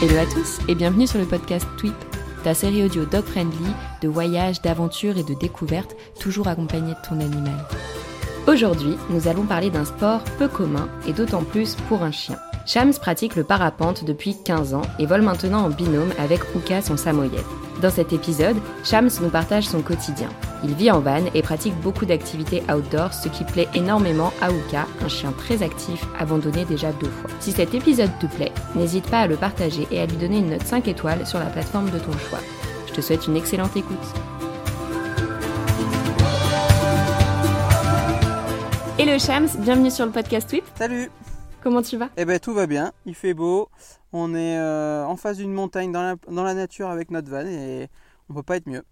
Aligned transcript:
Hello 0.00 0.16
à 0.16 0.26
tous 0.26 0.60
et 0.68 0.76
bienvenue 0.76 1.08
sur 1.08 1.18
le 1.18 1.24
podcast 1.24 1.66
Tweep, 1.76 1.94
ta 2.44 2.54
série 2.54 2.84
audio 2.84 3.04
dog 3.04 3.24
friendly 3.24 3.66
de 4.00 4.06
voyages, 4.06 4.62
d'aventures 4.62 5.18
et 5.18 5.24
de 5.24 5.34
découvertes, 5.34 5.96
toujours 6.20 6.46
accompagnée 6.46 6.92
de 6.92 7.08
ton 7.08 7.18
animal. 7.18 7.66
Aujourd'hui, 8.46 8.94
nous 9.10 9.26
allons 9.26 9.44
parler 9.44 9.70
d'un 9.70 9.84
sport 9.84 10.22
peu 10.38 10.46
commun 10.46 10.88
et 11.08 11.12
d'autant 11.12 11.42
plus 11.42 11.74
pour 11.88 12.04
un 12.04 12.12
chien. 12.12 12.36
Shams 12.64 12.94
pratique 12.94 13.34
le 13.34 13.42
parapente 13.42 14.04
depuis 14.04 14.36
15 14.44 14.74
ans 14.74 14.82
et 15.00 15.06
vole 15.06 15.22
maintenant 15.22 15.64
en 15.64 15.70
binôme 15.70 16.12
avec 16.18 16.42
Uka, 16.54 16.80
son 16.80 16.96
samoyed. 16.96 17.40
Dans 17.82 17.90
cet 17.90 18.12
épisode, 18.12 18.56
Shams 18.84 19.10
nous 19.20 19.30
partage 19.30 19.66
son 19.66 19.82
quotidien. 19.82 20.28
Il 20.66 20.72
vit 20.72 20.90
en 20.90 21.00
van 21.00 21.26
et 21.34 21.42
pratique 21.42 21.78
beaucoup 21.82 22.06
d'activités 22.06 22.62
outdoor, 22.74 23.12
ce 23.12 23.28
qui 23.28 23.44
plaît 23.44 23.68
énormément 23.74 24.32
à 24.40 24.50
Uka, 24.50 24.86
un 25.02 25.08
chien 25.08 25.30
très 25.32 25.62
actif, 25.62 26.02
abandonné 26.18 26.64
déjà 26.64 26.90
deux 26.92 27.10
fois. 27.10 27.28
Si 27.38 27.52
cet 27.52 27.74
épisode 27.74 28.10
te 28.18 28.24
plaît, 28.24 28.50
n'hésite 28.74 29.10
pas 29.10 29.20
à 29.20 29.26
le 29.26 29.36
partager 29.36 29.86
et 29.90 30.00
à 30.00 30.06
lui 30.06 30.16
donner 30.16 30.38
une 30.38 30.48
note 30.48 30.62
5 30.62 30.88
étoiles 30.88 31.26
sur 31.26 31.38
la 31.38 31.50
plateforme 31.50 31.90
de 31.90 31.98
ton 31.98 32.12
choix. 32.12 32.38
Je 32.86 32.94
te 32.94 33.02
souhaite 33.02 33.26
une 33.26 33.36
excellente 33.36 33.76
écoute. 33.76 33.98
Hello 38.98 39.18
Shams, 39.18 39.48
bienvenue 39.58 39.90
sur 39.90 40.06
le 40.06 40.12
podcast 40.12 40.50
Whip. 40.50 40.64
Salut 40.78 41.10
Comment 41.62 41.82
tu 41.82 41.98
vas? 41.98 42.08
Eh 42.16 42.24
ben 42.24 42.40
tout 42.40 42.54
va 42.54 42.66
bien, 42.66 42.92
il 43.04 43.14
fait 43.14 43.34
beau, 43.34 43.68
on 44.14 44.34
est 44.34 44.56
euh, 44.58 45.04
en 45.04 45.16
face 45.16 45.36
d'une 45.36 45.52
montagne 45.52 45.92
dans 45.92 46.02
la, 46.02 46.14
dans 46.30 46.42
la 46.42 46.54
nature 46.54 46.88
avec 46.88 47.10
notre 47.10 47.28
van 47.30 47.44
et 47.44 47.88
on 48.30 48.34
peut 48.34 48.42
pas 48.42 48.56
être 48.56 48.66
mieux. 48.66 48.82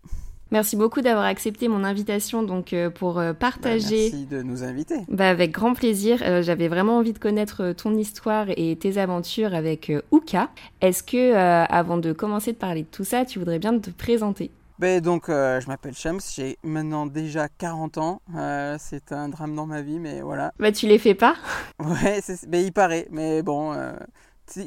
Merci 0.53 0.77
beaucoup 0.77 1.01
d'avoir 1.01 1.25
accepté 1.25 1.67
mon 1.67 1.83
invitation 1.83 2.45
donc 2.45 2.73
euh, 2.73 2.91
pour 2.91 3.19
euh, 3.19 3.33
partager. 3.33 4.11
Bah, 4.11 4.17
merci 4.17 4.27
de 4.27 4.43
nous 4.43 4.63
inviter. 4.63 4.99
Bah, 5.09 5.29
avec 5.29 5.51
grand 5.51 5.75
plaisir. 5.75 6.23
J'avais 6.43 6.69
vraiment 6.69 6.99
envie 6.99 7.13
de 7.13 7.19
connaître 7.19 7.73
ton 7.73 7.97
histoire 7.97 8.47
et 8.57 8.77
tes 8.77 8.99
aventures 8.99 9.55
avec 9.55 9.91
Uka. 10.13 10.51
Est-ce 10.81 11.03
que 11.03 11.35
avant 11.35 11.97
de 11.99 12.13
commencer 12.13 12.53
de 12.53 12.59
parler 12.59 12.83
de 12.83 12.89
tout 12.89 13.05
ça, 13.05 13.25
tu 13.25 13.39
voudrais 13.39 13.59
bien 13.59 13.79
te 13.79 13.91
présenter? 13.91 14.51
Ben 14.83 15.01
donc, 15.01 15.29
euh, 15.29 15.61
je 15.61 15.69
m'appelle 15.69 15.95
Shams, 15.95 16.19
j'ai 16.35 16.59
maintenant 16.65 17.07
déjà 17.07 17.49
40 17.49 17.99
ans. 17.99 18.21
Euh, 18.35 18.77
c'est 18.81 19.13
un 19.13 19.29
drame 19.29 19.55
dans 19.55 19.65
ma 19.65 19.81
vie, 19.81 20.01
mais 20.01 20.23
voilà. 20.23 20.53
Bah, 20.59 20.73
tu 20.73 20.89
les 20.89 20.99
fais 20.99 21.15
pas? 21.15 21.37
Ouais, 21.79 22.21
il 22.53 22.73
paraît, 22.73 23.07
mais 23.13 23.43
bon, 23.43 23.73
euh, 23.73 23.93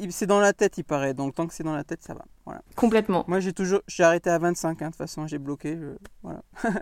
c'est 0.09 0.25
dans 0.25 0.39
la 0.39 0.53
tête, 0.53 0.77
il 0.77 0.83
paraît. 0.83 1.13
Donc, 1.13 1.35
tant 1.35 1.47
que 1.47 1.53
c'est 1.53 1.63
dans 1.63 1.75
la 1.75 1.83
tête, 1.83 2.03
ça 2.03 2.13
va. 2.13 2.25
Voilà. 2.45 2.61
Complètement. 2.75 3.23
Moi, 3.27 3.39
j'ai 3.39 3.53
toujours, 3.53 3.81
j'ai 3.87 4.03
arrêté 4.03 4.29
à 4.29 4.37
25, 4.37 4.81
hein, 4.81 4.85
de 4.85 4.91
toute 4.91 4.97
façon, 4.97 5.27
j'ai 5.27 5.39
bloqué. 5.39 5.77
voilà. 6.23 6.41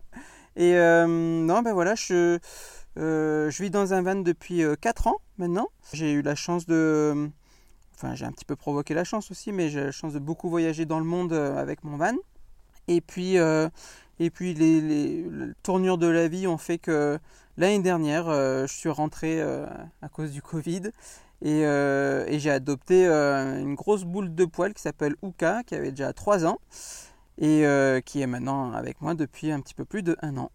Et 0.56 0.73
non, 0.76 1.62
ben 1.62 1.74
voilà, 1.74 1.96
je, 1.96 2.38
je 2.96 3.62
vis 3.64 3.72
dans 3.72 3.94
un 3.94 4.02
van 4.04 4.16
depuis 4.16 4.62
4 4.81 5.08
ans 5.08 5.18
maintenant. 5.38 5.70
J'ai 5.94 6.12
eu 6.12 6.22
la 6.22 6.36
chance 6.36 6.66
de. 6.66 7.30
Enfin, 7.96 8.16
j'ai 8.16 8.26
un 8.26 8.31
petit 8.31 8.46
peu 8.46 8.56
provoqué 8.56 8.94
la 8.94 9.04
chance 9.04 9.31
aussi, 9.31 9.52
mais 9.52 9.70
j'ai 9.70 9.86
la 9.86 9.92
chance 9.92 10.14
de 10.14 10.20
beaucoup 10.20 10.50
voyager 10.50 10.86
dans 10.86 11.00
le 11.00 11.06
monde 11.06 11.34
avec 11.34 11.84
mon 11.84 11.98
van. 11.98 12.16
Et 12.88 13.02
puis, 13.02 13.38
euh, 13.38 13.70
et 14.20 14.30
puis 14.30 14.54
les, 14.54 15.25
tournures 15.63 15.97
de 15.97 16.08
la 16.08 16.28
vie 16.28 16.47
ont 16.47 16.58
fait 16.58 16.78
que 16.78 17.19
l'année 17.58 17.80
dernière, 17.80 18.28
euh, 18.28 18.68
je 18.68 18.74
suis 18.74 18.90
rentré 18.90 19.42
euh, 19.42 19.66
à 20.02 20.09
cause 20.09 20.31
du 20.31 20.42
Covid 20.42 20.92
et, 21.44 21.62
et 21.62 22.40
j'ai 22.40 22.50
adopté 22.50 23.06
une 23.06 23.76
grosse 23.76 24.04
boule 24.04 24.34
de 24.34 24.46
poil 24.46 24.74
qui 24.74 24.81
s'appelle 24.81 25.16
Uka, 25.22 25.64
qui 25.64 25.76
avait 25.76 25.92
déjà 25.92 26.14
3 26.14 26.46
ans 26.46 26.58
et 27.40 27.66
qui 28.06 28.22
est 28.22 28.28
maintenant 28.28 28.72
avec 28.74 29.02
moi 29.02 29.14
depuis 29.14 29.52
un 29.52 29.59
petit 29.59 29.74
peu 29.74 29.86
plus 29.86 30.04
de 30.04 30.16
un 30.22 30.38
an. 30.38 30.52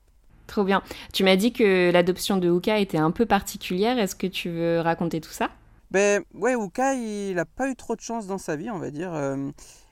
Trop 0.47 0.65
bien. 0.65 0.83
Tu 1.13 1.25
m'as 1.25 1.37
dit 1.37 1.53
que 1.53 1.91
l'adoption 1.91 2.39
de 2.39 2.49
Uka 2.49 2.79
était 2.79 2.99
un 2.99 3.11
peu 3.11 3.27
particulière. 3.27 3.99
Est-ce 3.99 4.17
que 4.17 4.27
tu 4.27 4.49
veux 4.49 4.81
raconter 4.81 5.21
tout 5.21 5.31
ça? 5.31 5.51
Ben 5.91 6.23
ouais, 6.35 6.55
Uka, 6.55 6.95
il 6.95 7.35
n'a 7.35 7.45
pas 7.45 7.69
eu 7.69 7.77
trop 7.77 7.95
de 7.95 8.01
chance 8.01 8.27
dans 8.27 8.39
sa 8.39 8.57
vie, 8.57 8.71
on 8.71 8.79
va 8.79 8.91
dire. 8.91 9.13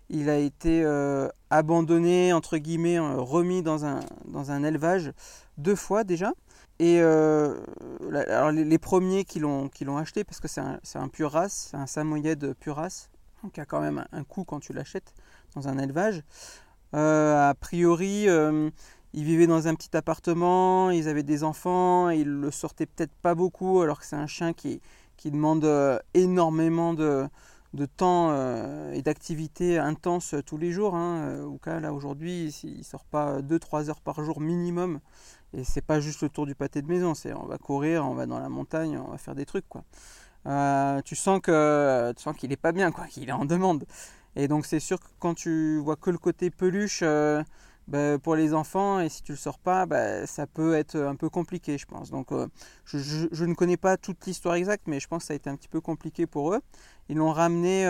Il 0.09 0.31
a 0.31 0.39
été 0.39 0.83
euh, 0.85 1.29
abandonné, 1.51 2.33
entre 2.33 2.59
guillemets, 2.59 2.99
euh, 2.99 3.17
remis 3.17 3.63
dans 3.63 3.85
un, 3.85 4.01
dans 4.27 4.53
un 4.53 4.63
élevage 4.63 5.13
deux 5.59 5.75
fois 5.75 6.05
déjà. 6.05 6.33
Et 6.79 7.01
euh, 7.01 7.59
les, 8.53 8.79
premiers 8.79 9.25
qui 9.25 9.39
l'ont, 9.39 9.71
acheté, 9.97 10.25
parce 10.25 10.41
que 10.41 10.49
c'est 10.49 10.61
un, 10.61 10.79
un 10.95 11.09
pur 11.09 11.33
race, 11.33 11.69
c'est 11.71 11.77
un 11.77 11.87
samoyed 11.87 12.53
pur 12.55 12.77
race, 12.77 13.09
donc 13.43 13.57
il 13.57 13.61
y 13.61 13.63
a 13.63 13.67
quand 13.67 13.81
même 13.81 14.05
un, 14.13 14.25
coût 14.25 14.45
quand 14.45 14.61
tu 14.61 14.75
l'achètes 14.75 15.15
dans 15.55 15.69
un 15.69 15.79
élevage. 15.79 16.23
a 16.93 17.55
priori, 17.59 18.29
ils 19.17 19.25
vivaient 19.25 19.47
dans 19.47 19.67
un 19.69 19.75
petit 19.75 19.97
appartement, 19.97 20.91
ils 20.91 21.09
avaient 21.09 21.23
des 21.23 21.43
enfants, 21.43 22.11
ils 22.11 22.29
le 22.29 22.51
sortaient 22.51 22.85
peut-être 22.85 23.15
pas 23.23 23.35
beaucoup, 23.35 23.81
alors 23.81 23.99
que 23.99 24.05
c'est 24.05 24.17
un 24.17 24.27
chien 24.27 24.53
qui, 24.53 24.81
demande 25.25 25.67
énormément 26.15 26.93
de, 26.95 27.29
temps 27.97 28.29
euh, 28.31 28.93
et 28.93 29.03
d'activité 29.03 29.79
intense 29.79 30.35
tous 30.45 30.59
les 30.59 30.71
jours. 30.71 30.95
Hein. 30.95 31.43
Au 31.45 31.57
cas 31.57 31.81
là 31.81 31.93
aujourd'hui, 31.93 32.55
il 32.63 32.85
sort 32.85 33.05
pas 33.05 33.41
2-3 33.41 33.89
heures 33.89 34.01
par 34.03 34.23
jour 34.23 34.41
minimum. 34.41 35.01
Et 35.57 35.65
c'est 35.65 35.81
pas 35.81 36.01
juste 36.01 36.21
le 36.21 36.29
tour 36.29 36.45
du 36.45 36.55
pâté 36.55 36.83
de 36.83 36.87
maison, 36.87 37.15
c'est 37.15 37.33
on 37.33 37.47
va 37.47 37.57
courir, 37.57 38.05
on 38.05 38.15
va 38.15 38.27
dans 38.27 38.39
la 38.39 38.51
montagne, 38.51 38.99
on 38.99 39.11
va 39.11 39.17
faire 39.17 39.35
des 39.35 39.47
trucs 39.47 39.67
quoi. 39.69 39.85
Euh, 40.47 41.01
tu 41.03 41.17
sens 41.17 41.41
que 41.43 42.13
tu 42.15 42.23
sens 42.23 42.37
qu'il 42.37 42.53
est 42.53 42.57
pas 42.57 42.73
bien 42.73 42.93
quoi, 42.93 43.07
qu'il 43.07 43.29
est 43.29 43.33
en 43.33 43.47
demande. 43.47 43.87
Et 44.37 44.49
donc 44.49 44.67
c'est 44.67 44.81
sûr 44.81 45.01
que 45.01 45.07
quand 45.19 45.35
tu 45.35 45.79
vois 45.79 45.97
que 45.97 46.11
le 46.11 46.19
côté 46.19 46.51
peluche, 46.51 47.01
euh, 47.03 47.43
bah, 47.89 48.19
pour 48.19 48.37
les 48.37 48.53
enfants 48.53 49.01
et 49.01 49.09
si 49.09 49.23
tu 49.23 49.33
le 49.33 49.39
sors 49.39 49.59
pas, 49.59 49.87
bah, 49.87 50.27
ça 50.27 50.47
peut 50.47 50.75
être 50.75 50.97
un 50.97 51.17
peu 51.17 51.31
compliqué, 51.31 51.79
je 51.79 51.87
pense. 51.87 52.11
Donc, 52.11 52.33
euh, 52.33 52.49
je, 52.85 53.45
ne 53.45 53.55
connais 53.55 53.77
pas 53.79 53.97
toute 53.97 54.27
l'histoire 54.27 54.57
exacte, 54.57 54.89
mais 54.89 55.01
je 55.01 55.09
pense 55.09 55.23
que 55.23 55.29
ça 55.29 55.33
a 55.33 55.37
été 55.37 55.49
un 55.49 55.57
petit 55.57 55.69
peu 55.69 55.81
compliqué 55.81 56.27
pour 56.27 56.53
eux. 56.53 56.61
Ils 57.09 57.17
l'ont 57.17 57.33
ramené 57.33 57.87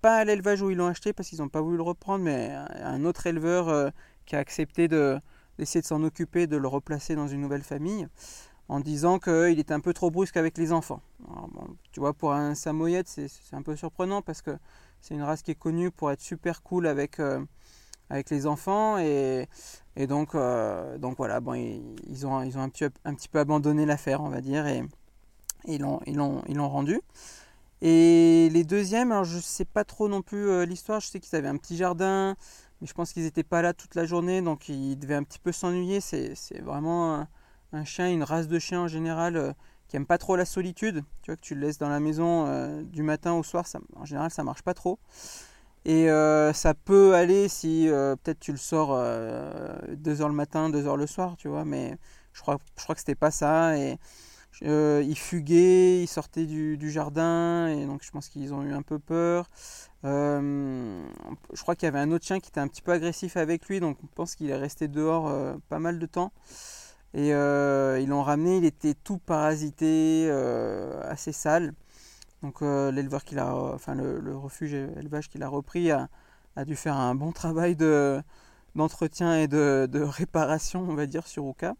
pas 0.00 0.16
à 0.16 0.24
l'élevage 0.24 0.62
où 0.62 0.70
ils 0.70 0.76
l'ont 0.76 0.86
acheté 0.86 1.12
parce 1.12 1.28
qu'ils 1.28 1.40
n'ont 1.40 1.48
pas 1.48 1.60
voulu 1.60 1.76
le 1.76 1.82
reprendre, 1.82 2.24
mais 2.24 2.50
à 2.50 2.88
un 2.88 3.04
autre 3.04 3.26
éleveur 3.26 3.92
qui 4.26 4.34
a 4.34 4.38
accepté 4.38 4.88
d'essayer 5.58 5.80
de 5.80 5.86
s'en 5.86 6.02
occuper, 6.02 6.46
de 6.46 6.56
le 6.56 6.68
replacer 6.68 7.14
dans 7.14 7.28
une 7.28 7.40
nouvelle 7.40 7.62
famille, 7.62 8.08
en 8.68 8.80
disant 8.80 9.18
qu'il 9.18 9.58
était 9.58 9.74
un 9.74 9.80
peu 9.80 9.92
trop 9.92 10.10
brusque 10.10 10.36
avec 10.36 10.58
les 10.58 10.72
enfants. 10.72 11.00
tu 11.92 12.00
vois, 12.00 12.12
pour 12.12 12.32
un 12.32 12.54
Samoyed, 12.54 13.06
c'est 13.06 13.28
un 13.52 13.62
peu 13.62 13.76
surprenant 13.76 14.22
parce 14.22 14.42
que 14.42 14.56
c'est 15.00 15.14
une 15.14 15.22
race 15.22 15.42
qui 15.42 15.50
est 15.50 15.58
connue 15.58 15.90
pour 15.90 16.10
être 16.10 16.20
super 16.20 16.62
cool 16.62 16.86
avec 16.86 17.20
avec 18.10 18.30
les 18.30 18.46
enfants 18.46 18.98
et, 18.98 19.48
et 19.96 20.06
donc, 20.06 20.34
euh, 20.34 20.98
donc 20.98 21.16
voilà, 21.16 21.40
bon, 21.40 21.54
ils, 21.54 22.26
ont, 22.26 22.42
ils 22.42 22.56
ont 22.56 22.62
un, 22.62 22.68
petit, 22.68 22.84
un 23.04 23.14
petit 23.14 23.28
peu 23.28 23.38
abandonné 23.38 23.86
l'affaire, 23.86 24.22
on 24.22 24.28
va 24.28 24.40
dire, 24.40 24.66
et, 24.66 24.82
ils 25.66 25.80
l'ont 25.80 26.00
ils 26.06 26.18
ils 26.48 26.60
rendu. 26.60 27.00
Et 27.80 28.48
les 28.50 28.64
deuxièmes, 28.64 29.12
alors 29.12 29.24
je 29.24 29.36
ne 29.36 29.42
sais 29.42 29.64
pas 29.64 29.84
trop 29.84 30.08
non 30.08 30.22
plus 30.22 30.48
euh, 30.48 30.64
l'histoire, 30.64 31.00
je 31.00 31.08
sais 31.08 31.20
qu'ils 31.20 31.36
avaient 31.36 31.48
un 31.48 31.56
petit 31.56 31.76
jardin, 31.76 32.36
mais 32.80 32.86
je 32.86 32.94
pense 32.94 33.12
qu'ils 33.12 33.24
n'étaient 33.24 33.42
pas 33.42 33.62
là 33.62 33.72
toute 33.72 33.94
la 33.94 34.04
journée, 34.04 34.42
donc 34.42 34.68
ils 34.68 34.96
devaient 34.96 35.14
un 35.14 35.24
petit 35.24 35.38
peu 35.38 35.52
s'ennuyer. 35.52 36.00
C'est 36.00 36.60
vraiment 36.62 37.26
un, 37.72 37.84
chien, 37.84 38.10
une 38.10 38.22
race 38.22 38.48
de 38.48 38.58
chien 38.58 38.80
en 38.80 38.88
général 38.88 39.36
euh, 39.36 39.52
qui 39.88 39.96
aime 39.96 40.06
pas 40.06 40.18
trop 40.18 40.36
la 40.36 40.44
solitude. 40.44 41.04
Tu 41.22 41.30
vois, 41.30 41.36
que 41.36 41.40
tu 41.40 41.54
le 41.54 41.62
laisses 41.62 41.78
dans 41.78 41.88
la 41.88 42.00
maison 42.00 42.82
du 42.82 43.02
matin 43.02 43.32
au 43.32 43.42
soir, 43.42 43.64
en 43.96 44.04
général 44.04 44.30
ça 44.30 44.44
marche 44.44 44.62
pas 44.62 44.74
trop. 44.74 44.98
Et 45.88 46.10
euh, 46.10 46.52
ça 46.52 46.74
peut 46.74 47.14
aller 47.14 47.48
si 47.48 47.88
euh, 47.88 48.14
peut-être 48.16 48.40
tu 48.40 48.52
le 48.52 48.58
sors 48.58 48.88
2 48.88 48.94
euh, 48.98 50.20
heures 50.20 50.28
le 50.28 50.34
matin, 50.34 50.68
2 50.68 50.86
heures 50.86 50.98
le 50.98 51.06
soir, 51.06 51.36
tu 51.38 51.48
vois, 51.48 51.64
mais 51.64 51.96
je 52.34 52.42
crois, 52.42 52.58
je 52.76 52.82
crois 52.82 52.94
que 52.94 53.00
c'était 53.00 53.14
pas 53.14 53.30
ça. 53.30 53.78
Et 53.78 53.98
il 54.62 55.16
fuguait, 55.16 56.02
il 56.02 56.06
sortait 56.06 56.44
du, 56.44 56.90
jardin, 56.90 57.68
et 57.68 57.86
donc 57.86 58.02
je 58.02 58.10
pense 58.10 58.28
qu'ils 58.28 58.52
ont 58.52 58.62
eu 58.62 58.74
un 58.74 58.82
peu 58.82 58.98
peur. 58.98 59.48
Je 60.04 61.62
crois 61.62 61.74
qu'il 61.74 61.86
y 61.86 61.88
avait 61.88 61.98
un 61.98 62.12
autre 62.12 62.24
chien 62.24 62.40
qui 62.40 62.48
était 62.50 62.60
un 62.60 62.68
petit 62.68 62.82
peu 62.82 62.92
agressif 62.92 63.36
avec 63.36 63.68
lui, 63.68 63.80
donc 63.80 63.98
on 64.02 64.06
pense 64.06 64.34
qu'il 64.34 64.50
est 64.50 64.56
resté 64.56 64.88
dehors 64.88 65.32
pas 65.68 65.78
mal 65.78 65.98
de 65.98 66.06
temps. 66.06 66.32
Et 67.14 67.30
ils 67.30 68.06
l'ont 68.08 68.22
ramené, 68.22 68.58
il 68.58 68.64
était 68.64 68.94
tout 68.94 69.18
parasité, 69.18 70.30
assez 70.30 71.32
sale. 71.32 71.74
Donc 72.42 72.62
euh, 72.62 72.92
l'éleveur 72.92 73.24
qui 73.24 73.34
l'a, 73.34 73.54
enfin 73.54 73.94
le, 73.94 74.36
refuge 74.36 74.74
élevage 74.74 75.28
qu'il 75.28 75.42
a 75.42 75.48
repris 75.48 75.90
a, 75.90 76.08
dû 76.64 76.76
faire 76.76 76.96
un 76.96 77.14
bon 77.14 77.32
travail 77.32 77.76
de, 77.76 78.20
d'entretien 78.74 79.38
et 79.38 79.48
de, 79.48 79.88
réparation, 80.02 80.86
on 80.88 80.94
va 80.94 81.06
dire, 81.06 81.26
sur 81.26 81.48
Uka. 81.48 81.74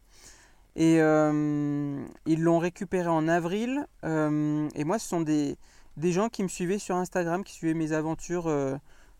Et 0.76 1.00
euh, 1.00 2.04
ils 2.26 2.42
l'ont 2.42 2.58
récupéré 2.58 3.08
en 3.08 3.26
avril. 3.26 3.86
Euh, 4.04 4.68
et 4.76 4.84
moi, 4.84 5.00
ce 5.00 5.08
sont 5.08 5.20
des, 5.20 5.56
des 5.98 6.12
gens 6.12 6.28
qui 6.28 6.42
me 6.42 6.48
suivaient 6.48 6.78
sur 6.78 6.96
Instagram, 6.96 7.44
qui 7.44 7.52
suivaient 7.54 7.74
mes 7.74 7.92
aventures 7.92 8.50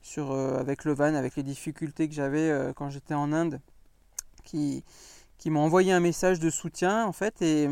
sur, 0.02 0.32
avec 0.32 0.84
le 0.84 0.94
van, 0.94 1.14
avec 1.14 1.36
les 1.36 1.42
difficultés 1.42 2.08
que 2.08 2.14
j'avais 2.14 2.72
quand 2.76 2.90
j'étais 2.90 3.14
en 3.14 3.32
Inde, 3.32 3.60
qui, 4.44 4.84
qui 5.38 5.50
m'ont 5.50 5.60
envoyé 5.60 5.92
un 5.92 6.00
message 6.00 6.40
de 6.40 6.50
soutien 6.50 7.04
en 7.04 7.12
fait. 7.12 7.42
Et, 7.42 7.68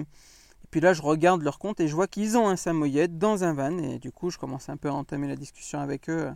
puis 0.71 0.81
là, 0.81 0.93
je 0.93 1.03
regarde 1.03 1.43
leur 1.43 1.59
compte 1.59 1.81
et 1.81 1.89
je 1.89 1.95
vois 1.95 2.07
qu'ils 2.07 2.37
ont 2.37 2.49
un 2.49 2.57
samoyed 2.57 3.19
dans 3.19 3.45
un 3.45 3.55
van. 3.55 3.79
Et 3.79 3.99
du 3.99 4.11
coup, 4.13 4.31
je 4.31 4.39
commence 4.39 4.69
un 4.69 4.77
peu 4.77 4.89
à 4.89 4.93
entamer 4.93 5.29
la 5.29 5.37
discussion 5.37 5.81
avec 5.81 6.11
eux 6.11 6.31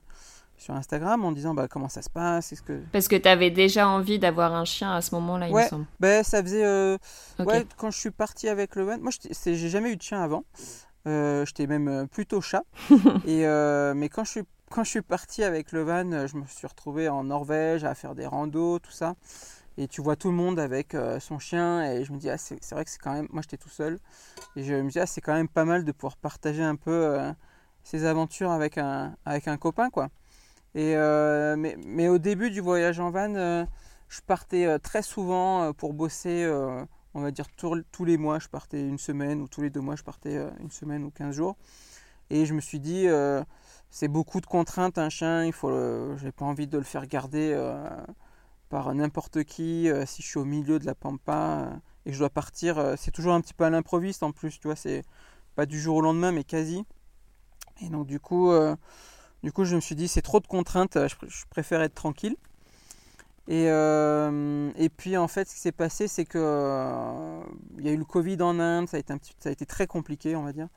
sur 0.56 0.74
Instagram 0.74 1.24
en 1.24 1.32
disant 1.32 1.54
bah, 1.54 1.68
comment 1.68 1.88
ça 1.88 2.02
se 2.02 2.10
passe. 2.10 2.52
Est-ce 2.52 2.62
que... 2.62 2.80
Parce 2.92 3.08
que 3.08 3.16
tu 3.16 3.28
avais 3.28 3.50
déjà 3.50 3.88
envie 3.88 4.18
d'avoir 4.18 4.54
un 4.54 4.64
chien 4.64 4.94
à 4.94 5.00
ce 5.00 5.14
moment-là, 5.16 5.48
il 5.48 5.54
me 5.54 5.62
semble. 5.66 5.86
Ben, 5.98 6.22
ça 6.22 6.42
faisait. 6.42 6.64
Euh, 6.64 6.96
ouais, 7.38 7.66
quand 7.76 7.90
je 7.90 7.98
suis 7.98 8.10
parti 8.10 8.48
avec 8.48 8.76
le 8.76 8.84
van, 8.84 8.98
moi 8.98 9.10
j'ai 9.30 9.68
jamais 9.68 9.92
eu 9.92 9.96
de 9.96 10.02
chien 10.02 10.22
avant. 10.22 10.44
Euh, 11.06 11.44
J'étais 11.46 11.66
même 11.66 11.88
euh, 11.88 12.06
plutôt 12.06 12.40
chat. 12.40 12.64
et, 13.26 13.46
euh, 13.46 13.94
mais 13.94 14.08
quand 14.08 14.24
je, 14.24 14.30
suis, 14.30 14.42
quand 14.70 14.84
je 14.84 14.90
suis 14.90 15.02
parti 15.02 15.42
avec 15.42 15.72
le 15.72 15.82
van, 15.82 16.26
je 16.26 16.36
me 16.36 16.44
suis 16.46 16.66
retrouvé 16.66 17.08
en 17.08 17.24
Norvège 17.24 17.84
à 17.84 17.94
faire 17.94 18.14
des 18.14 18.26
randos, 18.26 18.78
tout 18.78 18.92
ça. 18.92 19.14
Et 19.78 19.88
tu 19.88 20.02
vois 20.02 20.16
tout 20.16 20.28
le 20.28 20.36
monde 20.36 20.58
avec 20.58 20.94
son 21.20 21.38
chien. 21.38 21.90
Et 21.90 22.04
je 22.04 22.12
me 22.12 22.18
dis, 22.18 22.28
ah, 22.28 22.36
c'est 22.36 22.72
vrai 22.72 22.84
que 22.84 22.90
c'est 22.90 22.98
quand 22.98 23.14
même. 23.14 23.28
Moi 23.30 23.40
j'étais 23.40 23.56
tout 23.56 23.70
seul. 23.70 23.98
Et 24.56 24.62
je 24.62 24.74
me 24.74 24.90
dis, 24.90 24.98
ah, 24.98 25.06
c'est 25.06 25.22
quand 25.22 25.32
même 25.32 25.48
pas 25.48 25.64
mal 25.64 25.84
de 25.84 25.92
pouvoir 25.92 26.16
partager 26.16 26.62
un 26.62 26.76
peu 26.76 27.18
ses 27.82 28.04
aventures 28.04 28.50
avec 28.50 28.76
un, 28.78 29.16
avec 29.24 29.48
un 29.48 29.56
copain, 29.56 29.90
quoi. 29.90 30.10
Et, 30.74 30.94
euh, 30.96 31.56
mais, 31.56 31.76
mais, 31.84 32.08
au 32.08 32.18
début 32.18 32.50
du 32.50 32.60
voyage 32.60 33.00
en 33.00 33.10
van, 33.10 33.34
euh, 33.34 33.64
je 34.08 34.20
partais 34.20 34.66
euh, 34.66 34.78
très 34.78 35.02
souvent 35.02 35.72
pour 35.72 35.94
bosser, 35.94 36.48
on 37.14 37.20
va 37.20 37.30
dire 37.30 37.46
tous 37.56 38.04
les 38.04 38.16
mois, 38.16 38.38
je 38.38 38.48
partais 38.48 38.80
une 38.80 38.98
semaine, 38.98 39.40
ou 39.40 39.48
tous 39.48 39.62
les 39.62 39.70
deux 39.70 39.80
mois, 39.80 39.96
je 39.96 40.02
partais 40.02 40.36
une 40.60 40.70
semaine 40.70 41.04
ou 41.04 41.10
15 41.10 41.34
jours. 41.34 41.56
Et 42.30 42.46
je 42.46 42.54
me 42.54 42.60
suis 42.60 42.80
dit, 42.80 43.06
c'est 43.90 44.08
beaucoup 44.08 44.40
de 44.40 44.46
contraintes, 44.46 44.98
un 44.98 45.08
chien, 45.08 45.44
il 45.44 45.52
faut, 45.52 46.16
j'ai 46.18 46.32
pas 46.32 46.44
envie 46.44 46.66
de 46.66 46.78
le 46.78 46.84
faire 46.84 47.06
garder 47.06 47.56
par 48.68 48.94
n'importe 48.94 49.42
qui, 49.44 49.88
si 50.06 50.22
je 50.22 50.26
suis 50.28 50.38
au 50.38 50.44
milieu 50.44 50.78
de 50.78 50.86
la 50.86 50.94
pampa 50.94 51.80
et 52.06 52.10
que 52.10 52.14
je 52.14 52.20
dois 52.20 52.30
partir, 52.30 52.94
c'est 52.96 53.10
toujours 53.10 53.34
un 53.34 53.40
petit 53.40 53.54
peu 53.54 53.64
à 53.64 53.70
l'improviste 53.70 54.22
en 54.22 54.32
plus, 54.32 54.60
tu 54.60 54.68
vois, 54.68 54.76
c'est 54.76 55.02
pas 55.56 55.66
du 55.66 55.80
jour 55.80 55.96
au 55.96 56.00
lendemain, 56.00 56.30
mais 56.30 56.44
quasi. 56.44 56.84
Et 57.82 57.88
donc 57.88 58.06
du 58.06 58.20
coup, 58.20 58.52
du 59.42 59.52
coup, 59.52 59.64
je 59.64 59.74
me 59.74 59.80
suis 59.80 59.94
dit, 59.94 60.06
c'est 60.06 60.22
trop 60.22 60.40
de 60.40 60.46
contraintes, 60.46 60.98
je, 61.06 61.44
préfère 61.48 61.80
être 61.80 61.94
tranquille. 61.94 62.36
Et, 63.48 63.68
euh, 63.68 64.70
et, 64.76 64.88
puis 64.88 65.16
en 65.16 65.28
fait, 65.28 65.48
ce 65.48 65.54
qui 65.54 65.60
s'est 65.60 65.72
passé, 65.72 66.08
c'est 66.08 66.24
que 66.24 66.38
euh, 66.38 67.42
y 67.78 67.88
a 67.88 67.92
eu 67.92 67.96
le 67.96 68.04
Covid 68.04 68.40
en 68.42 68.60
Inde, 68.60 68.88
ça 68.88 68.96
a 68.96 69.00
été, 69.50 69.66
très 69.66 69.86
compliqué, 69.86 70.36
on 70.36 70.44
va 70.44 70.52
dire. 70.52 70.68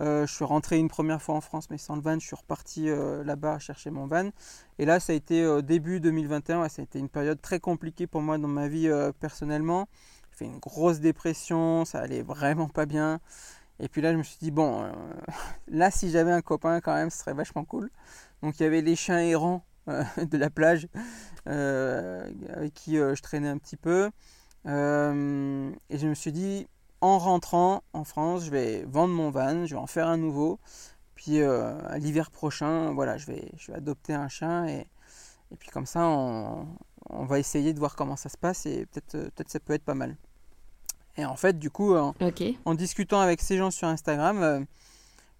Euh, 0.00 0.26
je 0.26 0.34
suis 0.34 0.44
rentré 0.44 0.78
une 0.78 0.88
première 0.88 1.22
fois 1.22 1.34
en 1.36 1.40
France, 1.40 1.68
mais 1.70 1.78
sans 1.78 1.96
le 1.96 2.02
van. 2.02 2.18
Je 2.18 2.26
suis 2.26 2.36
reparti 2.36 2.88
là-bas 3.24 3.58
chercher 3.58 3.90
mon 3.90 4.06
van. 4.06 4.30
Et 4.78 4.84
là, 4.84 5.00
ça 5.00 5.12
a 5.12 5.16
été 5.16 5.62
début 5.62 6.00
2021. 6.00 6.68
ça 6.68 6.82
a 6.82 6.84
été 6.84 6.98
une 6.98 7.08
période 7.08 7.40
très 7.40 7.60
compliquée 7.60 8.06
pour 8.06 8.20
moi 8.20 8.38
dans 8.38 8.48
ma 8.48 8.68
vie 8.68 8.90
personnellement. 9.20 9.88
J'ai 10.32 10.38
fait 10.38 10.44
une 10.46 10.58
grosse 10.58 11.00
dépression, 11.00 11.84
ça 11.84 12.00
allait 12.00 12.22
vraiment 12.22 12.68
pas 12.68 12.86
bien. 12.86 13.20
Et 13.80 13.88
puis 13.88 14.02
là, 14.02 14.12
je 14.12 14.18
me 14.18 14.22
suis 14.22 14.38
dit, 14.40 14.50
bon, 14.50 14.90
là, 15.68 15.90
si 15.90 16.10
j'avais 16.10 16.32
un 16.32 16.42
copain, 16.42 16.80
quand 16.80 16.94
même, 16.94 17.10
ce 17.10 17.18
serait 17.18 17.34
vachement 17.34 17.64
cool. 17.64 17.90
Donc, 18.42 18.58
il 18.60 18.64
y 18.64 18.66
avait 18.66 18.82
les 18.82 18.96
chiens 18.96 19.18
errants 19.18 19.64
euh, 19.88 20.04
de 20.30 20.38
la 20.38 20.50
plage 20.50 20.88
euh, 21.48 22.28
avec 22.52 22.74
qui 22.74 22.96
je 22.96 23.20
traînais 23.22 23.48
un 23.48 23.58
petit 23.58 23.76
peu. 23.76 24.10
et 24.66 24.68
je 24.70 26.06
me 26.06 26.14
suis 26.14 26.32
dit, 26.32 26.66
en 27.00 27.18
rentrant 27.18 27.82
en 27.92 28.04
France, 28.04 28.44
je 28.44 28.50
vais 28.50 28.84
vendre 28.84 29.14
mon 29.14 29.30
van, 29.30 29.66
je 29.66 29.74
vais 29.74 29.80
en 29.80 29.86
faire 29.86 30.08
un 30.08 30.16
nouveau. 30.16 30.58
Puis 31.14 31.40
à 31.42 31.98
l'hiver 31.98 32.30
prochain, 32.30 32.92
voilà, 32.92 33.16
je 33.16 33.26
vais, 33.26 33.50
je 33.56 33.70
vais 33.70 33.78
adopter 33.78 34.12
un 34.14 34.28
chien. 34.28 34.66
Et, 34.66 34.86
et 35.52 35.56
puis 35.58 35.68
comme 35.70 35.86
ça, 35.86 36.06
on, 36.06 36.66
on, 37.10 37.24
va 37.24 37.38
essayer 37.38 37.72
de 37.74 37.78
voir 37.78 37.94
comment 37.94 38.16
ça 38.16 38.28
se 38.28 38.36
passe. 38.36 38.66
Et 38.66 38.86
peut-être 38.86 39.30
peut 39.30 39.44
ça 39.46 39.60
peut 39.60 39.72
être 39.74 39.84
pas 39.84 39.94
mal. 39.94 40.16
Et 41.16 41.24
en 41.24 41.36
fait, 41.36 41.58
du 41.58 41.70
coup, 41.70 41.94
en, 41.94 42.74
discutant 42.74 43.20
avec 43.20 43.40
ces 43.40 43.58
gens 43.58 43.70
sur 43.70 43.88
Instagram, 43.88 44.42
euh, 44.42 44.60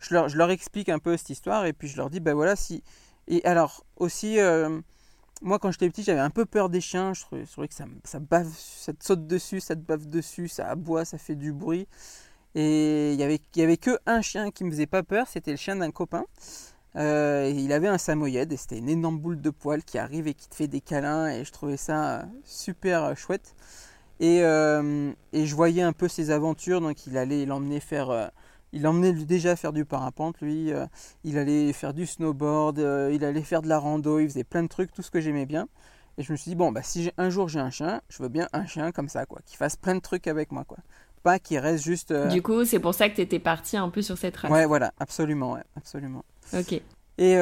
je, 0.00 0.14
leur, 0.14 0.28
je, 0.28 0.36
leur, 0.36 0.50
explique 0.50 0.88
un 0.88 0.98
peu 0.98 1.16
cette 1.16 1.30
histoire 1.30 1.64
et 1.64 1.72
puis 1.72 1.88
je 1.88 1.96
leur 1.96 2.10
dis, 2.10 2.20
ben 2.20 2.34
voilà, 2.34 2.56
si. 2.56 2.82
Et 3.32 3.42
alors, 3.46 3.86
aussi, 3.96 4.38
euh, 4.38 4.78
moi 5.40 5.58
quand 5.58 5.70
j'étais 5.70 5.88
petit, 5.88 6.02
j'avais 6.02 6.20
un 6.20 6.28
peu 6.28 6.44
peur 6.44 6.68
des 6.68 6.82
chiens. 6.82 7.14
Je 7.14 7.22
trouvais, 7.22 7.66
que 7.66 7.74
ça, 7.74 7.86
bave, 8.20 8.52
ça 8.54 8.92
te 8.92 9.02
saute 9.02 9.26
dessus, 9.26 9.60
ça 9.60 9.74
te 9.74 9.80
bave 9.80 10.06
dessus, 10.06 10.48
ça 10.48 10.68
aboie, 10.68 11.06
ça 11.06 11.16
fait 11.16 11.34
du 11.34 11.50
bruit. 11.50 11.88
Et 12.54 13.12
il 13.12 13.16
n'y 13.16 13.22
avait, 13.22 13.40
y 13.56 13.62
avait 13.62 13.78
que 13.78 13.98
un 14.04 14.20
chien 14.20 14.50
qui 14.50 14.64
me 14.64 14.70
faisait 14.70 14.86
pas 14.86 15.02
peur, 15.02 15.26
c'était 15.28 15.50
le 15.50 15.56
chien 15.56 15.76
d'un 15.76 15.90
copain. 15.90 16.26
Euh, 16.96 17.50
il 17.56 17.72
avait 17.72 17.88
un 17.88 17.96
samoyed 17.96 18.52
et 18.52 18.56
c'était 18.58 18.76
une 18.76 18.90
énorme 18.90 19.18
boule 19.18 19.40
de 19.40 19.48
poils 19.48 19.82
qui 19.82 19.96
arrive 19.96 20.26
et 20.26 20.34
qui 20.34 20.50
te 20.50 20.54
fait 20.54 20.68
des 20.68 20.82
câlins 20.82 21.28
et 21.28 21.42
je 21.46 21.52
trouvais 21.52 21.78
ça 21.78 22.26
super 22.44 23.16
chouette. 23.16 23.54
Euh, 24.20 25.10
et, 25.32 25.46
je 25.46 25.54
voyais 25.54 25.80
un 25.80 25.94
peu 25.94 26.06
ses 26.06 26.30
aventures, 26.30 26.82
donc 26.82 27.06
il 27.06 27.16
allait 27.16 27.46
l'emmener 27.46 27.80
faire... 27.80 28.30
Euh, 28.72 28.76
il 28.76 28.82
l'emmenait 28.82 29.12
déjà 29.12 29.56
faire 29.56 29.72
du 29.72 29.84
parapente, 29.84 30.40
lui. 30.40 30.72
Euh, 30.72 30.86
il 31.24 31.38
allait 31.38 31.72
faire 31.72 31.94
du 31.94 32.06
snowboard, 32.06 32.78
il 33.12 33.24
allait 33.24 33.42
faire 33.42 33.62
de 33.62 33.68
la 33.68 33.78
rando, 33.78 34.18
il 34.18 34.28
faisait 34.28 34.44
plein 34.44 34.62
de 34.62 34.68
trucs, 34.68 34.92
tout 34.92 35.02
ce 35.02 35.10
que 35.10 35.20
j'aimais 35.20 35.46
bien. 35.46 35.68
Et 36.18 36.22
je 36.22 36.32
me 36.32 36.36
suis 36.36 36.50
dit, 36.50 36.54
bon, 36.54 36.72
bah, 36.72 36.82
si 36.82 37.10
un 37.16 37.30
jour 37.30 37.48
j'ai 37.48 37.60
un 37.60 37.70
chien, 37.70 38.02
je 38.08 38.22
veux 38.22 38.28
bien 38.28 38.48
un 38.52 38.66
chien 38.66 38.92
comme 38.92 39.08
ça, 39.08 39.24
quoi, 39.26 39.40
qui 39.46 39.56
fasse 39.56 39.76
plein 39.76 39.94
de 39.94 40.00
trucs 40.00 40.26
avec 40.26 40.52
moi, 40.52 40.64
quoi. 40.64 40.78
Pas 41.22 41.38
qu'il 41.38 41.58
reste 41.58 41.84
juste. 41.84 42.12
Du 42.30 42.42
coup, 42.42 42.64
c'est 42.64 42.80
pour 42.80 42.94
ça 42.94 43.08
que 43.08 43.14
tu 43.14 43.20
étais 43.20 43.38
parti 43.38 43.76
un 43.76 43.88
peu 43.88 44.02
sur 44.02 44.18
cette 44.18 44.36
race. 44.36 44.50
Ouais, 44.50 44.66
voilà, 44.66 44.92
absolument, 44.98 45.52
ouais, 45.52 45.62
absolument. 45.76 46.24
Ok. 46.52 46.80
Et, 47.18 47.34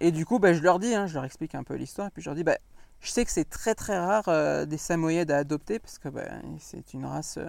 et 0.00 0.10
du 0.12 0.24
coup, 0.24 0.38
bah, 0.38 0.54
je 0.54 0.62
leur 0.62 0.78
dis, 0.78 0.94
hein, 0.94 1.06
je 1.06 1.14
leur 1.14 1.24
explique 1.24 1.54
un 1.54 1.64
peu 1.64 1.74
l'histoire, 1.74 2.08
et 2.08 2.10
puis 2.10 2.22
je 2.22 2.28
leur 2.28 2.36
dis, 2.36 2.44
bah, 2.44 2.58
je 3.00 3.10
sais 3.10 3.24
que 3.24 3.30
c'est 3.30 3.48
très 3.48 3.74
très 3.74 3.98
rare 3.98 4.28
euh, 4.28 4.66
des 4.66 4.76
Samoyèdes 4.76 5.30
à 5.30 5.38
adopter 5.38 5.78
parce 5.78 5.98
que 5.98 6.08
bah, 6.08 6.26
c'est 6.58 6.92
une 6.92 7.06
race 7.06 7.38
euh, 7.38 7.48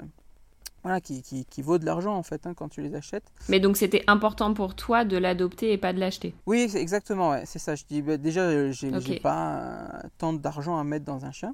voilà, 0.83 1.01
qui, 1.01 1.21
qui, 1.21 1.45
qui, 1.45 1.61
vaut 1.61 1.77
de 1.77 1.85
l'argent 1.85 2.15
en 2.15 2.23
fait 2.23 2.45
hein, 2.45 2.53
quand 2.53 2.69
tu 2.69 2.81
les 2.81 2.95
achètes. 2.95 3.31
Mais 3.49 3.59
donc 3.59 3.77
c'était 3.77 4.03
important 4.07 4.53
pour 4.53 4.75
toi 4.75 5.05
de 5.05 5.17
l'adopter 5.17 5.71
et 5.71 5.77
pas 5.77 5.93
de 5.93 5.99
l'acheter? 5.99 6.33
Oui, 6.45 6.69
exactement, 6.75 7.31
ouais, 7.31 7.43
c'est 7.45 7.59
ça. 7.59 7.75
Je 7.75 7.83
dis 7.87 8.01
bah, 8.01 8.17
déjà, 8.17 8.41
euh, 8.41 8.71
j'ai 8.71 8.91
n'ai 8.91 9.19
pas 9.19 10.03
tant 10.17 10.33
d'argent 10.33 10.77
à 10.77 10.83
mettre 10.83 11.05
dans 11.05 11.25
un 11.25 11.31
chien. 11.31 11.53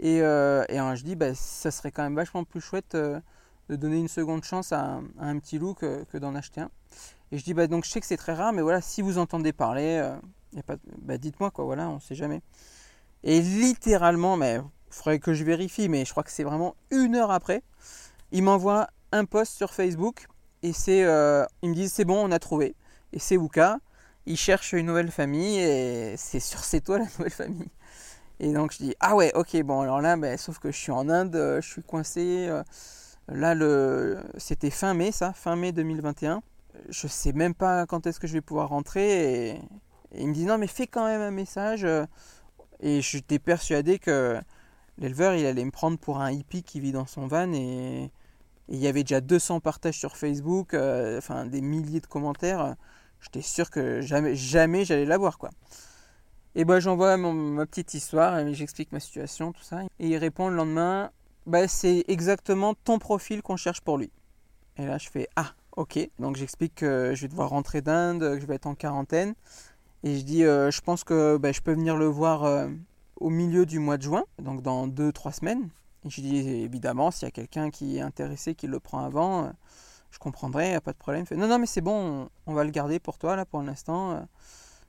Et, 0.00 0.18
et 0.18 0.20
je 0.20 1.02
dis, 1.02 1.16
bah, 1.16 1.34
ça 1.34 1.72
serait 1.72 1.90
quand 1.90 2.04
même 2.04 2.14
vachement 2.14 2.44
plus 2.44 2.60
chouette 2.60 2.96
de 2.96 3.76
donner 3.76 3.98
une 3.98 4.08
seconde 4.08 4.44
chance 4.44 4.72
à 4.72 5.00
un, 5.18 5.38
petit 5.40 5.58
loup 5.58 5.74
que, 5.74 6.04
que 6.04 6.18
d'en 6.18 6.36
acheter 6.36 6.60
un. 6.60 6.70
Et 7.32 7.38
je 7.38 7.44
dis, 7.44 7.52
bah, 7.52 7.66
donc 7.66 7.84
je 7.84 7.90
sais 7.90 8.00
que 8.00 8.06
c'est 8.06 8.16
très 8.16 8.34
rare, 8.34 8.52
mais 8.52 8.62
voilà, 8.62 8.80
si 8.80 9.02
vous 9.02 9.18
entendez 9.18 9.52
parler, 9.52 10.08
y 10.52 10.58
a 10.60 10.62
pas, 10.62 10.76
bah, 11.02 11.18
dites-moi 11.18 11.50
quoi, 11.50 11.64
voilà, 11.64 11.88
on 11.88 12.00
sait 12.00 12.14
jamais. 12.14 12.42
Et 13.24 13.40
littéralement, 13.40 14.36
mais 14.36 14.56
il 14.56 14.94
faudrait 14.94 15.18
que 15.18 15.34
je 15.34 15.44
vérifie, 15.44 15.88
mais 15.88 16.04
je 16.04 16.10
crois 16.10 16.22
que 16.22 16.30
c'est 16.30 16.44
vraiment 16.44 16.74
une 16.90 17.14
heure 17.14 17.30
après, 17.30 17.62
il 18.32 18.42
m'envoie 18.42 18.88
un 19.12 19.24
post 19.24 19.54
sur 19.54 19.72
Facebook 19.72 20.26
et 20.62 20.72
c'est, 20.72 21.04
euh, 21.04 21.44
ils 21.62 21.70
me 21.70 21.74
disent 21.74 21.92
c'est 21.92 22.04
bon, 22.04 22.26
on 22.26 22.30
a 22.32 22.38
trouvé. 22.38 22.74
Et 23.12 23.18
c'est 23.18 23.36
Wuka. 23.36 23.78
Il 24.26 24.36
cherche 24.36 24.72
une 24.72 24.86
nouvelle 24.86 25.10
famille 25.10 25.58
et 25.58 26.14
c'est 26.16 26.40
sur 26.40 26.60
c'est 26.60 26.80
toi 26.80 26.98
la 26.98 27.04
nouvelle 27.04 27.30
famille. 27.32 27.68
Et 28.40 28.52
donc 28.52 28.72
je 28.72 28.78
dis 28.78 28.94
ah 29.00 29.16
ouais 29.16 29.32
ok 29.34 29.60
bon 29.62 29.80
alors 29.80 30.00
là 30.00 30.16
ben, 30.16 30.36
sauf 30.36 30.58
que 30.58 30.70
je 30.70 30.76
suis 30.76 30.92
en 30.92 31.08
Inde, 31.08 31.36
euh, 31.36 31.60
je 31.60 31.68
suis 31.68 31.82
coincé. 31.82 32.46
Euh, 32.48 32.62
là 33.28 33.54
le 33.54 34.18
c'était 34.36 34.70
fin 34.70 34.94
mai 34.94 35.12
ça, 35.12 35.32
fin 35.32 35.56
mai 35.56 35.72
2021. 35.72 36.42
Je 36.90 37.06
sais 37.08 37.32
même 37.32 37.54
pas 37.54 37.86
quand 37.86 38.06
est-ce 38.06 38.20
que 38.20 38.26
je 38.26 38.34
vais 38.34 38.40
pouvoir 38.40 38.68
rentrer 38.68 39.48
et, 39.48 39.50
et 40.12 40.20
il 40.20 40.28
me 40.28 40.34
dit 40.34 40.44
non 40.44 40.58
mais 40.58 40.66
fais 40.66 40.86
quand 40.86 41.06
même 41.06 41.22
un 41.22 41.30
message. 41.30 41.86
Et 42.80 43.00
j'étais 43.00 43.38
persuadé 43.38 43.98
que 43.98 44.40
l'éleveur, 44.98 45.34
il 45.34 45.46
allait 45.46 45.64
me 45.64 45.70
prendre 45.70 45.98
pour 45.98 46.20
un 46.20 46.30
hippie 46.30 46.62
qui 46.62 46.80
vit 46.80 46.92
dans 46.92 47.06
son 47.06 47.26
van. 47.26 47.52
Et, 47.52 48.10
il 48.68 48.78
y 48.78 48.86
avait 48.86 49.02
déjà 49.02 49.20
200 49.20 49.60
partages 49.60 49.98
sur 49.98 50.16
Facebook, 50.16 50.74
euh, 50.74 51.18
enfin 51.18 51.46
des 51.46 51.60
milliers 51.60 52.00
de 52.00 52.06
commentaires. 52.06 52.76
J'étais 53.20 53.42
sûr 53.42 53.70
que 53.70 54.00
jamais, 54.00 54.34
jamais 54.36 54.84
j'allais 54.84 55.04
l'avoir, 55.04 55.38
quoi. 55.38 55.50
Et 56.54 56.64
bah, 56.64 56.80
j'envoie 56.80 57.16
ma 57.16 57.66
petite 57.66 57.94
histoire, 57.94 58.38
et 58.38 58.54
j'explique 58.54 58.92
ma 58.92 59.00
situation, 59.00 59.52
tout 59.52 59.62
ça. 59.62 59.82
Et 59.98 60.08
il 60.08 60.16
répond 60.16 60.48
le 60.48 60.56
lendemain, 60.56 61.10
bah, 61.46 61.68
c'est 61.68 62.04
exactement 62.08 62.74
ton 62.74 62.98
profil 62.98 63.42
qu'on 63.42 63.56
cherche 63.56 63.80
pour 63.80 63.98
lui. 63.98 64.10
Et 64.76 64.86
là, 64.86 64.98
je 64.98 65.08
fais, 65.08 65.28
ah, 65.36 65.52
ok. 65.76 65.98
Donc 66.18 66.36
j'explique 66.36 66.76
que 66.76 67.12
je 67.14 67.22
vais 67.22 67.28
devoir 67.28 67.50
rentrer 67.50 67.80
d'Inde, 67.80 68.20
que 68.20 68.40
je 68.40 68.46
vais 68.46 68.54
être 68.54 68.66
en 68.66 68.74
quarantaine. 68.74 69.34
Et 70.04 70.16
je 70.18 70.24
dis, 70.24 70.44
euh, 70.44 70.70
je 70.70 70.80
pense 70.80 71.04
que 71.04 71.36
bah, 71.36 71.52
je 71.52 71.60
peux 71.60 71.72
venir 71.72 71.96
le 71.96 72.06
voir 72.06 72.44
euh, 72.44 72.68
au 73.16 73.30
milieu 73.30 73.66
du 73.66 73.78
mois 73.78 73.96
de 73.96 74.02
juin, 74.02 74.24
donc 74.38 74.62
dans 74.62 74.86
2-3 74.86 75.32
semaines. 75.32 75.68
Je 76.06 76.20
dis, 76.20 76.36
évidemment, 76.36 77.10
s'il 77.10 77.26
y 77.26 77.28
a 77.28 77.32
quelqu'un 77.32 77.70
qui 77.70 77.98
est 77.98 78.00
intéressé, 78.00 78.54
qui 78.54 78.66
le 78.66 78.80
prend 78.80 79.04
avant, 79.04 79.44
euh, 79.44 79.50
je 80.10 80.18
comprendrai, 80.18 80.74
a 80.74 80.80
pas 80.80 80.92
de 80.92 80.98
problème. 80.98 81.24
non, 81.32 81.48
non, 81.48 81.58
mais 81.58 81.66
c'est 81.66 81.80
bon, 81.80 82.28
on, 82.46 82.54
va 82.54 82.64
le 82.64 82.70
garder 82.70 82.98
pour 82.98 83.18
toi, 83.18 83.36
là, 83.36 83.44
pour 83.44 83.62
l'instant. 83.62 84.26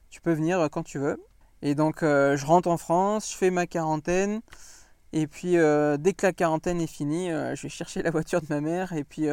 tu 0.10 0.22
peux 0.22 0.34
venir 0.34 0.70
quand 0.72 0.84
tu 0.84 1.00
veux. 1.00 1.24
Et 1.62 1.76
donc, 1.76 2.00
je 2.02 2.46
rentre 2.46 2.70
en 2.70 2.78
France, 2.78 3.32
je 3.32 3.36
fais 3.38 3.50
ma 3.52 3.68
quarantaine. 3.68 4.42
Et 5.12 5.28
puis, 5.28 5.54
dès 5.54 6.14
que 6.14 6.26
la 6.26 6.34
quarantaine 6.34 6.80
est 6.80 6.88
finie, 6.88 7.30
je 7.30 7.62
vais 7.62 7.70
chercher 7.70 8.02
la 8.02 8.12
voiture 8.12 8.42
de 8.42 8.48
ma 8.50 8.62
mère. 8.62 8.94
Et 8.94 9.04
puis, 9.04 9.28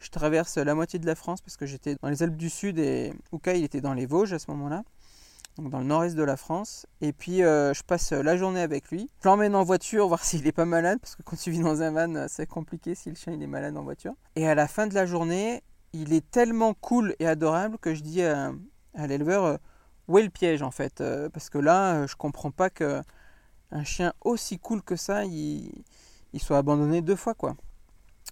je 0.00 0.10
traverse 0.10 0.56
la 0.58 0.74
moitié 0.74 0.98
de 0.98 1.06
la 1.06 1.14
France 1.14 1.40
parce 1.40 1.56
que 1.56 1.66
j'étais 1.66 1.96
dans 2.00 2.08
les 2.08 2.22
Alpes 2.22 2.36
du 2.36 2.50
Sud 2.50 2.78
et 2.78 3.12
Ouka 3.32 3.54
il 3.54 3.64
était 3.64 3.80
dans 3.80 3.94
les 3.94 4.06
Vosges 4.06 4.32
à 4.32 4.38
ce 4.38 4.50
moment-là, 4.50 4.84
donc 5.58 5.70
dans 5.70 5.80
le 5.80 5.84
nord-est 5.84 6.16
de 6.16 6.22
la 6.22 6.36
France. 6.36 6.86
Et 7.00 7.12
puis 7.12 7.42
euh, 7.42 7.74
je 7.74 7.82
passe 7.82 8.12
la 8.12 8.36
journée 8.36 8.60
avec 8.60 8.90
lui. 8.90 9.10
Je 9.22 9.28
l'emmène 9.28 9.54
en 9.54 9.64
voiture 9.64 10.06
voir 10.06 10.24
s'il 10.24 10.46
est 10.46 10.52
pas 10.52 10.64
malade 10.64 10.98
parce 11.00 11.16
que 11.16 11.22
quand 11.22 11.36
tu 11.36 11.50
vis 11.50 11.60
dans 11.60 11.82
un 11.82 11.90
van 11.90 12.26
c'est 12.28 12.46
compliqué 12.46 12.94
si 12.94 13.10
le 13.10 13.16
chien 13.16 13.32
il 13.32 13.42
est 13.42 13.48
malade 13.48 13.76
en 13.76 13.82
voiture. 13.82 14.14
Et 14.36 14.48
à 14.48 14.54
la 14.54 14.68
fin 14.68 14.86
de 14.86 14.94
la 14.94 15.04
journée, 15.04 15.62
il 15.92 16.12
est 16.12 16.30
tellement 16.30 16.74
cool 16.74 17.14
et 17.18 17.26
adorable 17.26 17.78
que 17.78 17.94
je 17.94 18.02
dis 18.02 18.22
à, 18.22 18.52
l'éleveur 18.96 19.44
euh, 19.44 19.56
où 20.06 20.18
est 20.18 20.22
le 20.22 20.30
piège 20.30 20.62
en 20.62 20.70
fait 20.70 21.00
euh, 21.00 21.28
parce 21.28 21.50
que 21.50 21.58
là 21.58 22.06
je 22.06 22.16
comprends 22.16 22.50
pas 22.50 22.70
que 22.70 23.02
un 23.70 23.84
chien 23.84 24.12
aussi 24.22 24.58
cool 24.58 24.82
que 24.82 24.96
ça 24.96 25.24
il, 25.24 25.84
soit 26.38 26.58
abandonné 26.58 27.02
deux 27.02 27.16
fois 27.16 27.34
quoi. 27.34 27.56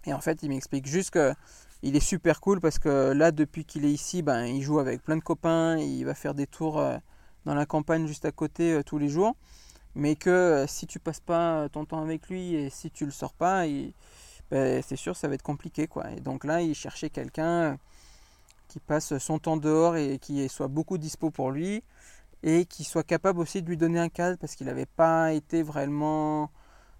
Et 0.07 0.13
en 0.13 0.21
fait, 0.21 0.43
il 0.43 0.51
m'explique 0.51 0.87
juste 0.87 1.11
que 1.11 1.35
il 1.83 1.97
est 1.97 2.01
super 2.01 2.41
cool 2.41 2.61
parce 2.61 2.79
que 2.79 3.13
là, 3.13 3.33
depuis 3.33 3.65
qu'il 3.65 3.85
est 3.85 3.93
ici, 3.93 4.23
ben, 4.23 4.45
il 4.45 4.63
joue 4.63 4.79
avec 4.79 5.03
plein 5.03 5.17
de 5.17 5.23
copains, 5.23 5.77
il 5.79 6.05
va 6.05 6.15
faire 6.15 6.35
des 6.35 6.47
tours 6.47 6.79
euh, 6.79 6.97
dans 7.47 7.55
la 7.55 7.65
campagne 7.65 8.07
juste 8.07 8.27
à 8.27 8.33
côté 8.33 8.75
euh, 8.75 8.83
tous 8.83 8.99
les 8.99 9.09
jours. 9.09 9.35
Mais 9.95 10.15
que 10.15 10.29
euh, 10.29 10.67
si 10.67 10.87
tu 10.87 10.99
passes 11.01 11.21
pas 11.21 11.69
ton 11.71 11.87
temps 11.87 12.03
avec 12.03 12.29
lui 12.29 12.55
et 12.55 12.69
si 12.69 12.91
tu 12.91 13.07
le 13.07 13.11
sors 13.13 13.33
pas, 13.33 13.65
ben, 14.51 14.83
c'est 14.83 14.97
sûr 14.97 15.17
ça 15.17 15.29
va 15.29 15.35
être 15.35 15.43
compliqué. 15.43 15.87
Quoi. 15.87 16.11
Et 16.11 16.21
donc 16.21 16.45
là, 16.45 16.61
il 16.61 16.75
cherchait 16.75 17.09
quelqu'un 17.09 17.79
qui 18.69 18.81
passe 18.81 19.17
son 19.19 19.39
temps 19.39 19.57
dehors 19.57 19.97
et 19.97 20.19
qui 20.19 20.47
soit 20.51 20.69
beaucoup 20.69 20.99
dispo 20.99 21.31
pour 21.31 21.51
lui 21.51 21.83
et 22.43 22.65
qui 22.67 22.85
soit 22.85 23.03
capable 23.03 23.41
aussi 23.41 23.63
de 23.63 23.69
lui 23.69 23.77
donner 23.77 23.99
un 23.99 24.09
cadre 24.09 24.37
parce 24.39 24.55
qu'il 24.55 24.67
n'avait 24.67 24.87
pas 24.87 25.33
été 25.33 25.63
vraiment 25.63 26.51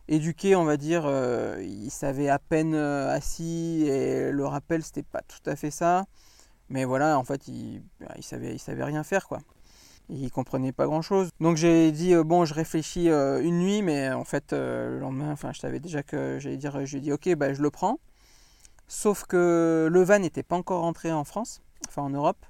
éduqué, 0.09 0.57
on 0.57 0.65
va 0.65 0.77
dire, 0.77 1.05
euh, 1.07 1.63
il 1.63 1.91
savait 1.91 2.29
à 2.29 2.39
peine 2.39 2.75
euh, 2.75 3.11
assis 3.11 3.85
et 3.87 4.31
le 4.31 4.47
rappel 4.47 4.83
c'était 4.83 5.03
pas 5.03 5.23
tout 5.23 5.51
à 5.51 5.57
fait 5.57 5.71
ça. 5.71 6.07
Mais 6.69 6.85
voilà, 6.85 7.19
en 7.19 7.25
fait, 7.25 7.47
il, 7.49 7.83
il, 8.17 8.25
savait, 8.25 8.55
il 8.55 8.59
savait 8.59 8.85
rien 8.85 9.05
faire 9.05 9.29
quoi. 9.29 9.39
Il 10.09 10.31
comprenait 10.31 10.73
pas 10.73 10.87
grand 10.87 11.03
chose. 11.03 11.31
Donc 11.41 11.57
j'ai 11.57 11.91
dit 11.93 12.15
euh, 12.15 12.23
bon, 12.23 12.45
je 12.45 12.55
réfléchis 12.55 13.09
une 13.09 13.59
nuit, 13.59 13.83
mais 13.83 14.11
en 14.13 14.25
fait 14.25 14.53
le 14.53 14.99
lendemain, 14.99 15.33
enfin, 15.33 15.53
je 15.53 15.61
savais 15.61 15.81
déjà 15.81 16.03
que 16.03 16.39
j'allais 16.39 16.57
dire, 16.57 16.85
j'ai 16.87 17.01
dit 17.01 17.13
ok, 17.13 17.35
bah 17.35 17.55
je 17.55 17.63
le 17.63 17.71
prends. 17.71 17.99
Sauf 18.89 19.25
que 19.25 19.89
le 19.91 20.03
van 20.03 20.21
n'était 20.21 20.45
pas 20.45 20.57
encore 20.57 20.83
rentré 20.83 21.11
en 21.11 21.25
France, 21.25 21.61
enfin 21.89 22.03
en 22.03 22.11
Europe. 22.11 22.47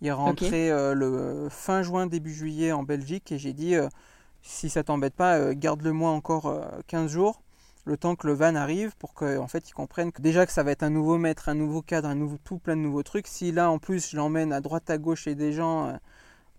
Il 0.00 0.08
est 0.08 0.12
rentré 0.12 0.70
le 0.70 1.48
fin 1.50 1.82
juin, 1.82 2.06
début 2.06 2.34
juillet 2.34 2.72
en 2.72 2.82
Belgique 2.82 3.32
et 3.32 3.38
j'ai 3.38 3.52
dit 3.52 3.76
si 4.46 4.70
ça 4.70 4.84
t'embête 4.84 5.14
pas, 5.14 5.36
euh, 5.38 5.54
garde-le 5.56 5.92
moi 5.92 6.10
encore 6.10 6.52
15 6.86 7.04
euh, 7.04 7.08
jours, 7.08 7.42
le 7.84 7.96
temps 7.96 8.16
que 8.16 8.26
le 8.26 8.32
van 8.32 8.54
arrive, 8.54 8.96
pour 8.96 9.12
qu'en 9.14 9.38
en 9.38 9.48
fait 9.48 9.68
ils 9.68 9.72
comprennent 9.72 10.12
que 10.12 10.22
déjà 10.22 10.46
que 10.46 10.52
ça 10.52 10.62
va 10.62 10.70
être 10.70 10.82
un 10.82 10.90
nouveau 10.90 11.18
maître, 11.18 11.48
un 11.48 11.54
nouveau 11.54 11.82
cadre, 11.82 12.08
un 12.08 12.14
nouveau 12.14 12.38
tout 12.42 12.58
plein 12.58 12.76
de 12.76 12.80
nouveaux 12.80 13.02
trucs. 13.02 13.26
Si 13.26 13.52
là 13.52 13.70
en 13.70 13.78
plus 13.78 14.10
je 14.10 14.16
l'emmène 14.16 14.52
à 14.52 14.60
droite 14.60 14.88
à 14.88 14.98
gauche 14.98 15.22
chez 15.22 15.34
des 15.34 15.52
gens 15.52 15.88
euh, 15.88 15.92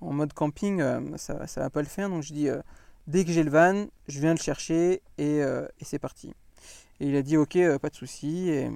en 0.02 0.14
mode 0.14 0.34
camping, 0.34 0.82
ça, 1.18 1.48
ça 1.48 1.62
va 1.62 1.70
pas 1.70 1.82
le 1.82 1.88
faire. 1.88 2.10
Donc 2.10 2.24
je 2.24 2.34
dis 2.34 2.48
dès 3.08 3.26
que 3.26 3.32
j'ai 3.32 3.44
le 3.44 3.52
van, 3.52 3.88
je 4.08 4.20
viens 4.20 4.34
le 4.34 4.40
chercher 4.40 5.02
et, 5.18 5.42
c'est 5.82 6.00
parti. 6.00 6.34
Et 7.00 7.08
il 7.08 7.16
a 7.16 7.22
dit 7.22 7.38
ok, 7.38 7.58
pas 7.80 7.90
de 7.90 7.96
souci. 7.96 8.50
Et, 8.50 8.70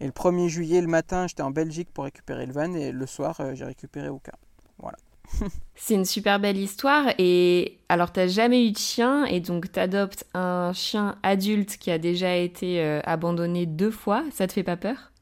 et, 0.00 0.06
le 0.06 0.12
1er 0.12 0.48
juillet, 0.48 0.80
le 0.80 0.86
matin, 0.86 1.26
j'étais 1.26 1.42
en 1.42 1.50
Belgique 1.50 1.88
pour 1.92 2.04
récupérer 2.04 2.46
le 2.46 2.52
van 2.52 2.72
et 2.74 2.92
le 2.92 3.06
soir, 3.06 3.40
j'ai 3.54 3.64
récupéré 3.64 4.08
Oka. 4.08 4.32
Voilà. 4.78 4.96
C'est 5.74 5.94
une 5.94 6.04
super 6.04 6.40
belle 6.40 6.58
histoire. 6.58 7.06
Et 7.18 7.78
alors, 7.88 8.12
t'as 8.12 8.26
jamais 8.26 8.66
eu 8.66 8.72
de 8.72 8.78
chien 8.78 9.24
et 9.24 9.40
donc 9.40 9.72
t'adoptes 9.72 10.24
un 10.34 10.72
chien 10.72 11.16
adulte 11.22 11.76
qui 11.78 11.90
a 11.90 11.98
déjà 11.98 12.36
été 12.36 12.80
euh, 12.80 13.00
abandonné 13.04 13.66
deux 13.66 13.90
fois. 13.90 14.24
Ça 14.32 14.46
te 14.46 14.52
fait 14.52 14.62
pas 14.62 14.76
peur? 14.76 15.12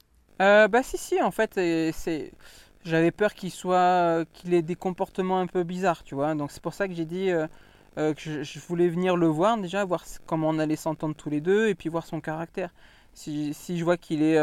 Euh, 0.41 0.69
Bah 0.69 0.83
si, 0.83 0.99
si. 0.99 1.21
En 1.23 1.31
fait, 1.31 1.53
c'est 1.55 2.33
j'avais 2.89 3.11
peur 3.11 3.35
qu'il 3.35 3.51
soit 3.51 4.25
qu'il 4.33 4.55
ait 4.55 4.63
des 4.63 4.75
comportements 4.77 5.41
un 5.41 5.47
peu 5.47 5.63
bizarres, 5.65 6.05
tu 6.05 6.15
vois. 6.15 6.35
Donc 6.35 6.51
c'est 6.51 6.63
pour 6.63 6.75
ça 6.75 6.89
que 6.89 6.95
j'ai 6.95 7.05
dit 7.05 7.31
euh, 7.31 7.47
que 8.15 8.43
je, 8.45 8.59
voulais 8.61 8.89
venir 8.89 9.17
le 9.17 9.27
voir 9.27 9.59
déjà, 9.59 9.85
voir 9.85 10.05
comment 10.27 10.49
on 10.51 10.59
allait 10.59 10.77
s'entendre 10.77 11.15
tous 11.15 11.31
les 11.31 11.41
deux 11.41 11.69
et 11.69 11.75
puis 11.75 11.89
voir 11.89 12.07
son 12.07 12.21
caractère. 12.21 12.71
Si, 13.15 13.55
si 13.55 13.79
je 13.79 13.85
vois 13.85 13.97
qu'il 13.97 14.23
est 14.23 14.39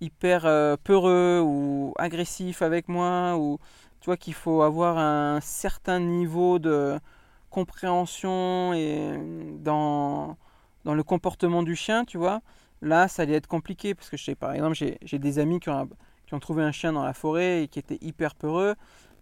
hyper 0.00 0.42
peureux 0.84 1.40
ou 1.44 1.94
agressif 1.98 2.62
avec 2.62 2.88
moi 2.88 3.36
ou 3.36 3.58
tu 4.00 4.06
vois 4.06 4.16
qu'il 4.16 4.34
faut 4.34 4.62
avoir 4.62 4.98
un 4.98 5.40
certain 5.40 6.00
niveau 6.00 6.58
de 6.58 6.98
compréhension 7.50 8.72
et 8.74 9.18
dans, 9.60 10.36
dans 10.84 10.94
le 10.94 11.02
comportement 11.02 11.62
du 11.62 11.76
chien, 11.76 12.04
tu 12.04 12.18
vois. 12.18 12.40
Là, 12.82 13.08
ça 13.08 13.22
allait 13.22 13.34
être 13.34 13.48
compliqué 13.48 13.94
parce 13.94 14.08
que 14.08 14.16
je 14.16 14.24
sais, 14.24 14.34
par 14.34 14.52
exemple, 14.52 14.76
j'ai 14.76 15.18
des 15.18 15.38
amis 15.38 15.58
qui 15.60 15.68
ont, 15.68 15.88
qui 16.28 16.34
ont 16.34 16.40
trouvé 16.40 16.62
un 16.62 16.72
chien 16.72 16.92
dans 16.92 17.04
la 17.04 17.14
forêt 17.14 17.62
et 17.62 17.68
qui 17.68 17.78
étaient 17.78 17.96
hyper 18.02 18.34
peureux. 18.34 18.74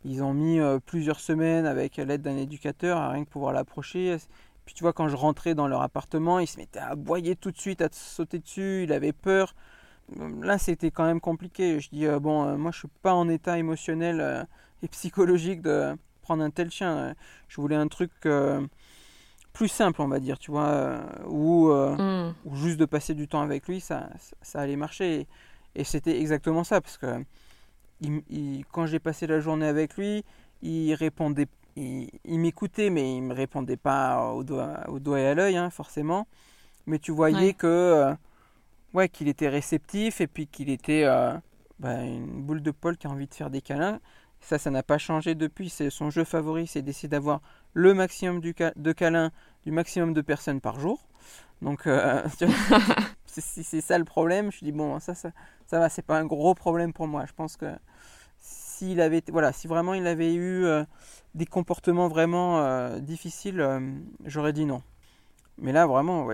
Ils 0.04 0.24
ont 0.24 0.34
mis 0.34 0.58
euh, 0.58 0.80
plusieurs 0.84 1.20
semaines 1.20 1.64
avec 1.64 1.98
l'aide 1.98 2.20
d'un 2.20 2.36
éducateur 2.36 2.98
à 2.98 3.10
rien 3.10 3.24
que 3.24 3.30
pouvoir 3.30 3.52
l'approcher. 3.52 4.16
Puis 4.64 4.74
tu 4.74 4.82
vois, 4.82 4.92
quand 4.92 5.08
je 5.08 5.14
rentrais 5.14 5.54
dans 5.54 5.68
leur 5.68 5.82
appartement, 5.82 6.40
il 6.40 6.48
se 6.48 6.58
mettait 6.58 6.80
à 6.80 6.88
aboyer 6.88 7.36
tout 7.36 7.52
de 7.52 7.58
suite, 7.58 7.80
à 7.80 7.88
sauter 7.92 8.40
dessus, 8.40 8.82
il 8.82 8.92
avait 8.92 9.12
peur. 9.12 9.54
Là, 10.40 10.58
c'était 10.58 10.90
quand 10.90 11.04
même 11.04 11.20
compliqué. 11.20 11.78
Je 11.78 11.90
dis, 11.90 12.06
euh, 12.06 12.18
bon, 12.18 12.44
euh, 12.44 12.56
moi, 12.56 12.72
je 12.72 12.80
suis 12.80 12.88
pas 13.02 13.14
en 13.14 13.28
état 13.28 13.56
émotionnel 13.56 14.46
et 14.82 14.88
psychologique 14.88 15.62
de 15.62 15.96
prendre 16.22 16.42
un 16.42 16.50
tel 16.50 16.72
chien. 16.72 17.14
Je 17.46 17.60
voulais 17.60 17.76
un 17.76 17.86
truc 17.86 18.10
plus 19.56 19.68
simple, 19.68 20.02
on 20.02 20.08
va 20.08 20.20
dire, 20.20 20.38
tu 20.38 20.50
vois, 20.50 20.68
euh, 20.68 22.28
mm. 22.28 22.34
ou, 22.44 22.56
juste 22.56 22.78
de 22.78 22.84
passer 22.84 23.14
du 23.14 23.26
temps 23.26 23.40
avec 23.40 23.66
lui, 23.66 23.80
ça, 23.80 24.10
ça 24.42 24.60
allait 24.60 24.76
marcher. 24.76 25.20
Et, 25.20 25.26
c'était 25.84 26.18
exactement 26.18 26.64
ça, 26.64 26.80
parce 26.80 26.98
que 26.98 27.24
il, 28.00 28.64
quand 28.72 28.86
j'ai 28.86 28.98
passé 28.98 29.26
la 29.26 29.40
journée 29.40 29.66
avec 29.66 29.96
lui, 29.96 30.24
il 30.62 30.94
répondait, 30.94 31.48
il, 31.76 32.10
m'écoutait, 32.26 32.90
mais 32.90 33.16
il 33.16 33.22
me 33.22 33.34
répondait 33.34 33.76
pas 33.76 34.32
au 34.32 34.44
doigt, 34.44 34.88
au 34.88 34.98
doigt 34.98 35.20
et 35.20 35.26
à 35.26 35.34
l'œil, 35.34 35.56
hein, 35.56 35.70
forcément. 35.70 36.26
Mais 36.86 36.98
tu 36.98 37.12
voyais 37.12 37.54
que, 37.54 38.14
ouais, 38.94 39.08
qu'il 39.08 39.28
était 39.28 39.48
réceptif 39.48 40.20
et 40.20 40.26
puis 40.26 40.46
qu'il 40.46 40.70
était 40.70 41.04
bah, 41.78 42.02
une 42.02 42.42
boule 42.42 42.62
de 42.62 42.70
poil 42.70 42.96
qui 42.96 43.06
a 43.06 43.10
envie 43.10 43.26
de 43.26 43.34
faire 43.34 43.50
des 43.50 43.60
câlins. 43.60 44.00
Ça, 44.40 44.58
ça 44.58 44.70
n'a 44.70 44.82
pas 44.82 44.98
changé 44.98 45.34
depuis. 45.34 45.70
C'est 45.70 45.90
son 45.90 46.10
jeu 46.10 46.24
favori, 46.24 46.66
c'est 46.66 46.82
d'essayer 46.82 47.08
d'avoir 47.08 47.40
le 47.74 47.94
maximum 47.94 48.40
de 48.40 48.92
câlins 48.92 49.30
du 49.64 49.72
maximum 49.72 50.14
de 50.14 50.20
personnes 50.20 50.60
par 50.60 50.78
jour. 50.78 51.06
Donc, 51.62 51.86
euh, 51.86 52.22
si 53.40 53.64
c'est 53.64 53.80
ça 53.80 53.98
le 53.98 54.04
problème, 54.04 54.52
je 54.52 54.64
dis 54.64 54.72
bon, 54.72 54.98
ça, 55.00 55.14
ça, 55.14 55.30
ça 55.66 55.78
va, 55.78 55.88
c'est 55.88 56.02
pas 56.02 56.18
un 56.18 56.26
gros 56.26 56.54
problème 56.54 56.92
pour 56.92 57.06
moi. 57.06 57.24
Je 57.26 57.32
pense 57.32 57.56
que 57.56 57.66
s'il 58.38 59.00
avait, 59.00 59.22
voilà, 59.28 59.52
si 59.52 59.66
vraiment 59.68 59.94
il 59.94 60.06
avait 60.06 60.34
eu 60.34 60.64
euh, 60.64 60.84
des 61.34 61.46
comportements 61.46 62.08
vraiment 62.08 62.60
euh, 62.60 62.98
difficiles, 63.00 63.64
j'aurais 64.24 64.52
dit 64.52 64.66
non. 64.66 64.82
Mais 65.58 65.72
là, 65.72 65.86
vraiment, 65.86 66.28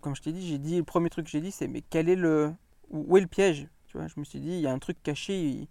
comme 0.00 0.16
je 0.16 0.22
t'ai 0.22 0.32
dit, 0.32 0.46
j'ai 0.46 0.58
dit 0.58 0.78
le 0.78 0.84
premier 0.84 1.10
truc 1.10 1.26
que 1.26 1.30
j'ai 1.30 1.40
dit, 1.40 1.52
c'est 1.52 1.68
mais 1.68 1.82
quel 1.88 2.08
est 2.08 2.16
le, 2.16 2.52
où 2.90 3.16
est 3.16 3.20
le 3.20 3.26
piège? 3.26 3.68
Tu 3.86 3.96
vois, 3.96 4.08
je 4.08 4.18
me 4.18 4.24
suis 4.24 4.40
dit, 4.40 4.50
il 4.50 4.60
y 4.60 4.66
a 4.66 4.72
un 4.72 4.78
truc 4.78 4.96
caché. 5.02 5.68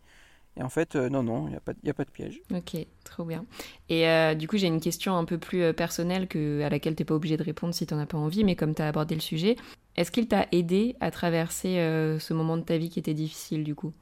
Et 0.58 0.64
en 0.64 0.70
fait, 0.70 0.96
euh, 0.96 1.10
non, 1.10 1.22
non, 1.22 1.48
il 1.48 1.52
n'y 1.52 1.56
a, 1.58 1.60
pas, 1.60 1.74
a 1.86 1.94
pas 1.94 2.06
de 2.06 2.12
piège. 2.12 2.40
Ok, 2.54 2.78
trop 3.04 3.26
bien. 3.26 3.46
Et 3.90 4.08
euh, 4.08 4.36
du 4.36 4.48
coup, 4.48 4.58
j'ai 4.58 4.68
une 4.68 4.80
question 4.80 5.18
un 5.18 5.26
peu 5.26 5.38
plus 5.38 5.62
euh, 5.62 5.74
personnelle 5.74 6.28
que, 6.28 6.62
à 6.62 6.70
laquelle 6.70 6.96
tu 6.96 7.02
n'es 7.02 7.06
pas 7.06 7.16
obligé 7.16 7.36
de 7.36 7.44
répondre 7.44 7.74
si 7.74 7.86
tu 7.86 7.94
n'en 7.94 8.00
as 8.00 8.06
pas 8.06 8.18
envie, 8.18 8.46
mais 8.46 8.56
comme 8.56 8.74
tu 8.74 8.82
as 8.82 8.88
abordé 8.88 9.16
le 9.16 9.22
sujet, 9.22 9.58
est-ce 9.98 10.12
qu'il 10.12 10.28
t'a 10.28 10.48
aidé 10.52 10.96
à 11.02 11.12
traverser 11.12 11.76
ce 12.20 12.34
moment 12.34 12.58
de 12.58 12.64
ta 12.64 12.78
vie 12.78 12.90
qui 12.90 13.00
était 13.00 13.14
difficile 13.14 13.64
du 13.64 13.76
coup? 13.76 13.94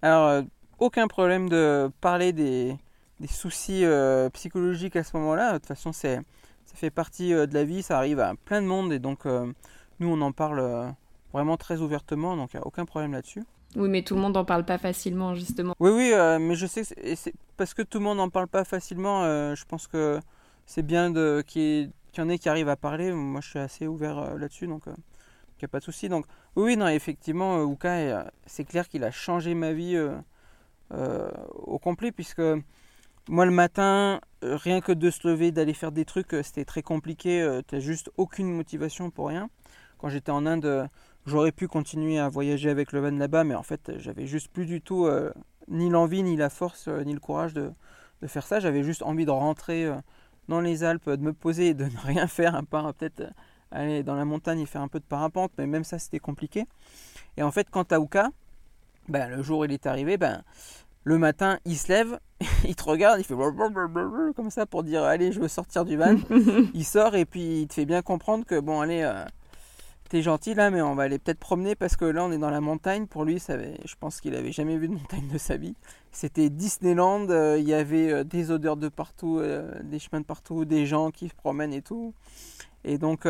Alors, 0.00 0.44
aucun 0.78 1.08
problème 1.08 1.50
de 1.50 1.90
parler 2.00 2.32
des, 2.32 2.74
des 3.20 3.26
soucis 3.26 3.84
psychologiques 4.32 4.96
à 4.96 5.04
ce 5.04 5.14
moment-là. 5.18 5.52
De 5.52 5.58
toute 5.58 5.66
façon, 5.66 5.92
c'est, 5.92 6.16
ça 6.64 6.74
fait 6.74 6.90
partie 6.90 7.32
de 7.32 7.52
la 7.52 7.64
vie, 7.64 7.82
ça 7.82 7.98
arrive 7.98 8.18
à 8.18 8.34
plein 8.46 8.62
de 8.62 8.66
monde, 8.66 8.94
et 8.94 8.98
donc 8.98 9.26
nous, 9.26 10.08
on 10.08 10.22
en 10.22 10.32
parle 10.32 10.94
vraiment 11.34 11.58
très 11.58 11.80
ouvertement, 11.80 12.34
donc 12.34 12.54
il 12.54 12.56
n'y 12.56 12.62
a 12.62 12.66
aucun 12.66 12.86
problème 12.86 13.12
là-dessus. 13.12 13.42
Oui, 13.76 13.88
mais 13.88 14.02
tout 14.02 14.14
le 14.14 14.20
monde 14.20 14.34
n'en 14.34 14.44
parle 14.44 14.64
pas 14.64 14.78
facilement, 14.78 15.34
justement. 15.34 15.74
Oui, 15.80 15.90
oui, 15.90 16.10
euh, 16.12 16.38
mais 16.38 16.54
je 16.54 16.66
sais 16.66 16.82
que 16.82 17.14
c'est 17.14 17.34
parce 17.56 17.74
que 17.74 17.82
tout 17.82 17.98
le 17.98 18.04
monde 18.04 18.18
n'en 18.18 18.28
parle 18.28 18.48
pas 18.48 18.64
facilement, 18.64 19.22
euh, 19.24 19.54
je 19.54 19.64
pense 19.64 19.86
que 19.86 20.20
c'est 20.66 20.82
bien 20.82 21.12
qu'il 21.44 21.90
y, 22.16 22.20
en 22.20 22.28
ait 22.28 22.38
qui 22.38 22.48
arrivent 22.48 22.68
à 22.68 22.76
parler. 22.76 23.12
Moi, 23.12 23.40
je 23.40 23.48
suis 23.48 23.58
assez 23.58 23.86
ouvert 23.86 24.18
euh, 24.18 24.38
là-dessus, 24.38 24.66
donc 24.66 24.82
il 24.86 24.90
n'y 24.90 25.64
a 25.64 25.68
pas 25.68 25.78
de 25.78 25.84
souci. 25.84 26.08
Donc, 26.08 26.26
oui, 26.56 26.76
non, 26.76 26.88
effectivement, 26.88 27.62
Uka, 27.64 28.30
c'est 28.46 28.64
clair 28.64 28.88
qu'il 28.88 29.04
a 29.04 29.10
changé 29.10 29.54
ma 29.54 29.72
vie 29.72 29.98
au 30.90 31.78
complet, 31.78 32.12
puisque 32.12 32.42
moi, 33.28 33.46
le 33.46 33.52
matin, 33.52 34.20
rien 34.42 34.80
que 34.82 34.92
de 34.92 35.10
se 35.10 35.26
lever, 35.26 35.50
d'aller 35.50 35.72
faire 35.72 35.92
des 35.92 36.04
trucs, 36.04 36.36
c'était 36.42 36.66
très 36.66 36.82
compliqué. 36.82 37.60
tu 37.68 37.74
n'as 37.74 37.80
juste 37.80 38.10
aucune 38.18 38.52
motivation 38.52 39.10
pour 39.10 39.28
rien. 39.28 39.48
Quand 39.98 40.08
j'étais 40.08 40.32
en 40.32 40.44
Inde 40.44 40.88
J'aurais 41.24 41.52
pu 41.52 41.68
continuer 41.68 42.18
à 42.18 42.28
voyager 42.28 42.68
avec 42.68 42.92
le 42.92 43.00
van 43.00 43.16
là-bas, 43.16 43.44
mais 43.44 43.54
en 43.54 43.62
fait, 43.62 43.92
j'avais 43.98 44.26
juste 44.26 44.48
plus 44.48 44.66
du 44.66 44.80
tout 44.80 45.06
euh, 45.06 45.32
ni 45.68 45.88
l'envie, 45.88 46.22
ni 46.24 46.36
la 46.36 46.50
force, 46.50 46.88
euh, 46.88 47.04
ni 47.04 47.12
le 47.12 47.20
courage 47.20 47.54
de, 47.54 47.72
de 48.22 48.26
faire 48.26 48.44
ça. 48.44 48.58
J'avais 48.58 48.82
juste 48.82 49.02
envie 49.02 49.24
de 49.24 49.30
rentrer 49.30 49.86
euh, 49.86 49.94
dans 50.48 50.60
les 50.60 50.82
Alpes, 50.82 51.08
de 51.08 51.22
me 51.22 51.32
poser 51.32 51.68
et 51.68 51.74
de 51.74 51.84
ne 51.84 51.98
rien 52.04 52.26
faire, 52.26 52.56
à 52.56 52.62
part 52.62 52.92
peut-être 52.94 53.22
aller 53.70 54.02
dans 54.02 54.16
la 54.16 54.24
montagne 54.24 54.60
et 54.60 54.66
faire 54.66 54.82
un 54.82 54.88
peu 54.88 54.98
de 54.98 55.04
parapente, 55.04 55.52
mais 55.58 55.66
même 55.66 55.84
ça, 55.84 55.98
c'était 55.98 56.18
compliqué. 56.18 56.66
Et 57.36 57.42
en 57.42 57.52
fait, 57.52 57.70
quant 57.70 57.84
à 57.84 58.00
Ouka, 58.00 58.30
Ben, 59.08 59.28
le 59.28 59.42
jour 59.42 59.60
où 59.60 59.64
il 59.64 59.72
est 59.72 59.86
arrivé, 59.86 60.16
ben, 60.16 60.42
le 61.04 61.18
matin, 61.18 61.58
il 61.64 61.76
se 61.76 61.88
lève, 61.88 62.18
il 62.64 62.74
te 62.74 62.82
regarde, 62.82 63.20
il 63.20 63.24
fait 63.24 63.34
comme 64.34 64.50
ça 64.50 64.66
pour 64.66 64.82
dire 64.82 65.04
allez, 65.04 65.30
je 65.30 65.40
veux 65.40 65.48
sortir 65.48 65.84
du 65.84 65.96
van. 65.96 66.16
il 66.74 66.84
sort 66.84 67.14
et 67.14 67.24
puis 67.24 67.62
il 67.62 67.68
te 67.68 67.74
fait 67.74 67.86
bien 67.86 68.02
comprendre 68.02 68.44
que 68.44 68.58
bon, 68.58 68.80
allez, 68.80 69.02
t'es 70.12 70.22
gentil 70.22 70.54
là, 70.54 70.70
mais 70.70 70.82
on 70.82 70.94
va 70.94 71.04
aller 71.04 71.18
peut-être 71.18 71.38
promener 71.38 71.74
parce 71.74 71.96
que 71.96 72.04
là, 72.04 72.22
on 72.22 72.30
est 72.30 72.38
dans 72.38 72.50
la 72.50 72.60
montagne. 72.60 73.06
Pour 73.06 73.24
lui, 73.24 73.40
ça 73.40 73.56
je 73.58 73.94
pense 73.98 74.20
qu'il 74.20 74.36
avait 74.36 74.52
jamais 74.52 74.76
vu 74.76 74.88
de 74.88 74.92
montagne 74.94 75.26
de 75.26 75.38
sa 75.38 75.56
vie. 75.56 75.74
C'était 76.10 76.50
Disneyland, 76.50 77.30
euh, 77.30 77.58
il 77.58 77.66
y 77.66 77.72
avait 77.72 78.12
euh, 78.12 78.22
des 78.22 78.50
odeurs 78.50 78.76
de 78.76 78.88
partout, 78.88 79.40
des 79.82 79.98
chemins 79.98 80.20
de 80.20 80.26
partout, 80.26 80.66
des 80.66 80.84
gens 80.84 81.10
qui 81.10 81.30
se 81.30 81.34
promènent 81.34 81.72
et 81.72 81.80
tout. 81.80 82.12
Et 82.84 82.98
donc, 82.98 83.26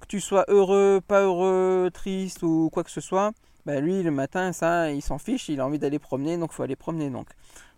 que 0.00 0.06
tu 0.08 0.20
sois 0.20 0.44
heureux, 0.48 1.00
pas 1.06 1.22
heureux, 1.22 1.90
triste 1.92 2.42
ou 2.42 2.70
quoi 2.72 2.82
que 2.82 2.90
ce 2.90 3.00
soit, 3.00 3.32
bah 3.66 3.80
lui 3.80 4.02
le 4.02 4.10
matin 4.10 4.52
ça 4.52 4.90
il 4.90 5.02
s'en 5.02 5.18
fiche, 5.18 5.48
il 5.48 5.60
a 5.60 5.66
envie 5.66 5.78
d'aller 5.78 5.98
promener 5.98 6.38
donc 6.38 6.52
faut 6.52 6.62
aller 6.62 6.76
promener 6.76 7.10
donc. 7.10 7.28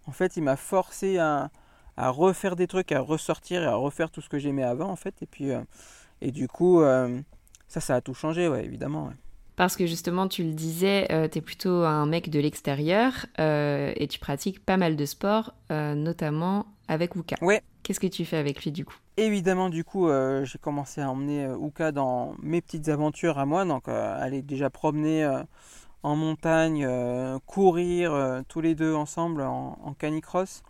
En 0.07 0.13
fait 0.13 0.37
il 0.37 0.43
m'a 0.43 0.57
forcé 0.57 1.19
à, 1.19 1.51
refaire 1.97 2.57
des 2.57 2.67
trucs, 2.67 2.93
à 2.93 3.01
ressortir 3.01 3.63
et 3.63 3.67
à 3.67 3.75
refaire 3.75 4.11
tout 4.11 4.21
ce 4.21 4.29
que 4.29 4.39
j'aimais 4.39 4.63
avant 4.63 4.89
en 4.89 4.97
fait 4.97 5.15
et 5.23 5.27
puis 5.27 5.51
euh, 5.51 5.61
et 6.21 6.31
du 6.33 6.49
coup 6.49 6.81
euh, 6.81 7.21
ça 7.71 7.81
ça 7.81 7.97
a 7.97 8.01
tout 8.03 8.15
changé 8.15 8.49
ouais 8.49 8.65
évidemment. 8.65 9.11
Parce 9.57 9.77
que 9.77 9.85
justement, 9.85 10.27
tu 10.27 10.43
le 10.43 10.53
disais, 10.53 11.07
euh, 11.13 11.29
tu 11.29 11.37
es 11.37 11.41
plutôt 11.43 11.83
un 11.85 12.07
mec 12.07 12.31
de 12.31 12.41
l'extérieur 12.41 13.27
et 13.39 14.07
tu 14.09 14.19
pratiques 14.19 14.65
pas 14.65 14.79
mal 14.79 14.97
de 14.97 15.05
sport, 15.05 15.53
notamment 15.69 16.65
avec 16.89 17.15
Uka. 17.15 17.37
Ouais. 17.43 17.63
Qu'est-ce 17.83 18.01
que 18.01 18.07
tu 18.07 18.25
fais 18.25 18.39
avec 18.39 18.65
lui 18.65 18.73
du 18.73 18.87
coup? 18.87 18.97
Évidemment, 19.19 19.69
du 19.69 19.85
coup, 19.85 20.09
j'ai 20.45 20.59
commencé 20.59 21.03
à 21.03 21.11
emmener 21.11 21.47
Uka 21.63 21.93
dans 21.93 22.37
mes 22.43 22.63
petites 22.63 22.89
aventures 22.89 23.39
à 23.39 23.45
moi, 23.45 23.67
donc 23.67 23.87
aller 23.89 24.41
déjà 24.41 24.71
promener 24.71 25.29
en 26.03 26.17
montagne, 26.17 26.85
euh, 26.85 27.39
courir 27.47 28.13
euh, 28.13 28.43
tous 28.49 28.61
les 28.61 28.75
deux 28.75 28.95
ensemble 28.95 29.43
en, 29.43 29.95
canicross. 29.99 30.63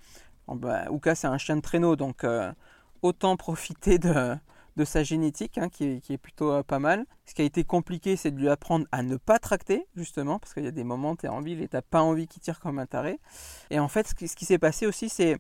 bah, 0.49 0.87
Uka 0.91 1.15
c'est 1.15 1.27
un 1.27 1.39
chien 1.39 1.57
de 1.57 1.61
traîneau, 1.61 1.97
donc 1.97 2.25
euh, 2.25 2.53
autant 3.03 3.37
profiter 3.37 3.99
de, 3.99 4.37
sa 4.85 5.03
génétique 5.03 5.59
hein, 5.59 5.69
qui, 5.69 6.03
est, 6.09 6.19
plutôt 6.19 6.63
pas 6.63 6.79
mal. 6.79 7.05
Ce 7.27 7.35
qui 7.35 7.43
a 7.43 7.45
été 7.45 7.65
compliqué, 7.65 8.17
c'est 8.17 8.31
de 8.31 8.39
lui 8.39 8.49
apprendre 8.49 8.87
à 8.93 9.03
ne 9.03 9.17
pas 9.17 9.39
tracter, 9.39 9.87
justement, 9.97 10.39
parce 10.39 10.55
qu'il 10.55 10.65
y 10.65 10.69
a 10.69 10.73
des 10.73 10.85
moments, 10.85 11.17
tu 11.17 11.27
es 11.27 11.29
en 11.29 11.41
ville 11.41 11.63
et 11.63 11.69
tu 11.69 11.77
pas 11.91 12.03
envie 12.03 12.27
qu'il 12.27 12.43
tire 12.43 12.61
comme 12.61 12.79
un 12.79 12.87
taré. 12.87 13.19
Et 13.71 13.79
en 13.79 13.89
fait, 13.89 14.09
ce 14.09 14.15
qui, 14.15 14.45
s'est 14.45 14.59
passé 14.59 14.87
aussi, 14.87 15.09
c'est, 15.09 15.35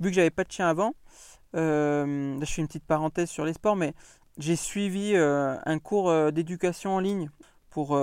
vu 0.00 0.10
que 0.10 0.12
j'avais 0.12 0.30
pas 0.30 0.44
de 0.44 0.52
chien 0.52 0.68
avant, 0.68 0.94
je 1.54 2.38
fais 2.46 2.62
une 2.62 2.68
petite 2.68 2.86
parenthèse 2.86 3.30
sur 3.30 3.44
les 3.44 3.52
sports, 3.52 3.76
mais 3.76 3.94
j'ai 4.38 4.56
suivi 4.56 5.16
un 5.16 5.78
cours 5.78 6.32
d'éducation 6.32 6.96
en 6.96 7.00
ligne 7.00 7.30
pour 7.70 7.98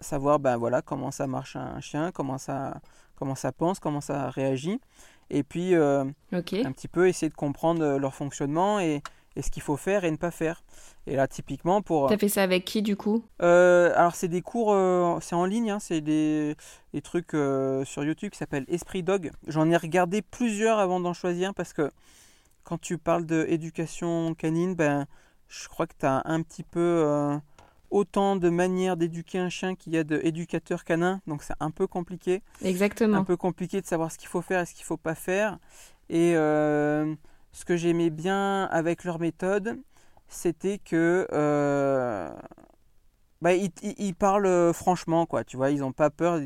savoir 0.00 0.38
ben 0.38 0.56
voilà 0.56 0.82
comment 0.82 1.10
ça 1.10 1.26
marche 1.26 1.56
un 1.56 1.80
chien, 1.80 2.10
comment 2.12 2.38
ça 2.38 2.80
comment 3.16 3.34
ça 3.34 3.52
pense, 3.52 3.80
comment 3.80 4.00
ça 4.00 4.30
réagit, 4.30 4.80
et 5.28 5.42
puis 5.42 5.74
euh, 5.74 6.04
un 6.32 6.42
petit 6.42 6.88
peu 6.88 7.08
essayer 7.08 7.28
de 7.28 7.34
comprendre 7.34 7.82
euh, 7.82 7.98
leur 7.98 8.14
fonctionnement 8.14 8.80
et, 8.80 9.02
et 9.40 9.42
ce 9.42 9.50
qu'il 9.50 9.62
faut 9.62 9.76
faire 9.76 10.04
et 10.04 10.10
ne 10.10 10.16
pas 10.16 10.30
faire. 10.30 10.62
Et 11.06 11.16
là 11.16 11.26
typiquement 11.26 11.82
pour. 11.82 12.08
T'as 12.08 12.18
fait 12.18 12.28
ça 12.28 12.42
avec 12.42 12.64
qui 12.64 12.82
du 12.82 12.94
coup? 12.94 13.24
Euh, 13.42 13.92
Alors 13.96 14.14
c'est 14.14 14.28
des 14.28 14.42
cours, 14.42 14.76
c'est 15.22 15.34
en 15.34 15.46
ligne, 15.46 15.70
hein, 15.70 15.78
c'est 15.80 16.02
des, 16.02 16.54
des, 16.92 17.00
trucs 17.00 17.30
sur 17.30 18.04
YouTube 18.04 18.30
qui 18.30 18.38
s'appellent 18.38 18.66
Esprit 18.68 19.02
Dog. 19.02 19.30
J'en 19.46 19.68
ai 19.70 19.76
regardé 19.76 20.22
plusieurs 20.22 20.78
avant 20.78 21.00
d'en 21.00 21.14
choisir 21.14 21.54
parce 21.54 21.72
que 21.72 21.90
quand 22.64 22.78
tu 22.78 22.98
parles 22.98 23.24
d'éducation 23.24 24.34
canine, 24.34 24.74
ben 24.74 25.06
je 25.48 25.66
crois 25.68 25.86
que 25.86 25.94
tu 25.98 26.06
as 26.06 26.22
un 26.26 26.42
petit 26.42 26.62
peu 26.62 27.40
autant 27.90 28.36
de 28.36 28.48
manières 28.48 28.96
d'éduquer 28.96 29.38
un 29.38 29.48
chien 29.48 29.74
qu'il 29.74 29.94
y 29.94 29.98
a 29.98 30.04
d'éducateurs 30.04 30.84
canins, 30.84 31.20
donc 31.26 31.42
c'est 31.42 31.54
un 31.60 31.70
peu 31.70 31.86
compliqué. 31.86 32.42
Exactement. 32.62 33.18
Un 33.18 33.24
peu 33.24 33.36
compliqué 33.36 33.80
de 33.80 33.86
savoir 33.86 34.12
ce 34.12 34.18
qu'il 34.18 34.28
faut 34.28 34.42
faire 34.42 34.60
et 34.60 34.66
ce 34.66 34.74
qu'il 34.74 34.82
ne 34.82 34.86
faut 34.86 34.96
pas 34.96 35.14
faire. 35.14 35.58
Et 36.08 36.34
euh, 36.36 37.14
ce 37.52 37.64
que 37.64 37.76
j'aimais 37.76 38.10
bien 38.10 38.64
avec 38.64 39.04
leur 39.04 39.18
méthode, 39.18 39.78
c'était 40.28 40.78
que 40.78 41.26
euh, 41.32 42.30
bah, 43.40 43.54
ils, 43.54 44.14
parlent 44.14 44.46
euh, 44.46 44.72
franchement, 44.72 45.26
quoi. 45.26 45.44
Tu 45.44 45.56
vois, 45.56 45.70
ils 45.70 45.80
n'ont 45.80 45.92
pas 45.92 46.10
peur 46.10 46.40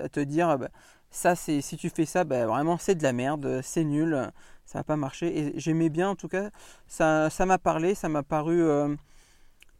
à, 0.00 0.08
te 0.08 0.20
dire, 0.20 0.58
bah, 0.58 0.68
ça, 1.10 1.34
c'est 1.34 1.60
si 1.60 1.76
tu 1.76 1.88
fais 1.88 2.04
ça, 2.04 2.24
bah, 2.24 2.46
vraiment 2.46 2.78
c'est 2.78 2.94
de 2.94 3.02
la 3.02 3.12
merde, 3.12 3.60
c'est 3.62 3.84
nul, 3.84 4.30
ça 4.66 4.80
va 4.80 4.84
pas 4.84 4.96
marcher. 4.96 5.38
Et 5.38 5.58
j'aimais 5.58 5.88
bien, 5.88 6.10
en 6.10 6.16
tout 6.16 6.28
cas, 6.28 6.50
ça, 6.86 7.30
ça 7.30 7.46
m'a 7.46 7.58
parlé, 7.58 7.94
ça 7.94 8.08
m'a 8.08 8.22
paru 8.22 8.62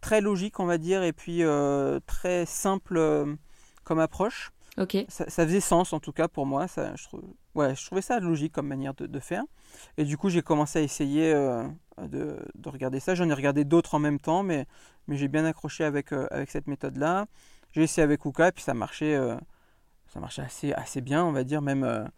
très 0.07 0.21
logique, 0.21 0.61
on 0.61 0.67
va 0.67 0.79
dire, 0.79 1.03
et 1.03 1.13
puis 1.13 1.43
euh, 1.43 1.99
très 2.07 2.47
simple 2.47 2.97
euh, 2.97 3.35
comme 3.85 3.99
approche. 3.99 4.53
Ok. 4.79 4.97
Ça, 5.09 5.27
faisait 5.27 5.61
sens 5.61 5.93
en 5.93 6.01
tout 6.01 6.13
cas 6.13 6.29
pour 6.29 6.47
moi. 6.47 6.69
Ça, 6.69 6.95
je, 6.95 7.07
ouais, 7.57 7.75
je 7.75 7.85
trouvais 7.85 8.03
ça 8.03 8.21
logique 8.21 8.53
comme 8.53 8.69
manière 8.69 8.95
de, 8.95 9.21
faire. 9.21 9.45
Et 9.97 10.05
du 10.05 10.17
coup, 10.17 10.29
j'ai 10.29 10.43
commencé 10.43 10.79
à 10.79 10.83
essayer 10.83 11.33
euh, 11.33 11.67
de, 11.99 12.39
regarder 12.67 13.01
ça. 13.01 13.15
J'en 13.15 13.29
ai 13.29 13.35
regardé 13.35 13.65
d'autres 13.65 13.95
en 13.95 13.99
même 13.99 14.21
temps, 14.21 14.43
mais, 14.43 14.67
mais 15.09 15.17
j'ai 15.17 15.29
bien 15.29 15.45
accroché 15.45 15.85
avec, 15.85 16.13
avec 16.13 16.51
cette 16.51 16.67
méthode-là. 16.67 17.27
J'ai 17.73 17.83
essayé 17.83 18.05
avec 18.05 18.25
Uka, 18.25 18.49
et 18.49 18.53
puis 18.53 18.63
ça 18.63 18.75
marchait, 18.75 19.19
ça 20.09 20.21
marchait 20.21 20.43
assez, 20.43 20.73
assez 20.73 21.01
bien, 21.01 21.25
on 21.25 21.33
va 21.33 21.45
dire, 21.45 21.61
même 21.61 22.09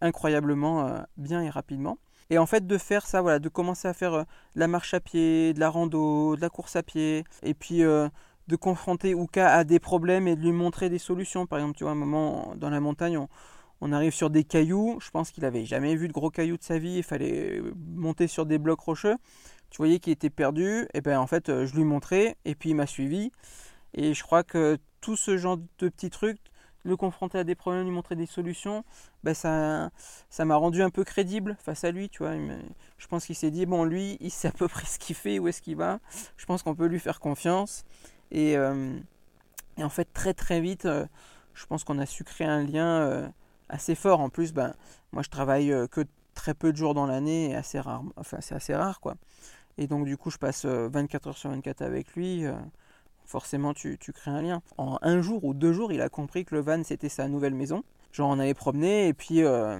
incroyablement 0.00 1.04
bien 1.16 1.42
et 1.42 1.50
rapidement. 1.50 1.98
Et 2.32 2.38
en 2.38 2.46
fait, 2.46 2.66
de 2.66 2.78
faire 2.78 3.06
ça, 3.06 3.20
voilà, 3.20 3.38
de 3.38 3.50
commencer 3.50 3.88
à 3.88 3.92
faire 3.92 4.14
euh, 4.14 4.22
de 4.54 4.60
la 4.60 4.66
marche 4.66 4.94
à 4.94 5.00
pied, 5.00 5.52
de 5.52 5.60
la 5.60 5.68
rando, 5.68 6.34
de 6.34 6.40
la 6.40 6.48
course 6.48 6.76
à 6.76 6.82
pied, 6.82 7.24
et 7.42 7.52
puis 7.52 7.82
euh, 7.82 8.08
de 8.48 8.56
confronter 8.56 9.10
Uka 9.10 9.54
à 9.54 9.64
des 9.64 9.78
problèmes 9.78 10.26
et 10.26 10.34
de 10.34 10.40
lui 10.40 10.52
montrer 10.52 10.88
des 10.88 10.98
solutions. 10.98 11.46
Par 11.46 11.58
exemple, 11.58 11.76
tu 11.76 11.84
vois, 11.84 11.92
un 11.92 11.96
moment 11.96 12.54
dans 12.56 12.70
la 12.70 12.80
montagne, 12.80 13.18
on, 13.18 13.28
arrive 13.90 14.12
sur 14.12 14.30
des 14.30 14.44
cailloux. 14.44 14.98
Je 15.00 15.10
pense 15.10 15.30
qu'il 15.30 15.44
avait 15.44 15.64
jamais 15.64 15.96
vu 15.96 16.06
de 16.06 16.12
gros 16.12 16.30
cailloux 16.30 16.58
de 16.58 16.62
sa 16.62 16.78
vie. 16.78 16.98
Il 16.98 17.02
fallait 17.02 17.58
euh, 17.58 17.72
monter 17.96 18.28
sur 18.28 18.46
des 18.46 18.58
blocs 18.58 18.80
rocheux. 18.80 19.16
Tu 19.70 19.78
voyais 19.78 19.98
qu'il 19.98 20.12
était 20.12 20.30
perdu. 20.30 20.86
Et 20.94 21.00
ben 21.00 21.18
en 21.18 21.26
fait, 21.26 21.64
je 21.64 21.74
lui 21.74 21.84
montrais 21.84 22.36
et 22.44 22.54
puis 22.54 22.70
il 22.70 22.76
m'a 22.76 22.86
suivi. 22.86 23.32
Et 23.94 24.14
je 24.14 24.22
crois 24.22 24.44
que 24.44 24.78
tout 25.00 25.16
ce 25.16 25.36
genre 25.36 25.56
de 25.56 25.88
petits 25.88 26.10
trucs, 26.10 26.38
le 26.84 26.96
confronter 26.96 27.38
à 27.38 27.44
des 27.44 27.54
problèmes, 27.54 27.84
lui 27.84 27.90
montrer 27.90 28.16
des 28.16 28.26
solutions, 28.26 28.84
ben 29.22 29.34
ça 29.34 29.90
ça 30.30 30.44
m'a 30.44 30.56
rendu 30.56 30.82
un 30.82 30.90
peu 30.90 31.04
crédible 31.04 31.56
face 31.60 31.84
à 31.84 31.90
lui, 31.90 32.08
tu 32.08 32.18
vois. 32.18 32.34
Je 32.98 33.06
pense 33.06 33.26
qu'il 33.26 33.36
s'est 33.36 33.50
dit, 33.50 33.66
bon, 33.66 33.84
lui, 33.84 34.16
il 34.20 34.30
sait 34.30 34.48
à 34.48 34.52
peu 34.52 34.68
près 34.68 34.86
ce 34.86 34.98
qu'il 34.98 35.16
fait, 35.16 35.38
où 35.38 35.48
est-ce 35.48 35.62
qu'il 35.62 35.76
va. 35.76 36.00
Je 36.36 36.46
pense 36.46 36.62
qu'on 36.62 36.74
peut 36.74 36.86
lui 36.86 36.98
faire 36.98 37.20
confiance. 37.20 37.84
Et, 38.30 38.56
euh, 38.56 38.98
en 39.78 39.88
fait, 39.88 40.08
très 40.12 40.34
très 40.34 40.60
vite, 40.60 40.86
euh, 40.86 41.06
je 41.54 41.66
pense 41.66 41.84
qu'on 41.84 41.98
a 41.98 42.06
su 42.06 42.24
créer 42.24 42.46
un 42.46 42.62
lien 42.64 42.86
euh, 43.02 43.28
assez 43.72 43.94
fort. 43.94 44.20
En 44.20 44.28
plus, 44.28 44.52
ben, 44.52 44.74
moi, 45.12 45.22
je 45.22 45.30
travaille 45.30 45.74
que 45.90 46.02
très 46.34 46.54
peu 46.54 46.72
de 46.72 46.76
jours 46.76 46.94
dans 46.94 47.06
l'année, 47.06 47.56
assez 47.56 47.80
rare, 47.80 48.02
enfin, 48.16 48.38
c'est 48.40 48.54
assez 48.54 48.74
rare, 48.74 49.00
quoi. 49.00 49.16
Et 49.78 49.86
donc, 49.86 50.04
du 50.04 50.16
coup, 50.16 50.30
je 50.30 50.38
passe 50.38 50.64
24 50.64 51.28
heures 51.28 51.38
sur 51.38 51.50
24 51.50 51.82
avec 51.82 52.14
lui 52.14 52.46
forcément 53.32 53.72
tu, 53.72 53.98
crées 53.98 54.30
un 54.30 54.42
lien. 54.42 54.62
En 54.76 54.98
un 55.02 55.22
jour 55.22 55.44
ou 55.44 55.54
deux 55.54 55.72
jours, 55.72 55.92
il 55.92 56.02
a 56.02 56.08
compris 56.08 56.44
que 56.44 56.54
le 56.54 56.60
van 56.60 56.84
c'était 56.84 57.08
sa 57.08 57.28
nouvelle 57.28 57.54
maison. 57.54 57.82
Genre 58.12 58.28
on 58.28 58.38
allait 58.38 58.54
promener 58.54 59.08
et 59.08 59.14
puis 59.14 59.42
euh, 59.42 59.78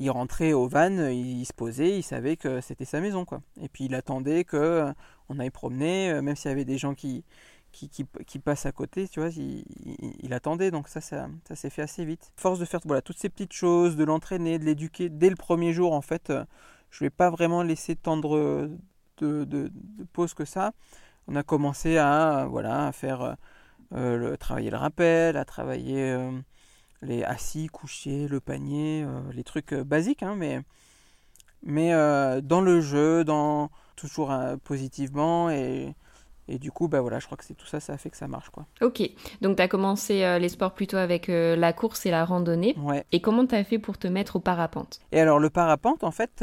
il 0.00 0.10
rentrait 0.10 0.52
au 0.52 0.66
van, 0.66 0.90
il, 0.90 1.44
se 1.46 1.52
posait, 1.52 1.98
il 1.98 2.02
savait 2.02 2.36
que 2.36 2.60
c'était 2.60 2.84
sa 2.84 3.00
maison 3.00 3.24
quoi. 3.24 3.40
Et 3.60 3.68
puis 3.68 3.84
il 3.84 3.94
attendait 3.94 4.44
que 4.44 4.56
euh, 4.56 4.92
on 5.28 5.38
aille 5.38 5.50
promener, 5.50 6.10
euh, 6.10 6.22
même 6.22 6.34
s'il 6.34 6.50
y 6.50 6.52
avait 6.52 6.64
des 6.64 6.78
gens 6.78 6.94
qui, 6.94 7.24
qui, 7.72 8.38
passent 8.38 8.66
à 8.66 8.72
côté, 8.72 9.08
tu 9.08 9.20
vois, 9.20 9.30
il, 9.30 10.32
attendait, 10.32 10.70
donc 10.70 10.88
ça, 10.88 11.00
s'est 11.00 11.70
fait 11.70 11.82
assez 11.82 12.04
vite. 12.04 12.30
Force 12.36 12.58
de 12.58 12.64
faire 12.64 12.80
toutes 13.04 13.18
ces 13.18 13.28
petites 13.28 13.52
choses, 13.52 13.96
de 13.96 14.04
l'entraîner, 14.04 14.58
de 14.58 14.64
l'éduquer 14.64 15.08
dès 15.08 15.30
le 15.30 15.36
premier 15.36 15.72
jour, 15.72 15.92
en 15.92 16.02
fait, 16.02 16.32
je 16.90 17.02
ne 17.02 17.06
vais 17.06 17.10
pas 17.10 17.30
vraiment 17.30 17.62
laisser 17.62 17.96
tendre 17.96 18.70
de, 19.18 19.72
pause 20.12 20.34
que 20.34 20.44
ça 20.44 20.72
on 21.28 21.36
a 21.36 21.42
commencé 21.42 21.98
à, 21.98 22.48
faire 22.92 23.36
euh, 23.94 24.16
le, 24.16 24.36
travailler 24.36 24.70
le 24.70 24.76
rappel, 24.76 25.36
à 25.36 25.44
travailler 25.44 26.12
euh, 26.12 26.30
les 27.02 27.22
assis, 27.24 27.68
couchés, 27.68 28.28
le 28.28 28.40
panier, 28.40 29.04
euh, 29.04 29.20
les 29.32 29.44
trucs 29.44 29.74
basiques, 29.74 30.22
hein, 30.22 30.36
mais, 30.36 30.62
dans 32.42 32.60
le 32.60 32.80
jeu, 32.80 33.24
toujours 33.96 34.34
positivement 34.64 35.50
et, 35.50 35.94
et 36.48 36.58
du 36.58 36.70
coup, 36.72 36.88
bah 36.88 37.00
voilà, 37.00 37.18
je 37.18 37.26
crois 37.26 37.38
que 37.38 37.44
c'est 37.44 37.54
tout 37.54 37.66
ça, 37.66 37.80
ça 37.80 37.92
a 37.92 37.96
fait 37.96 38.10
que 38.10 38.16
ça 38.16 38.28
marche. 38.28 38.50
quoi. 38.50 38.66
Ok, 38.80 39.02
donc 39.40 39.56
tu 39.56 39.62
as 39.62 39.68
commencé 39.68 40.38
les 40.38 40.48
sports 40.48 40.74
plutôt 40.74 40.96
avec 40.96 41.28
la 41.28 41.72
course 41.72 42.04
et 42.06 42.10
la 42.10 42.24
randonnée. 42.24 42.74
Ouais. 42.78 43.04
Et 43.12 43.20
comment 43.20 43.46
tu 43.46 43.54
as 43.54 43.64
fait 43.64 43.78
pour 43.78 43.96
te 43.98 44.08
mettre 44.08 44.36
au 44.36 44.40
parapente? 44.40 45.00
Et 45.12 45.20
alors, 45.20 45.38
le 45.38 45.50
parapente, 45.50 46.04
en 46.04 46.10
fait, 46.10 46.42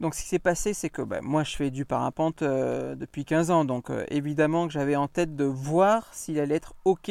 donc 0.00 0.14
ce 0.14 0.22
qui 0.22 0.28
s'est 0.28 0.38
passé, 0.38 0.74
c'est 0.74 0.90
que 0.90 1.00
bah, 1.02 1.20
moi 1.22 1.42
je 1.42 1.56
fais 1.56 1.70
du 1.70 1.86
parapente 1.86 2.42
euh, 2.42 2.94
depuis 2.94 3.24
15 3.24 3.50
ans, 3.50 3.64
donc 3.64 3.88
euh, 3.90 4.04
évidemment 4.08 4.66
que 4.66 4.72
j'avais 4.72 4.96
en 4.96 5.08
tête 5.08 5.34
de 5.36 5.44
voir 5.44 6.12
s'il 6.12 6.38
allait 6.38 6.56
être 6.56 6.74
OK 6.84 7.10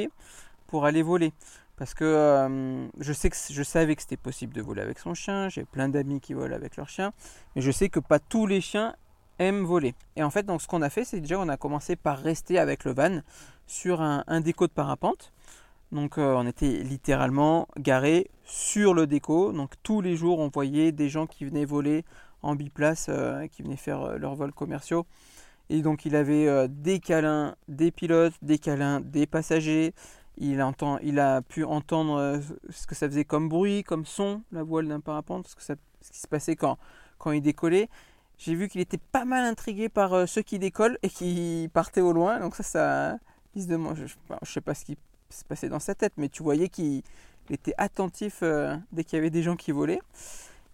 pour 0.67 0.85
aller 0.85 1.01
voler. 1.01 1.33
Parce 1.77 1.93
que 1.93 2.05
euh, 2.05 2.87
je, 2.99 3.11
sais 3.11 3.29
que 3.29 3.35
je 3.49 3.63
savais 3.63 3.95
que 3.95 4.01
c'était 4.01 4.17
possible 4.17 4.53
de 4.53 4.61
voler 4.61 4.81
avec 4.81 4.99
son 4.99 5.13
chien, 5.13 5.49
j'ai 5.49 5.65
plein 5.65 5.89
d'amis 5.89 6.21
qui 6.21 6.33
volent 6.33 6.55
avec 6.55 6.77
leur 6.77 6.87
chien, 6.87 7.11
mais 7.55 7.61
je 7.61 7.71
sais 7.71 7.89
que 7.89 7.99
pas 7.99 8.19
tous 8.19 8.45
les 8.45 8.61
chiens 8.61 8.95
aiment 9.39 9.65
voler. 9.65 9.95
Et 10.15 10.23
en 10.23 10.29
fait, 10.29 10.43
donc, 10.43 10.61
ce 10.61 10.67
qu'on 10.67 10.81
a 10.81 10.89
fait, 10.89 11.05
c'est 11.05 11.19
déjà 11.19 11.39
on 11.39 11.49
a 11.49 11.57
commencé 11.57 11.95
par 11.95 12.17
rester 12.17 12.59
avec 12.59 12.85
le 12.85 12.93
van 12.93 13.21
sur 13.67 14.01
un, 14.01 14.41
déco 14.41 14.67
de 14.67 14.71
parapente. 14.71 15.33
Donc 15.91 16.17
on 16.17 16.45
était 16.45 16.83
littéralement 16.83 17.67
garé 17.77 18.29
sur 18.43 18.93
le 18.93 19.07
déco. 19.07 19.51
Donc 19.53 19.73
tous 19.81 20.01
les 20.01 20.15
jours 20.15 20.39
on 20.39 20.49
voyait 20.49 20.91
des 20.91 21.09
gens 21.09 21.25
qui 21.25 21.45
venaient 21.45 21.65
voler 21.65 22.05
en 22.41 22.55
biplace, 22.55 23.09
qui 23.51 23.63
venaient 23.63 23.77
faire 23.77 24.17
leurs 24.17 24.35
vols 24.35 24.51
commerciaux. 24.51 25.05
Et 25.69 25.81
donc 25.81 26.05
il 26.05 26.15
avait 26.15 26.67
des 26.67 26.99
câlins 26.99 27.55
des 27.67 27.91
pilotes, 27.91 28.33
des 28.41 28.57
câlins 28.59 28.99
des 28.99 29.25
passagers, 29.25 29.93
il, 30.37 30.61
entend, 30.61 30.97
il 30.99 31.19
a 31.19 31.41
pu 31.41 31.63
entendre 31.63 32.17
euh, 32.17 32.39
ce 32.69 32.87
que 32.87 32.95
ça 32.95 33.07
faisait 33.07 33.25
comme 33.25 33.49
bruit, 33.49 33.83
comme 33.83 34.05
son, 34.05 34.41
la 34.51 34.63
voile 34.63 34.87
d'un 34.87 34.99
parapente, 34.99 35.47
ce, 35.47 35.55
que 35.55 35.61
ce 35.63 36.11
qui 36.11 36.19
se 36.19 36.27
passait 36.27 36.55
quand, 36.55 36.77
quand 37.17 37.31
il 37.31 37.41
décollait. 37.41 37.89
J'ai 38.37 38.55
vu 38.55 38.67
qu'il 38.67 38.81
était 38.81 38.99
pas 39.11 39.25
mal 39.25 39.45
intrigué 39.45 39.89
par 39.89 40.13
euh, 40.13 40.25
ceux 40.25 40.41
qui 40.41 40.59
décollent 40.59 40.97
et 41.03 41.09
qui 41.09 41.69
partaient 41.73 42.01
au 42.01 42.13
loin. 42.13 42.39
Donc 42.39 42.55
ça, 42.55 42.63
ça 42.63 43.17
il 43.55 43.63
se 43.63 43.67
demande, 43.67 43.95
je, 43.95 44.03
ne 44.03 44.45
sais 44.45 44.61
pas 44.61 44.73
ce 44.73 44.85
qui 44.85 44.97
se 45.29 45.43
passait 45.45 45.69
dans 45.69 45.79
sa 45.79 45.95
tête, 45.95 46.13
mais 46.17 46.29
tu 46.29 46.43
voyais 46.43 46.69
qu'il 46.69 47.03
était 47.49 47.73
attentif 47.77 48.39
euh, 48.43 48.75
dès 48.91 49.03
qu'il 49.03 49.17
y 49.17 49.19
avait 49.19 49.29
des 49.29 49.43
gens 49.43 49.55
qui 49.55 49.71
volaient. 49.71 50.01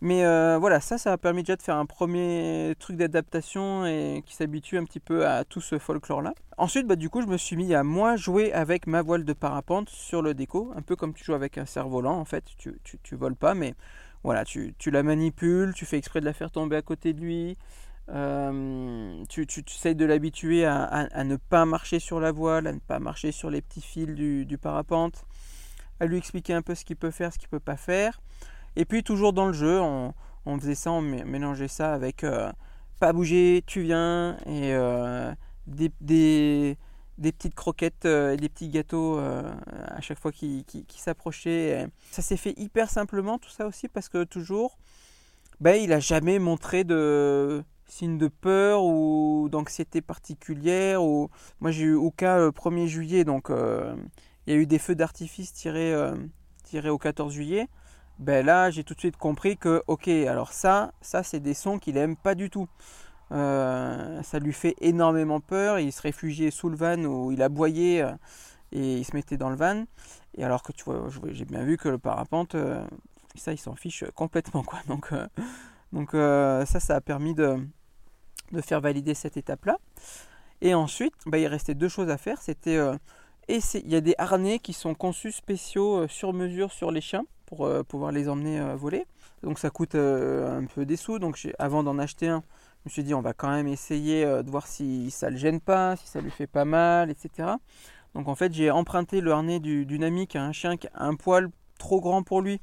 Mais 0.04 0.26
euh, 0.26 0.58
voilà, 0.58 0.80
ça, 0.80 0.98
ça 0.98 1.14
a 1.14 1.18
permis 1.18 1.44
déjà 1.44 1.56
de 1.56 1.62
faire 1.62 1.78
un 1.78 1.86
premier 1.86 2.74
truc 2.80 2.98
d'adaptation 2.98 3.86
et 3.86 4.24
qui 4.26 4.36
s'habitue 4.36 4.80
un 4.80 4.84
petit 4.84 5.00
peu 5.00 5.28
à 5.28 5.44
tout 5.44 5.62
ce 5.62 5.78
folklore-là. 5.78 6.34
Ensuite, 6.58 6.88
bah, 6.88 6.96
du 6.96 7.12
coup, 7.12 7.22
je 7.22 7.28
me 7.28 7.38
suis 7.38 7.56
mis 7.56 7.76
à 7.76 7.84
moi 7.84 8.16
jouer 8.16 8.52
avec 8.52 8.88
ma 8.88 9.04
voile 9.04 9.26
de 9.26 9.34
parapente 9.34 9.90
sur 9.90 10.24
le 10.24 10.34
déco, 10.34 10.72
un 10.76 10.82
peu 10.82 10.96
comme 10.96 11.14
tu 11.14 11.24
joues 11.24 11.36
avec 11.36 11.60
un 11.60 11.68
cerf-volant 11.68 12.18
en 12.18 12.26
fait. 12.26 12.44
Tu, 12.58 12.80
tu, 13.04 13.16
voles 13.16 13.36
pas, 13.36 13.54
mais 13.54 13.76
voilà, 14.24 14.46
tu, 14.46 14.74
tu, 14.78 14.92
la 14.92 15.04
manipules, 15.04 15.74
tu 15.76 15.86
fais 15.86 15.98
exprès 15.98 16.20
de 16.20 16.26
la 16.26 16.34
faire 16.34 16.52
tomber 16.52 16.76
à 16.76 16.82
côté 16.82 17.14
de 17.14 17.22
lui. 17.22 17.58
Euh, 18.10 19.24
tu, 19.30 19.48
tu, 19.48 19.64
essayes 19.68 19.96
de 19.96 20.06
l'habituer 20.06 20.66
à, 20.66 20.84
à, 20.84 21.24
ne 21.24 21.38
pas 21.38 21.66
marcher 21.66 22.00
sur 22.00 22.20
la 22.20 22.32
voile, 22.32 22.68
à 22.68 22.74
ne 22.74 22.80
pas 22.80 23.00
marcher 23.00 23.32
sur 23.32 23.50
les 23.50 23.62
petits 23.62 23.82
fils 23.82 24.08
du, 24.08 24.46
du 24.46 24.58
parapente, 24.58 25.26
à 26.00 26.06
lui 26.06 26.18
expliquer 26.18 26.54
un 26.54 26.62
peu 26.62 26.76
ce 26.76 26.84
qu'il 26.84 26.98
peut 26.98 27.12
faire, 27.12 27.34
ce 27.34 27.40
qu'il 27.40 27.50
peut 27.50 27.60
pas 27.60 27.78
faire. 27.78 28.22
Et 28.76 28.86
puis 28.86 29.04
toujours 29.04 29.34
dans 29.34 29.48
le 29.48 29.54
jeu, 29.54 29.80
on, 29.80 30.14
faisait 30.60 30.76
ça, 30.76 30.92
on 30.92 31.02
mélangeait 31.02 31.68
ça 31.68 31.94
avec 31.94 32.24
euh, 32.24 32.52
pas 33.00 33.14
bouger, 33.14 33.64
tu 33.66 33.82
viens, 33.82 34.38
et 34.46 34.74
euh, 34.74 35.34
des, 35.68 36.78
petites 37.30 37.56
croquettes 37.56 38.06
euh, 38.06 38.34
et 38.34 38.38
des 38.38 38.50
petits 38.50 38.70
gâteaux 38.70 39.20
à 39.20 40.02
chaque 40.02 40.20
fois 40.20 40.32
qui, 40.32 40.66
s'approchaient. 40.96 41.88
Ça 42.12 42.22
s'est 42.22 42.38
fait 42.38 42.54
hyper 42.58 42.90
simplement 42.90 43.38
tout 43.38 43.50
ça 43.50 43.68
aussi 43.68 43.88
parce 43.88 44.10
que 44.10 44.24
toujours, 44.24 44.78
ben, 45.60 45.76
il 45.76 45.90
n'a 45.90 46.00
jamais 46.00 46.40
montré 46.40 46.84
de 46.84 47.64
signe 47.86 48.18
de 48.18 48.28
peur 48.28 48.84
ou 48.84 49.50
d'anxiété 49.52 50.02
particulière. 50.02 51.04
Ou... 51.04 51.30
Moi 51.60 51.72
j'ai 51.72 51.84
eu 51.84 51.96
au 51.96 52.12
cas 52.12 52.40
le 52.40 52.50
1er 52.50 52.88
juillet, 52.88 53.24
donc 53.24 53.50
il 53.50 54.54
y 54.54 54.56
a 54.56 54.60
eu 54.60 54.66
des 54.66 54.80
feux 54.80 54.96
d'artifice 54.96 55.54
tirés, 55.54 55.96
tirés 56.64 56.90
au 56.90 56.98
14 56.98 57.32
juillet 57.32 57.68
ben 58.22 58.46
là 58.46 58.70
j'ai 58.70 58.84
tout 58.84 58.94
de 58.94 59.00
suite 59.00 59.18
compris 59.18 59.58
que 59.58 59.84
ok 59.88 60.08
alors 60.08 60.54
ça 60.54 60.94
ça 61.02 61.24
c'est 61.24 61.40
des 61.40 61.56
sons 61.56 61.80
qu'il 61.80 61.98
aime 61.98 62.16
pas 62.16 62.36
du 62.36 62.50
tout 62.50 62.68
euh, 63.32 64.22
ça 64.24 64.40
lui 64.40 64.54
fait 64.54 64.76
énormément 64.82 65.40
peur. 65.40 65.80
Il 65.80 65.92
se 65.92 66.02
réfugiait 66.02 66.52
sous 66.52 66.70
le 66.70 66.76
van 66.76 67.04
où 67.04 67.32
il 67.32 67.42
aboyait 67.42 68.02
euh, 68.02 68.12
et 68.72 68.98
il 68.98 69.06
se 69.06 69.16
mettait 69.16 69.38
dans 69.38 69.50
le 69.50 69.56
van. 69.56 69.86
Et 70.38 70.44
alors 70.44 70.64
que 70.64 70.72
tu 70.72 70.84
vois 70.84 71.08
j'ai 71.32 71.46
bien 71.46 71.64
vu 71.64 71.78
que 71.78 71.90
le 71.90 71.98
parapente 71.98 72.56
euh, 72.56 72.86
ça 73.36 73.54
il 73.54 73.58
s'en 73.58 73.76
fiche 73.76 74.04
complètement 74.16 74.64
quoi. 74.64 74.80
Donc 74.88 75.14
donc 75.94 76.12
ça 76.12 76.80
ça 76.80 76.96
a 76.96 77.02
permis 77.02 77.34
de, 77.34 77.58
de 78.52 78.62
faire 78.62 78.82
valider 78.82 79.14
cette 79.14 79.38
étape 79.38 79.66
là 79.66 79.78
et 80.62 80.74
ensuite 80.74 81.14
ben, 81.26 81.38
il 81.38 81.48
restait 81.48 81.76
deux 81.76 81.90
choses 81.90 82.10
à 82.10 82.18
faire. 82.18 82.42
C'était 82.42 82.80
il 83.50 83.92
y 83.92 83.96
a 83.96 84.02
des 84.02 84.16
harnais 84.18 84.60
qui 84.60 84.74
sont 84.74 84.94
conçus 84.94 85.34
spéciaux 85.34 86.08
sur 86.08 86.32
mesure 86.34 86.72
sur 86.72 86.92
les 86.92 87.02
chiens 87.02 87.26
pour 87.52 87.66
euh, 87.66 87.84
pouvoir 87.84 88.14
les 88.14 88.30
emmener 88.30 88.60
euh, 88.60 88.76
voler. 88.76 89.06
Donc 89.44 89.60
ça 89.60 89.70
coûte 89.70 89.96
euh, 89.96 90.60
un 90.60 90.66
peu 90.66 90.86
des 90.86 90.96
sous. 90.96 91.20
Donc 91.20 91.38
avant 91.60 91.84
d'en 91.84 92.00
acheter 92.00 92.30
un, 92.30 92.44
je 92.84 92.90
me 92.90 92.92
suis 92.92 93.04
dit 93.04 93.14
on 93.14 93.22
va 93.22 93.34
quand 93.34 93.50
même 93.50 93.68
essayer 93.68 94.26
de 94.26 94.50
voir 94.50 94.68
si 94.68 95.12
ça 95.12 95.30
le 95.30 95.38
gêne 95.38 95.60
pas, 95.60 95.96
si 95.96 96.08
ça 96.08 96.22
lui 96.22 96.32
fait 96.32 96.48
pas 96.48 96.66
mal, 96.66 97.10
etc. 97.10 97.50
Donc 98.16 98.28
en 98.28 98.36
fait 98.36 98.54
j'ai 98.54 98.72
emprunté 98.72 99.22
le 99.22 99.32
harnais 99.32 99.60
du 99.60 99.86
dynamique 99.86 100.36
à 100.36 100.44
un 100.44 100.52
chien 100.52 100.78
qui 100.78 100.88
a 100.88 101.06
un 101.06 101.16
poil 101.16 101.50
trop 101.78 102.02
grand 102.02 102.24
pour 102.24 102.42
lui, 102.42 102.60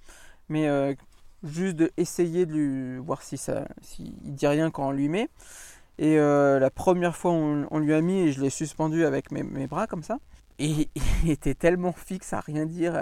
mais 0.48 0.96
juste 1.44 1.76
de 1.76 1.92
essayer 1.96 2.46
de 2.46 2.52
lui 2.52 2.98
voir 2.98 3.22
si 3.22 3.36
ça, 3.36 3.66
s'il 3.80 4.12
dit 4.20 4.46
rien 4.46 4.70
quand 4.70 4.88
on 4.88 4.92
lui 4.92 5.08
met. 5.08 5.28
Et 5.98 6.16
la 6.16 6.70
première 6.70 7.16
fois 7.16 7.32
on, 7.32 7.78
lui 7.78 7.94
a 7.94 8.00
mis 8.00 8.20
et 8.20 8.32
je 8.32 8.40
l'ai 8.40 8.50
suspendu 8.50 9.04
avec 9.04 9.30
mes, 9.30 9.66
bras 9.68 9.86
comme 9.86 10.02
ça. 10.02 10.18
Et 10.58 10.88
il 11.22 11.30
était 11.30 11.54
tellement 11.54 11.92
fixe 11.92 12.32
à 12.32 12.40
rien 12.40 12.66
dire 12.66 12.96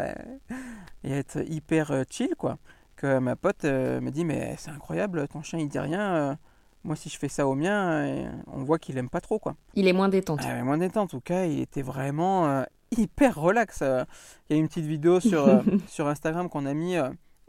et 1.07 1.13
être 1.13 1.39
hyper 1.49 1.91
euh, 1.91 2.03
chill, 2.09 2.35
quoi. 2.37 2.59
Que 2.97 3.19
ma 3.19 3.37
pote 3.37 3.65
euh, 3.65 4.01
me 4.01 4.11
dit 4.11 4.25
Mais 4.25 4.57
c'est 4.59 4.71
incroyable, 4.71 5.29
ton 5.29 5.43
chien 5.43 5.59
il 5.59 5.69
dit 5.69 5.79
rien. 5.79 6.39
Euh, 6.87 6.88
moi, 6.88 6.96
si 6.96 7.09
je 7.09 7.18
fais 7.18 7.29
ça 7.29 7.46
au 7.46 7.55
mien, 7.55 8.31
on 8.46 8.62
voit 8.62 8.79
qu'il 8.79 8.96
aime 8.99 9.09
pas 9.09 9.20
trop, 9.20 9.38
quoi. 9.38 9.57
Il 9.75 9.87
est 9.88 9.92
moins 9.92 10.09
détente. 10.09 10.40
Ah, 10.44 10.62
moins 10.62 10.79
détente, 10.79 11.14
en 11.14 11.18
tout 11.18 11.20
cas, 11.20 11.44
il 11.46 11.61
était 11.61 11.83
vraiment 11.83 12.64
hyper 12.96 13.38
relax. 13.38 13.81
Il 13.81 14.57
y 14.57 14.59
a 14.59 14.61
une 14.61 14.68
petite 14.68 14.87
vidéo 14.87 15.20
sur, 15.20 15.62
sur 15.88 16.09
Instagram 16.09 16.49
qu'on 16.49 16.66
a 16.66 16.75
mis. 16.75 16.96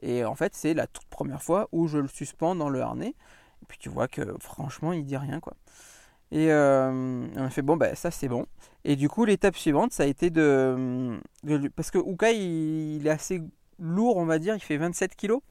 et 0.01 0.25
en 0.25 0.35
fait, 0.35 0.55
c'est 0.55 0.73
la 0.73 0.87
toute 0.87 1.07
première 1.07 1.43
fois 1.43 1.67
où 1.71 1.87
je 1.87 1.97
le 1.97 2.07
suspends 2.07 2.55
dans 2.55 2.69
le 2.69 2.81
harnais. 2.81 3.15
Et 3.61 3.65
puis 3.67 3.77
tu 3.79 3.89
vois 3.89 4.07
que 4.07 4.35
franchement, 4.39 4.93
il 4.93 5.05
dit 5.05 5.17
rien, 5.17 5.39
quoi. 5.39 5.53
Et 6.31 6.51
on 6.51 7.43
a 7.43 7.49
fait 7.49 7.61
bon, 7.61 7.77
ben 7.77 7.95
ça 7.95 8.11
c'est 8.11 8.27
bon. 8.27 8.45
Et 8.83 8.95
du 8.95 9.09
coup, 9.09 9.25
l'étape 9.25 9.57
suivante, 9.57 9.91
ça 9.91 10.03
a 10.03 10.05
été 10.05 10.29
de. 10.29 11.19
parce 11.75 11.91
que 11.91 11.97
Ukai, 11.97 12.37
il, 12.37 13.05
est 13.05 13.09
assez 13.09 13.41
lourd, 13.79 14.17
on 14.17 14.25
va 14.25 14.39
dire, 14.39 14.55
il 14.55 14.61
fait 14.61 14.77
27 14.77 15.15
kilos. 15.15 15.41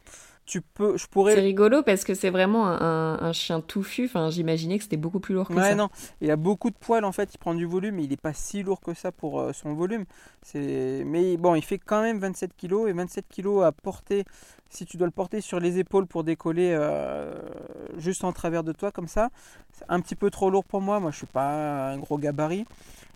Tu 0.47 0.61
peux, 0.61 0.97
je 0.97 1.07
pourrais. 1.09 1.35
C'est 1.35 1.41
rigolo 1.41 1.83
parce 1.83 2.05
que 2.05 2.15
c'est 2.15 2.31
vraiment 2.31 2.67
un, 2.67 3.33
chien 3.33 3.61
touffu. 3.61 4.05
Enfin, 4.05 4.31
j'imaginais 4.31 4.79
que 4.79 4.85
c'était 4.85 4.97
beaucoup 4.97 5.19
plus 5.19 5.35
lourd 5.35 5.49
que 5.49 5.55
ouais, 5.55 5.71
ça. 5.71 5.75
non, 5.75 5.89
il 6.21 6.31
a 6.31 6.37
beaucoup 6.37 6.71
de 6.71 6.77
poils 6.77 7.05
en 7.05 7.11
fait. 7.11 7.35
Il 7.35 7.39
prend 7.39 7.55
du 7.55 7.67
volume, 7.67 7.97
mais 7.97 8.05
il 8.05 8.11
n'est 8.11 8.17
pas 8.17 8.33
si 8.33 8.63
lourd 8.63 8.81
que 8.81 8.95
ça 8.95 9.11
pour 9.11 9.41
euh, 9.41 9.53
son 9.53 9.75
volume. 9.75 10.05
C'est, 10.43 11.03
mais 11.05 11.37
bon, 11.37 11.57
il 11.57 11.63
fait 11.63 11.79
quand 11.79 12.01
même 12.01 12.21
27 12.21 12.57
kilos 12.57 12.89
et 12.89 12.93
27 12.93 13.27
kilos 13.29 13.65
à 13.65 13.73
porter. 13.73 14.25
Si 14.71 14.87
tu 14.87 14.97
dois 14.97 15.07
le 15.07 15.13
porter 15.13 15.41
sur 15.41 15.59
les 15.59 15.79
épaules 15.79 16.07
pour 16.07 16.23
décoller 16.23 16.73
euh, 16.73 17.35
juste 17.99 18.23
en 18.23 18.33
travers 18.33 18.63
de 18.63 18.73
toi 18.73 18.93
comme 18.93 19.09
ça, 19.09 19.31
c'est 19.73 19.85
un 19.89 20.01
petit 20.01 20.15
peu 20.15 20.31
trop 20.31 20.49
lourd 20.51 20.65
pour 20.65 20.81
moi. 20.81 21.01
Moi, 21.01 21.11
je 21.11 21.17
suis 21.17 21.27
pas 21.27 21.91
un 21.91 21.99
gros 21.99 22.19
gabarit. 22.19 22.67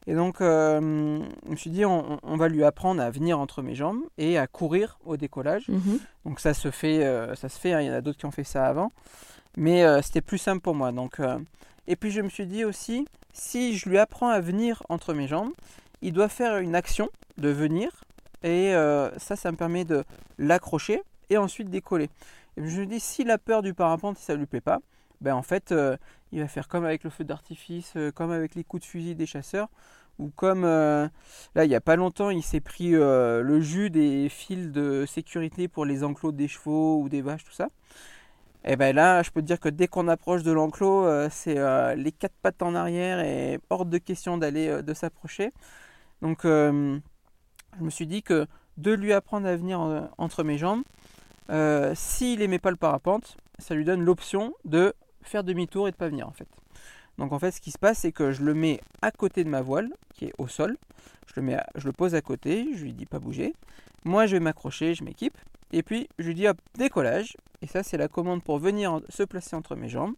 Et 0.06 0.14
donc, 0.14 0.40
euh, 0.40 1.20
je 1.44 1.50
me 1.50 1.56
suis 1.56 1.70
dit, 1.70 1.84
on, 1.84 2.18
va 2.22 2.48
lui 2.48 2.64
apprendre 2.64 3.02
à 3.02 3.10
venir 3.10 3.38
entre 3.38 3.62
mes 3.62 3.74
jambes 3.74 4.00
et 4.16 4.38
à 4.38 4.46
courir 4.46 4.98
au 5.04 5.16
décollage. 5.16 5.68
Mhm. 5.68 6.00
Donc 6.24 6.40
ça 6.40 6.54
se 6.54 6.70
fait, 6.70 7.04
euh, 7.04 7.34
ça 7.34 7.48
se 7.48 7.58
fait. 7.58 7.72
Hein, 7.72 7.82
il 7.82 7.86
y 7.88 7.90
en 7.90 7.94
a 7.94 8.00
d'autres 8.00 8.18
qui 8.18 8.26
ont 8.26 8.30
fait 8.30 8.44
ça 8.44 8.66
avant, 8.66 8.92
mais 9.56 9.84
euh, 9.84 10.00
c'était 10.00 10.22
plus 10.22 10.38
simple 10.38 10.62
pour 10.62 10.74
moi. 10.74 10.90
Donc, 10.90 11.20
et 11.86 11.96
puis 11.96 12.10
je 12.10 12.22
me 12.22 12.28
suis 12.28 12.46
dit 12.46 12.64
aussi, 12.64 13.06
si 13.32 13.76
je 13.76 13.88
lui 13.88 13.98
apprends 13.98 14.30
à 14.30 14.40
venir 14.40 14.82
entre 14.88 15.12
mes 15.12 15.28
jambes, 15.28 15.52
il 16.02 16.12
doit 16.12 16.28
faire 16.28 16.58
une 16.58 16.74
action 16.74 17.10
de 17.36 17.50
venir, 17.50 18.04
et 18.42 18.72
ça, 19.18 19.36
ça 19.36 19.52
me 19.52 19.56
permet 19.56 19.84
de 19.84 20.04
l'accrocher 20.38 21.02
et 21.28 21.36
ensuite 21.36 21.68
décoller. 21.68 22.08
Et 22.56 22.60
je 22.60 22.62
me 22.62 22.70
suis 22.70 22.86
dit, 22.86 23.00
si 23.00 23.24
la 23.24 23.38
peur 23.38 23.62
du 23.62 23.74
parapente, 23.74 24.16
si 24.16 24.24
ça 24.24 24.34
lui 24.34 24.46
plaît 24.46 24.60
pas, 24.60 24.80
ben 25.20 25.34
en 25.34 25.42
fait, 25.42 25.72
il 26.32 26.40
va 26.40 26.48
faire 26.48 26.68
comme 26.68 26.84
avec 26.84 27.04
le 27.04 27.10
feu 27.10 27.24
d'artifice, 27.24 27.94
euh, 27.96 28.10
comme 28.12 28.30
avec 28.30 28.54
les 28.54 28.64
coups 28.64 28.82
de 28.82 28.86
fusil 28.86 29.14
des 29.14 29.26
chasseurs, 29.26 29.68
ou 30.18 30.30
comme 30.30 30.64
euh, 30.64 31.08
là 31.54 31.64
il 31.64 31.68
n'y 31.68 31.74
a 31.74 31.80
pas 31.80 31.96
longtemps 31.96 32.30
il 32.30 32.42
s'est 32.42 32.60
pris 32.60 32.94
euh, 32.94 33.42
le 33.42 33.60
jus 33.60 33.90
des 33.90 34.28
fils 34.28 34.70
de 34.70 35.06
sécurité 35.06 35.66
pour 35.68 35.84
les 35.84 36.04
enclos 36.04 36.32
des 36.32 36.48
chevaux 36.48 37.00
ou 37.00 37.08
des 37.08 37.22
vaches, 37.22 37.44
tout 37.44 37.52
ça. 37.52 37.68
Et 38.64 38.76
ben 38.76 38.94
là, 38.94 39.22
je 39.22 39.30
peux 39.30 39.40
te 39.40 39.46
dire 39.46 39.58
que 39.58 39.70
dès 39.70 39.88
qu'on 39.88 40.06
approche 40.06 40.42
de 40.42 40.52
l'enclos, 40.52 41.08
c'est 41.30 41.54
les 41.96 42.12
quatre 42.12 42.34
pattes 42.42 42.60
en 42.62 42.74
arrière 42.74 43.20
et 43.20 43.58
hors 43.70 43.86
de 43.86 43.96
question 43.96 44.36
d'aller 44.36 44.82
de 44.82 44.94
s'approcher. 44.94 45.50
Donc 46.20 46.40
je 46.44 47.00
me 47.80 47.90
suis 47.90 48.06
dit 48.06 48.22
que 48.22 48.46
de 48.76 48.92
lui 48.92 49.14
apprendre 49.14 49.46
à 49.48 49.56
venir 49.56 49.80
entre 50.18 50.42
mes 50.44 50.58
jambes, 50.58 50.82
s'il 51.94 52.40
n'aimait 52.40 52.58
pas 52.58 52.70
le 52.70 52.76
parapente, 52.76 53.38
ça 53.58 53.74
lui 53.74 53.86
donne 53.86 54.04
l'option 54.04 54.52
de 54.66 54.94
faire 55.22 55.44
demi-tour 55.44 55.88
et 55.88 55.90
de 55.90 55.96
pas 55.96 56.08
venir 56.08 56.28
en 56.28 56.32
fait. 56.32 56.48
Donc 57.18 57.32
en 57.32 57.38
fait 57.38 57.50
ce 57.50 57.60
qui 57.60 57.70
se 57.70 57.78
passe 57.78 57.98
c'est 57.98 58.12
que 58.12 58.32
je 58.32 58.42
le 58.42 58.54
mets 58.54 58.80
à 59.02 59.10
côté 59.10 59.44
de 59.44 59.48
ma 59.48 59.60
voile 59.60 59.90
qui 60.14 60.26
est 60.26 60.32
au 60.38 60.48
sol, 60.48 60.76
je 61.26 61.40
le, 61.40 61.42
mets 61.42 61.58
je 61.74 61.86
le 61.86 61.92
pose 61.92 62.14
à 62.14 62.20
côté, 62.20 62.68
je 62.74 62.84
lui 62.84 62.92
dis 62.92 63.06
pas 63.06 63.18
bouger, 63.18 63.54
moi 64.04 64.26
je 64.26 64.36
vais 64.36 64.40
m'accrocher, 64.40 64.94
je 64.94 65.04
m'équipe, 65.04 65.36
et 65.72 65.82
puis 65.82 66.08
je 66.18 66.26
lui 66.26 66.34
dis 66.34 66.48
hop 66.48 66.58
décollage, 66.76 67.36
et 67.62 67.66
ça 67.66 67.82
c'est 67.82 67.96
la 67.96 68.08
commande 68.08 68.42
pour 68.42 68.58
venir 68.58 69.00
se 69.08 69.22
placer 69.22 69.54
entre 69.56 69.76
mes 69.76 69.88
jambes, 69.88 70.14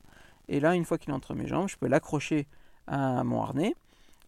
et 0.49 0.61
là 0.61 0.75
une 0.75 0.85
fois 0.85 0.99
qu'il 0.99 1.11
est 1.11 1.15
entre 1.15 1.35
mes 1.35 1.47
jambes 1.47 1.69
je 1.69 1.77
peux 1.77 1.89
l'accrocher 1.89 2.47
à 2.87 3.25
mon 3.25 3.43
harnais, 3.43 3.75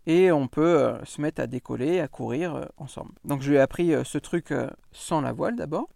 et 0.06 0.32
on 0.32 0.48
peut 0.48 0.78
euh, 0.78 1.04
se 1.04 1.20
mettre 1.20 1.40
à 1.40 1.46
décoller, 1.46 2.00
à 2.00 2.08
courir 2.08 2.54
euh, 2.54 2.64
ensemble. 2.76 3.12
Donc 3.24 3.42
je 3.42 3.50
lui 3.50 3.56
ai 3.56 3.60
appris 3.60 3.94
euh, 3.94 4.04
ce 4.04 4.18
truc 4.18 4.52
sans 4.92 5.20
la 5.20 5.32
voile 5.32 5.56
d'abord. 5.56 5.88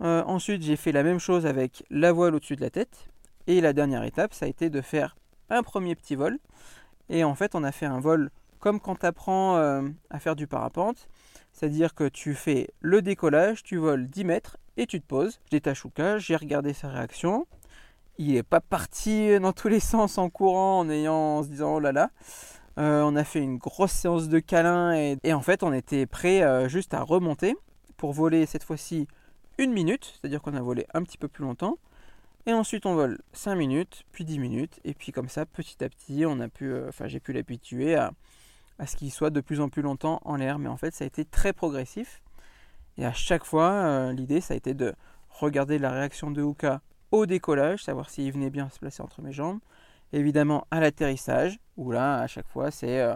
ensuite 0.00 0.62
j'ai 0.62 0.76
fait 0.76 0.92
la 0.92 1.02
même 1.02 1.18
chose 1.18 1.46
avec 1.46 1.84
la 1.90 2.12
voile 2.12 2.34
au-dessus 2.34 2.56
de 2.56 2.60
la 2.60 2.70
tête, 2.70 3.08
et 3.48 3.60
la 3.60 3.72
dernière 3.72 4.04
étape, 4.04 4.34
ça 4.34 4.44
a 4.44 4.48
été 4.48 4.70
de 4.70 4.80
faire 4.80 5.16
un 5.50 5.62
premier 5.62 5.96
petit 5.96 6.14
vol. 6.14 6.38
Et 7.08 7.24
en 7.24 7.34
fait, 7.34 7.54
on 7.54 7.64
a 7.64 7.72
fait 7.72 7.86
un 7.86 7.98
vol 7.98 8.30
comme 8.60 8.78
quand 8.78 8.96
tu 8.96 9.06
apprends 9.06 9.56
euh, 9.56 9.88
à 10.10 10.20
faire 10.20 10.36
du 10.36 10.46
parapente. 10.46 11.08
C'est-à-dire 11.52 11.94
que 11.94 12.08
tu 12.08 12.34
fais 12.34 12.68
le 12.80 13.00
décollage, 13.00 13.62
tu 13.62 13.78
voles 13.78 14.06
10 14.06 14.24
mètres 14.24 14.58
et 14.76 14.86
tu 14.86 15.00
te 15.00 15.06
poses. 15.06 15.40
Je 15.46 15.50
détache 15.50 15.84
Ouka, 15.86 16.18
j'ai 16.18 16.36
regardé 16.36 16.74
sa 16.74 16.88
réaction. 16.88 17.46
Il 18.18 18.34
n'est 18.34 18.42
pas 18.42 18.60
parti 18.60 19.40
dans 19.40 19.52
tous 19.52 19.68
les 19.68 19.80
sens 19.80 20.18
en 20.18 20.28
courant, 20.28 20.80
en, 20.80 20.90
ayant, 20.90 21.38
en 21.38 21.42
se 21.42 21.48
disant 21.48 21.76
oh 21.76 21.80
là 21.80 21.92
là. 21.92 22.10
Euh, 22.78 23.02
on 23.02 23.16
a 23.16 23.24
fait 23.24 23.40
une 23.40 23.56
grosse 23.56 23.92
séance 23.92 24.28
de 24.28 24.38
câlins 24.38 24.92
et, 24.92 25.32
en 25.32 25.40
fait 25.40 25.64
on 25.64 25.72
était 25.72 26.06
prêt 26.06 26.42
euh, 26.42 26.68
juste 26.68 26.94
à 26.94 27.02
remonter 27.02 27.56
pour 27.96 28.12
voler 28.12 28.46
cette 28.46 28.62
fois-ci 28.62 29.08
une 29.56 29.72
minute, 29.72 30.14
c'est-à-dire 30.14 30.40
qu'on 30.40 30.54
a 30.54 30.60
volé 30.60 30.86
un 30.94 31.02
petit 31.02 31.18
peu 31.18 31.26
plus 31.26 31.42
longtemps. 31.42 31.78
Et 32.48 32.52
ensuite 32.52 32.86
on 32.86 32.94
vole 32.94 33.18
5 33.34 33.54
minutes, 33.54 34.04
puis 34.10 34.24
10 34.24 34.40
minutes, 34.40 34.80
et 34.84 34.94
puis 34.94 35.12
comme 35.12 35.28
ça 35.28 35.46
petit 35.46 35.84
à 35.84 35.88
petit 35.88 36.24
on 36.26 36.40
a 36.40 36.48
pu, 36.48 36.72
euh, 36.72 36.88
enfin 36.88 37.06
j'ai 37.06 37.20
pu 37.20 37.32
l'habituer 37.32 37.94
à, 37.94 38.12
ce 38.84 38.96
qu'il 38.96 39.12
soit 39.12 39.30
de 39.30 39.40
plus 39.40 39.60
en 39.60 39.68
plus 39.68 39.82
longtemps 39.82 40.20
en 40.24 40.34
l'air. 40.36 40.58
Mais 40.58 40.68
en 40.68 40.76
fait 40.76 40.92
ça 40.94 41.04
a 41.04 41.06
été 41.06 41.24
très 41.24 41.52
progressif. 41.52 42.22
Et 42.96 43.06
à 43.06 43.12
chaque 43.12 43.44
fois 43.44 44.12
l'idée 44.12 44.40
ça 44.40 44.54
a 44.54 44.56
été 44.56 44.74
de 44.74 44.94
regarder 45.28 45.78
la 45.78 45.92
réaction 45.92 46.30
de 46.32 46.42
Huka 46.42 46.80
au 47.12 47.26
décollage, 47.26 47.84
savoir 47.84 48.10
s'il 48.10 48.32
venait 48.32 48.50
bien 48.50 48.68
se 48.70 48.78
placer 48.78 49.02
entre 49.02 49.22
mes 49.22 49.32
jambes, 49.32 49.60
évidemment 50.12 50.66
à 50.70 50.80
l'atterrissage, 50.80 51.58
où 51.76 51.90
là, 51.92 52.20
à 52.20 52.26
chaque 52.26 52.48
fois, 52.48 52.70
c'est 52.70 53.00
euh, 53.00 53.14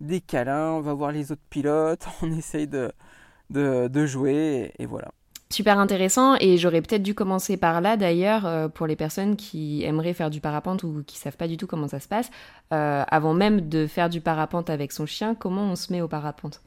des 0.00 0.20
câlins, 0.20 0.72
on 0.72 0.80
va 0.80 0.94
voir 0.94 1.12
les 1.12 1.32
autres 1.32 1.42
pilotes, 1.50 2.06
on 2.22 2.32
essaye 2.32 2.66
de, 2.66 2.92
de, 3.50 4.06
jouer, 4.06 4.72
et, 4.78 4.86
voilà. 4.86 5.12
Super 5.52 5.80
intéressant, 5.80 6.36
et 6.38 6.58
j'aurais 6.58 6.80
peut-être 6.80 7.02
dû 7.02 7.12
commencer 7.12 7.56
par 7.56 7.80
là 7.80 7.96
d'ailleurs, 7.96 8.46
euh, 8.46 8.68
pour 8.68 8.86
les 8.86 8.94
personnes 8.94 9.34
qui 9.34 9.82
aimeraient 9.82 10.14
faire 10.14 10.30
du 10.30 10.40
parapente 10.40 10.84
ou 10.84 11.02
qui 11.04 11.18
savent 11.18 11.36
pas 11.36 11.48
du 11.48 11.56
tout 11.56 11.66
comment 11.66 11.88
ça 11.88 11.98
se 11.98 12.06
passe. 12.06 12.30
Euh, 12.72 13.02
avant 13.08 13.34
même 13.34 13.68
de 13.68 13.88
faire 13.88 14.08
du 14.08 14.20
parapente 14.20 14.70
avec 14.70 14.92
son 14.92 15.06
chien, 15.06 15.34
comment 15.34 15.62
on 15.62 15.74
se 15.74 15.92
met 15.92 16.02
au 16.02 16.06
parapente? 16.06 16.62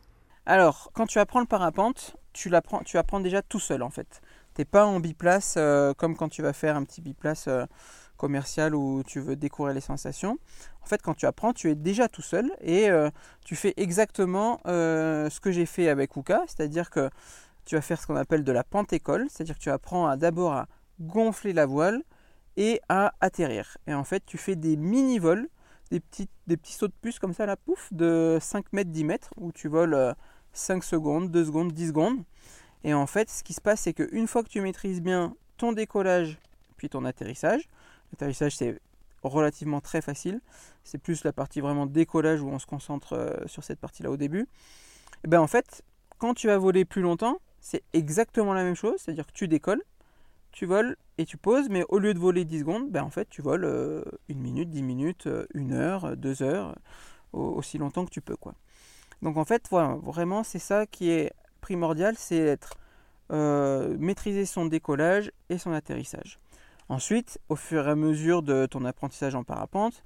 Alors, 0.46 0.92
quand 0.94 1.06
tu 1.06 1.20
apprends 1.20 1.40
le 1.40 1.46
parapente, 1.46 2.18
tu, 2.34 2.52
tu 2.84 2.98
apprends 2.98 3.20
déjà 3.22 3.42
tout 3.42 3.62
seul 3.62 3.84
en 3.84 3.90
fait. 3.90 4.22
T'es 4.54 4.66
pas 4.66 4.86
en 4.86 5.00
biplace 5.00 5.58
comme 5.98 6.18
quand 6.18 6.28
tu 6.28 6.42
vas 6.42 6.54
faire 6.54 6.76
un 6.76 6.84
petit 6.84 7.02
biplace 7.02 7.48
commercial 8.18 8.76
où 8.76 9.04
tu 9.06 9.20
veux 9.20 9.36
découvrir 9.36 9.74
les 9.74 9.82
sensations. 9.82 10.38
En 10.82 10.86
fait, 10.86 11.02
quand 11.02 11.14
tu 11.14 11.26
apprends, 11.26 11.54
tu 11.54 11.70
es 11.70 11.76
déjà 11.76 12.08
tout 12.08 12.22
seul 12.22 12.52
et 12.62 12.90
euh, 12.90 13.10
tu 13.46 13.56
fais 13.56 13.74
exactement 13.78 14.60
euh, 14.66 15.30
ce 15.30 15.40
que 15.40 15.52
j'ai 15.52 15.66
fait 15.66 15.90
avec 15.90 16.16
Uka, 16.16 16.42
c'est-à-dire 16.48 16.90
que 16.90 17.10
tu 17.66 17.76
vas 17.76 17.82
faire 17.82 18.00
ce 18.00 18.08
qu'on 18.08 18.16
appelle 18.16 18.44
de 18.44 18.52
la 18.52 18.64
pente-école, 18.64 19.28
c'est-à-dire 19.30 19.56
que 19.56 19.62
tu 19.62 19.70
apprends 19.70 20.16
d'abord 20.18 20.54
à 20.54 20.68
gonfler 21.00 21.54
la 21.54 21.66
voile 21.66 22.04
et 22.58 22.82
à 22.90 23.14
atterrir. 23.22 23.78
Et 23.88 23.94
en 23.94 24.04
fait, 24.04 24.24
tu 24.26 24.38
fais 24.38 24.56
des 24.56 24.78
mini-vols, 24.78 25.48
des 25.92 26.00
petits, 26.00 26.30
sauts 26.74 26.88
de 26.88 26.94
puce 27.02 27.20
comme 27.20 27.34
ça, 27.34 27.46
la 27.46 27.58
pouf, 27.58 27.92
de 27.92 28.38
5 28.42 28.74
mètres, 28.74 28.92
10 28.92 29.04
mètres, 29.04 29.34
où 29.38 29.52
tu 29.52 29.68
voles 29.68 30.16
5 30.54 30.78
euh, 30.78 30.82
secondes, 30.82 31.32
2 31.32 31.46
secondes, 31.46 31.72
10 31.72 31.88
secondes. 31.88 32.24
Et 32.84 32.94
en 32.94 33.08
fait, 33.08 33.30
ce 33.30 33.44
qui 33.44 33.54
se 33.54 33.62
passe, 33.62 33.82
c'est 33.82 33.94
qu'une 33.94 34.28
fois 34.28 34.44
que 34.44 34.50
tu 34.50 34.62
maîtrises 34.62 35.02
bien 35.02 35.36
ton 35.58 35.72
décollage 35.72 36.38
puis 36.78 36.90
ton 36.90 37.06
atterrissage, 37.06 37.68
L'atterrissage, 38.14 38.56
c'est 38.56 38.80
relativement 39.24 39.82
très 39.82 40.02
facile. 40.02 40.40
C'est 40.84 41.00
plus 41.00 41.24
la 41.24 41.34
partie 41.34 41.62
vraiment 41.62 41.88
décollage 41.88 42.42
où 42.42 42.48
on 42.48 42.60
se 42.60 42.68
concentre 42.68 43.14
euh, 43.14 43.48
sur 43.48 43.64
cette 43.64 43.80
partie-là 43.80 44.12
au 44.12 44.18
début. 44.18 44.48
Et 45.24 45.28
ben 45.28 45.40
en 45.40 45.48
fait, 45.48 45.84
quand 46.20 46.36
tu 46.36 46.46
vas 46.48 46.60
voler 46.60 46.86
plus 46.86 47.02
longtemps, 47.02 47.40
c'est 47.64 47.82
exactement 47.94 48.54
la 48.54 48.64
même 48.64 48.76
chose. 48.76 48.96
C'est-à-dire 49.00 49.26
que 49.26 49.32
tu 49.32 49.48
décolles, 49.48 49.82
tu 50.52 50.66
voles 50.66 50.98
et 51.18 51.26
tu 51.26 51.38
poses, 51.38 51.70
mais 51.70 51.84
au 51.88 51.98
lieu 51.98 52.14
de 52.14 52.20
voler 52.20 52.46
10 52.46 52.60
secondes, 52.60 52.92
ben 52.92 53.04
en 53.04 53.10
fait, 53.10 53.30
tu 53.30 53.42
voles 53.42 53.64
euh, 53.64 54.04
une 54.28 54.40
minute, 54.40 54.70
10 54.70 54.84
minutes, 54.84 55.28
euh, 55.28 55.48
une 55.54 55.72
heure, 55.72 56.16
deux 56.18 56.44
heures, 56.44 56.76
aussi 57.32 57.78
longtemps 57.78 58.06
que 58.06 58.12
tu 58.12 58.22
peux. 58.22 58.36
quoi. 58.36 58.54
Donc 59.22 59.38
en 59.38 59.46
fait, 59.46 59.68
vraiment, 59.70 60.44
c'est 60.44 60.60
ça 60.60 60.86
qui 60.86 61.10
est 61.10 61.32
primordial, 61.62 62.16
c'est 62.18 62.38
être 62.38 62.76
maîtriser 63.98 64.46
son 64.46 64.68
décollage 64.68 65.32
et 65.50 65.58
son 65.58 65.72
atterrissage. 65.72 66.38
Ensuite, 66.90 67.40
au 67.50 67.56
fur 67.56 67.88
et 67.88 67.92
à 67.92 67.96
mesure 67.96 68.44
de 68.44 68.68
ton 68.68 68.86
apprentissage 68.86 69.34
en 69.34 69.44
parapente, 69.44 70.04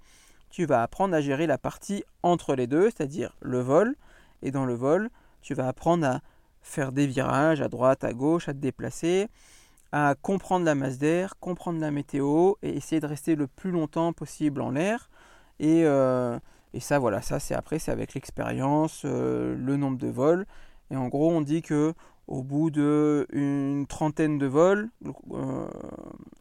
tu 0.49 0.65
vas 0.65 0.81
apprendre 0.83 1.15
à 1.15 1.19
gérer 1.19 1.47
la 1.47 1.57
partie 1.57 2.03
entre 2.23 2.55
les 2.55 2.67
deux, 2.67 2.85
c'est-à-dire 2.85 3.35
le 3.41 3.59
vol. 3.59 3.95
Et 4.43 4.51
dans 4.51 4.65
le 4.65 4.75
vol, 4.75 5.09
tu 5.41 5.55
vas 5.55 5.67
apprendre 5.67 6.05
à 6.05 6.21
faire 6.67 6.91
des 6.91 7.07
virages 7.07 7.61
à 7.61 7.69
droite, 7.69 8.03
à 8.03 8.13
gauche, 8.13 8.49
à 8.49 8.53
te 8.53 8.59
déplacer, 8.59 9.27
à 9.91 10.15
comprendre 10.21 10.65
la 10.65 10.75
masse 10.75 10.97
d'air, 10.97 11.35
comprendre 11.39 11.79
la 11.79 11.91
météo 11.91 12.53
et 12.61 12.75
essayer 12.75 12.99
de 12.99 13.07
rester 13.07 13.35
le 13.35 13.47
plus 13.47 13.71
longtemps 13.71 14.13
possible 14.13 14.61
en 14.61 14.71
l'air. 14.71 15.09
Et, 15.59 15.85
euh, 15.85 16.37
ça, 16.79 16.99
voilà, 16.99 17.21
ça 17.23 17.39
c'est 17.39 17.55
après, 17.55 17.79
c'est 17.79 17.91
avec 17.91 18.13
l'expérience, 18.13 19.01
euh, 19.05 19.55
le 19.57 19.77
nombre 19.77 19.97
de 19.97 20.07
vols. 20.07 20.45
Et 20.91 20.95
en 20.95 21.07
gros, 21.07 21.31
on 21.31 21.41
dit 21.41 21.61
que 21.61 21.93
au 22.27 22.43
bout 22.43 22.69
d'une 22.69 23.85
trentaine 23.87 24.37
de 24.37 24.45
vols 24.45 24.89
euh, 25.31 25.67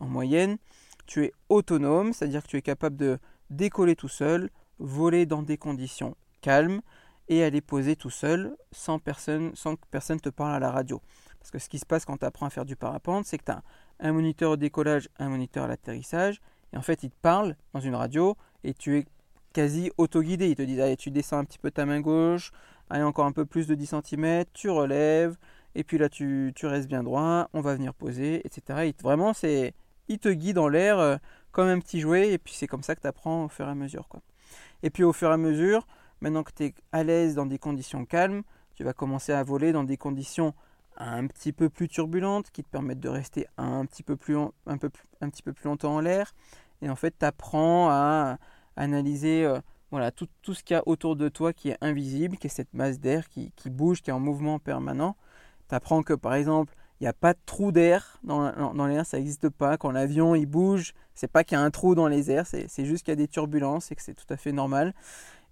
en 0.01 0.07
moyenne, 0.07 0.59
tu 1.07 1.25
es 1.25 1.33
autonome, 1.49 2.13
c'est-à-dire 2.13 2.43
que 2.43 2.49
tu 2.49 2.57
es 2.57 2.63
capable 2.63 2.97
de 2.97 3.19
décoller 3.51 3.95
tout 3.95 4.09
seul, 4.09 4.51
voler 4.81 5.25
dans 5.25 5.43
des 5.43 5.57
conditions 5.57 6.17
calmes 6.43 6.83
et 7.29 7.43
aller 7.43 7.61
poser 7.61 7.97
tout 7.97 8.11
seul 8.11 8.57
sans, 8.73 8.99
personne, 8.99 9.51
sans 9.55 9.77
que 9.77 9.83
personne 9.91 10.21
te 10.21 10.29
parle 10.29 10.55
à 10.55 10.59
la 10.59 10.71
radio. 10.71 11.01
Parce 11.39 11.51
que 11.51 11.59
ce 11.59 11.69
qui 11.69 11.79
se 11.79 11.87
passe 11.87 12.05
quand 12.05 12.19
tu 12.19 12.25
apprends 12.25 12.47
à 12.47 12.51
faire 12.51 12.65
du 12.65 12.77
parapente, 12.77 13.25
c'est 13.27 13.39
que 13.39 13.45
tu 13.45 13.53
as 13.53 13.63
un 14.01 14.13
moniteur 14.13 14.53
au 14.53 14.57
décollage, 14.57 15.09
un 15.19 15.29
moniteur 15.29 15.65
à 15.65 15.69
l'atterrissage, 15.69 16.41
et 16.73 16.77
en 16.77 16.83
fait 16.83 17.03
ils 17.03 17.11
te 17.11 17.17
parlent 17.21 17.57
dans 17.73 17.81
une 17.81 17.95
radio 17.95 18.37
et 18.65 18.75
tu 18.75 18.99
es 18.99 19.07
quasi 19.53 19.91
auto-guidé. 19.97 20.49
Ils 20.49 20.57
te 20.57 20.63
disent 20.63 20.81
allez 20.81 20.97
tu 20.97 21.11
descends 21.11 21.39
un 21.39 21.45
petit 21.45 21.59
peu 21.59 21.71
ta 21.71 21.87
main 21.87 22.01
gauche, 22.01 22.53
allez 22.91 23.03
encore 23.03 23.27
un 23.27 23.33
peu 23.33 23.47
plus 23.47 23.67
de 23.67 23.75
10 23.75 23.95
cm, 24.05 24.45
tu 24.53 24.71
relèves, 24.71 25.37
et 25.75 25.85
puis 25.85 25.99
là 25.99 26.09
tu, 26.09 26.53
restes 26.63 26.89
bien 26.89 27.03
droit, 27.03 27.49
on 27.53 27.61
va 27.61 27.75
venir 27.75 27.95
poser, 27.95 28.47
etc. 28.47 28.93
vraiment, 29.03 29.33
c'est, 29.33 29.75
il 30.09 30.19
te 30.19 30.29
guide 30.29 30.57
dans 30.57 30.69
l'air 30.69 30.99
euh, 30.99 31.17
comme 31.53 31.69
un 31.69 31.79
petit 31.79 32.01
jouet, 32.01 32.33
et 32.33 32.39
puis 32.39 32.55
c'est 32.55 32.67
comme 32.67 32.83
ça 32.83 32.95
que 32.95 33.01
tu 33.01 33.07
apprends 33.07 33.45
au 33.45 33.49
fur 33.49 33.67
et 33.67 33.71
à 33.71 33.75
mesure. 33.75 34.09
Et 34.83 34.91
puis 34.91 35.05
au 35.05 35.13
fur 35.13 35.31
et 35.31 35.35
à 35.35 35.37
mesure, 35.37 35.87
maintenant 36.21 36.43
que 36.43 36.53
tu 36.55 36.65
es 36.65 36.75
à 36.93 37.05
l'aise 37.05 37.35
dans 37.35 37.47
des 37.47 37.59
conditions 37.59 38.05
calmes, 38.05 38.43
tu 38.75 38.85
vas 38.85 38.93
commencer 38.93 39.33
à 39.33 39.43
voler 39.43 39.73
dans 39.73 39.85
des 39.85 39.97
conditions 39.97 40.55
un 40.99 41.27
petit 41.27 41.53
peu 41.53 41.69
plus 41.69 41.89
turbulentes 41.89 42.51
qui 42.51 42.63
te 42.63 42.69
permettent 42.69 43.01
de 43.01 43.09
rester 43.09 43.47
un 43.59 43.85
petit 43.87 44.03
peu 44.03 44.17
plus, 44.17 44.37
un 44.67 44.79
peu, 44.79 44.91
un 45.21 45.29
petit 45.29 45.43
peu 45.43 45.53
plus 45.53 45.69
longtemps 45.69 45.97
en 45.97 46.01
l'air. 46.01 46.35
Et 46.83 46.89
en 46.89 46.97
fait, 46.97 47.15
tu 47.19 47.25
apprends 47.25 47.89
à 47.91 48.39
analyser 48.77 49.45
euh, 49.45 49.61
voilà, 49.91 50.11
tout, 50.11 50.29
ce 50.47 50.63
qu'il 50.63 50.75
y 50.75 50.79
a 50.79 50.83
autour 50.87 51.17
de 51.17 51.29
toi 51.29 51.53
qui 51.53 51.71
est 51.71 51.79
invisible, 51.81 52.37
qui 52.37 52.47
est 52.47 52.51
cette 52.51 52.73
masse 52.75 52.99
d'air 52.99 53.29
qui, 53.29 53.53
qui, 53.57 53.71
bouge, 53.71 54.03
qui 54.03 54.11
est 54.11 54.15
en 54.15 54.21
mouvement 54.21 54.59
permanent 54.59 55.17
tu 55.69 55.75
apprends 55.75 56.03
que 56.03 56.13
par 56.13 56.35
exemple, 56.35 56.75
il 57.01 57.05
n'y 57.05 57.09
a 57.09 57.13
pas 57.13 57.35
de 57.35 57.39
trou 57.45 57.73
d'air 57.73 58.19
dans, 58.23 58.73
dans 58.73 58.87
l'air, 58.87 59.05
ça 59.05 59.19
n'existe 59.19 59.49
pas. 59.51 59.77
Quand 59.77 59.91
l'avion 59.91 60.35
il 60.35 60.47
bouge, 60.47 60.95
c'est 61.15 61.31
pas 61.31 61.45
qu'il 61.45 61.59
y 61.59 61.61
a 61.61 61.65
un 61.65 61.71
trou 61.71 61.95
dans 61.95 62.09
les 62.09 62.31
airs, 62.31 62.47
c'est 62.47 62.85
juste 62.85 63.05
qu'il 63.05 63.13
y 63.13 63.13
a 63.13 63.17
des 63.17 63.29
turbulences 63.29 63.93
et 63.93 63.97
que 63.97 64.03
c'est 64.03 64.15
tout 64.15 64.27
à 64.31 64.37
fait 64.37 64.53
normal. 64.53 64.95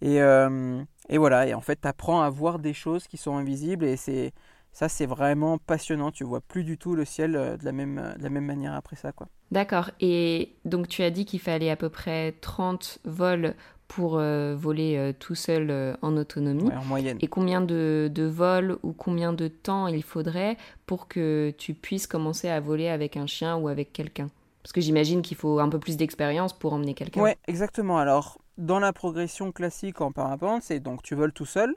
Et, 0.04 0.20
euh, 0.20 0.82
et 1.08 1.18
voilà, 1.18 1.46
et 1.46 1.54
en 1.54 1.60
fait, 1.60 1.80
tu 1.80 1.88
apprends 1.88 2.22
à 2.22 2.30
voir 2.30 2.58
des 2.58 2.74
choses 2.74 3.06
qui 3.08 3.16
sont 3.16 3.36
invisibles 3.36 3.84
et 3.84 3.96
c'est 3.96 4.32
ça, 4.72 4.88
c'est 4.88 5.06
vraiment 5.06 5.58
passionnant. 5.58 6.10
Tu 6.10 6.24
vois 6.24 6.40
plus 6.40 6.64
du 6.64 6.78
tout 6.78 6.94
le 6.94 7.04
ciel 7.04 7.36
euh, 7.36 7.56
de 7.56 7.64
la 7.64 7.72
même, 7.72 8.14
de 8.18 8.22
la 8.22 8.30
même 8.30 8.44
manière 8.44 8.74
après 8.74 8.96
ça. 8.96 9.12
quoi. 9.12 9.28
D'accord. 9.50 9.90
Et 10.00 10.56
donc, 10.64 10.88
tu 10.88 11.02
as 11.02 11.10
dit 11.10 11.24
qu'il 11.24 11.40
fallait 11.40 11.70
à 11.70 11.76
peu 11.76 11.88
près 11.88 12.32
30 12.40 12.98
vols 13.04 13.54
pour 13.88 14.18
euh, 14.18 14.56
voler 14.56 14.96
euh, 14.96 15.12
tout 15.16 15.34
seul 15.34 15.68
euh, 15.70 15.94
en 16.02 16.16
autonomie 16.16 16.70
en 16.72 16.84
moyenne. 16.84 17.18
Et 17.20 17.28
combien 17.28 17.60
de, 17.60 18.10
de, 18.12 18.24
vols 18.24 18.78
ou 18.82 18.92
combien 18.92 19.32
de 19.32 19.48
temps 19.48 19.86
il 19.86 20.02
faudrait 20.02 20.56
pour 20.86 21.06
que 21.06 21.54
tu 21.58 21.74
puisses 21.74 22.06
commencer 22.06 22.48
à 22.48 22.60
voler 22.60 22.88
avec 22.88 23.16
un 23.16 23.26
chien 23.26 23.56
ou 23.56 23.68
avec 23.68 23.92
quelqu'un? 23.92 24.28
Parce 24.62 24.72
que 24.72 24.80
j'imagine 24.80 25.22
qu'il 25.22 25.36
faut 25.36 25.60
un 25.60 25.68
peu 25.68 25.78
plus 25.78 25.96
d'expérience 25.96 26.52
pour 26.52 26.72
emmener 26.72 26.94
quelqu'un. 26.94 27.22
Oui, 27.22 27.30
exactement. 27.46 27.98
Alors, 27.98 28.38
dans 28.58 28.78
la 28.78 28.92
progression 28.92 29.52
classique 29.52 30.00
en 30.00 30.12
parapente, 30.12 30.62
c'est 30.62 30.80
donc 30.80 31.02
tu 31.02 31.14
voles 31.14 31.32
tout 31.32 31.46
seul. 31.46 31.74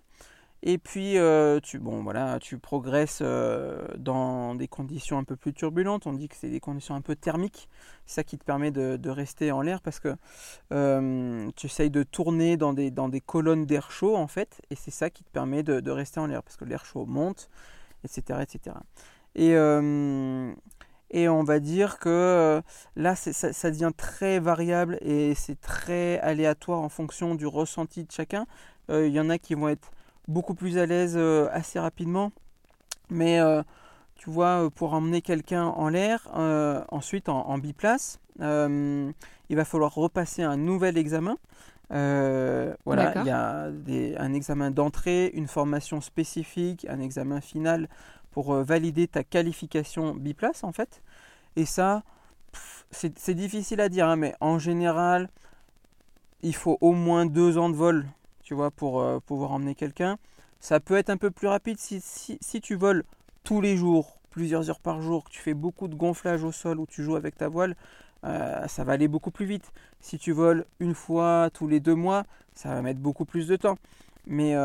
Et 0.63 0.79
puis, 0.79 1.17
euh, 1.17 1.59
tu, 1.59 1.77
bon, 1.77 2.01
voilà, 2.01 2.39
tu 2.39 2.57
progresses 2.57 3.19
euh, 3.21 3.87
dans 3.97 4.55
des 4.55 4.67
conditions 4.67 5.19
un 5.19 5.23
peu 5.23 5.35
plus 5.35 5.53
turbulentes. 5.53 6.07
On 6.07 6.13
dit 6.13 6.27
que 6.27 6.35
c'est 6.35 6.49
des 6.49 6.59
conditions 6.59 6.95
un 6.95 7.01
peu 7.01 7.15
thermiques. 7.15 7.69
C'est 8.05 8.15
ça 8.15 8.23
qui 8.23 8.39
te 8.39 8.43
permet 8.43 8.71
de, 8.71 9.09
rester 9.09 9.51
en 9.51 9.61
l'air 9.61 9.81
parce 9.81 9.99
que 9.99 10.15
euh, 10.73 11.49
tu 11.55 11.67
essayes 11.67 11.91
de 11.91 12.03
tourner 12.03 12.57
dans 12.57 12.73
des, 12.73 12.89
dans 12.89 13.07
des 13.07 13.21
colonnes 13.21 13.65
d'air 13.65 13.91
chaud, 13.91 14.15
en 14.15 14.27
fait. 14.27 14.61
Et 14.71 14.75
c'est 14.75 14.91
ça 14.91 15.11
qui 15.11 15.23
te 15.23 15.29
permet 15.29 15.61
de, 15.61 15.91
rester 15.91 16.19
en 16.19 16.25
l'air 16.25 16.41
parce 16.41 16.57
que 16.57 16.65
l'air 16.65 16.85
chaud 16.85 17.05
monte, 17.05 17.49
etc. 18.03 18.39
etc. 18.41 18.75
Et, 19.35 19.53
et 21.11 21.29
on 21.29 21.43
va 21.43 21.59
dire 21.59 21.99
que 21.99 22.61
là, 22.95 23.15
ça, 23.15 23.53
ça 23.53 23.71
devient 23.71 23.91
très 23.95 24.39
variable 24.39 24.97
et 25.01 25.35
c'est 25.35 25.59
très 25.59 26.19
aléatoire 26.19 26.79
en 26.79 26.89
fonction 26.89 27.35
du 27.35 27.47
ressenti 27.47 28.03
de 28.03 28.11
chacun. 28.11 28.45
Il 28.89 29.09
y 29.09 29.19
en 29.19 29.29
a 29.29 29.37
qui 29.37 29.53
vont 29.53 29.69
être 29.69 29.91
beaucoup 30.27 30.53
plus 30.53 30.77
à 30.77 30.85
l'aise 30.85 31.15
euh, 31.17 31.47
assez 31.51 31.79
rapidement. 31.79 32.31
Mais 33.09 33.39
euh, 33.39 33.63
tu 34.15 34.29
vois, 34.29 34.65
euh, 34.65 34.69
pour 34.69 34.93
emmener 34.93 35.21
quelqu'un 35.21 35.65
en 35.65 35.89
l'air, 35.89 36.27
ensuite 36.89 37.29
en, 37.29 37.57
biplace, 37.57 38.19
il 38.39 39.13
va 39.55 39.65
falloir 39.65 39.93
repasser 39.93 40.43
un 40.43 40.57
nouvel 40.57 40.97
examen. 40.97 41.37
Euh, 41.93 42.75
voilà, 42.83 43.13
il 43.21 43.27
y 43.27 43.29
a 43.31 43.69
un 44.21 44.33
examen 44.33 44.71
d'entrée, 44.71 45.31
une 45.33 45.47
formation 45.47 46.01
spécifique, 46.01 46.85
un 46.89 46.99
examen 46.99 47.39
final 47.39 47.87
pour 48.31 48.53
euh, 48.53 48.63
valider 48.63 49.07
ta 49.07 49.23
qualification 49.23 50.13
biplace 50.15 50.63
en 50.63 50.71
fait. 50.71 51.01
Et 51.55 51.65
ça, 51.65 52.03
c'est 52.91 53.33
difficile 53.33 53.81
à 53.81 53.89
dire, 53.89 54.07
hein, 54.07 54.15
mais 54.15 54.35
en 54.39 54.59
général, 54.59 55.29
il 56.41 56.55
faut 56.55 56.77
au 56.81 56.93
moins 56.93 57.25
deux 57.25 57.57
ans 57.57 57.69
de 57.69 57.75
vol, 57.75 58.05
tu 58.43 58.53
vois, 58.53 58.71
pour 58.71 59.01
euh, 59.01 59.19
pouvoir 59.19 59.51
emmener 59.51 59.75
quelqu'un. 59.75 60.17
Ça 60.59 60.79
peut 60.79 60.95
être 60.95 61.09
un 61.09 61.17
peu 61.17 61.31
plus 61.31 61.47
rapide 61.47 61.79
si, 61.79 61.99
si, 62.01 62.61
tu 62.61 62.75
voles 62.75 63.03
tous 63.43 63.61
les 63.61 63.75
jours, 63.75 64.19
plusieurs 64.29 64.69
heures 64.69 64.79
par 64.79 65.01
jour, 65.01 65.23
que 65.23 65.29
tu 65.29 65.39
fais 65.39 65.53
beaucoup 65.53 65.87
de 65.87 65.95
gonflage 65.95 66.43
au 66.43 66.51
sol 66.51 66.79
ou 66.79 66.85
tu 66.85 67.03
joues 67.03 67.15
avec 67.15 67.35
ta 67.37 67.47
voile, 67.47 67.75
euh, 68.23 68.67
ça 68.67 68.83
va 68.83 68.93
aller 68.93 69.07
beaucoup 69.07 69.31
plus 69.31 69.45
vite. 69.45 69.71
Si 69.99 70.17
tu 70.17 70.31
voles 70.31 70.65
une 70.79 70.95
fois 70.95 71.49
tous 71.53 71.67
les 71.67 71.79
deux 71.79 71.95
mois, 71.95 72.23
ça 72.53 72.69
va 72.69 72.81
mettre 72.81 72.99
beaucoup 72.99 73.25
plus 73.25 73.47
de 73.47 73.55
temps. 73.55 73.77
Mais, 74.25 74.55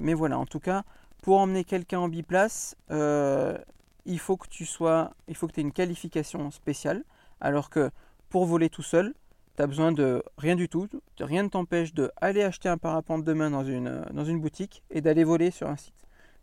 mais 0.00 0.12
voilà, 0.12 0.38
en 0.38 0.46
tout 0.46 0.58
cas, 0.58 0.82
pour 1.24 1.38
emmener 1.38 1.64
quelqu'un 1.64 2.00
en 2.00 2.08
biplace, 2.08 2.76
euh, 2.90 3.56
il 4.04 4.18
faut 4.18 4.36
que 4.36 4.46
tu 4.46 4.66
sois, 4.66 5.14
il 5.26 5.34
faut 5.34 5.46
que 5.46 5.54
tu 5.54 5.60
aies 5.60 5.62
une 5.62 5.72
qualification 5.72 6.50
spéciale. 6.50 7.02
Alors 7.40 7.70
que 7.70 7.90
pour 8.28 8.44
voler 8.44 8.68
tout 8.68 8.82
seul, 8.82 9.14
tu 9.56 9.62
as 9.62 9.66
besoin 9.66 9.90
de 9.90 10.22
rien 10.36 10.54
du 10.54 10.68
tout. 10.68 10.86
Rien 11.18 11.42
ne 11.42 11.48
t'empêche 11.48 11.94
d'aller 11.94 12.42
acheter 12.42 12.68
un 12.68 12.76
parapente 12.76 13.24
demain 13.24 13.50
dans 13.50 13.64
une, 13.64 14.04
dans 14.12 14.26
une 14.26 14.38
boutique 14.38 14.82
et 14.90 15.00
d'aller 15.00 15.24
voler 15.24 15.50
sur 15.50 15.66
un 15.66 15.76
site. 15.76 15.94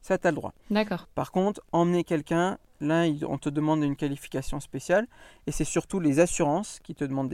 Ça, 0.02 0.18
tu 0.18 0.26
as 0.26 0.32
le 0.32 0.38
droit. 0.38 0.56
D'accord. 0.72 1.08
Par 1.14 1.32
contre, 1.32 1.62
emmener 1.72 2.04
quelqu'un, 2.04 2.58
là, 2.80 3.06
on 3.28 3.38
te 3.38 3.50
demande 3.50 3.84
une 3.84 3.96
qualification 3.96 4.60
spéciale. 4.60 5.08
Et 5.46 5.52
c'est 5.52 5.64
surtout 5.64 6.00
les 6.00 6.20
assurances 6.20 6.80
qui 6.80 6.96
te 6.96 7.04
demandent 7.04 7.32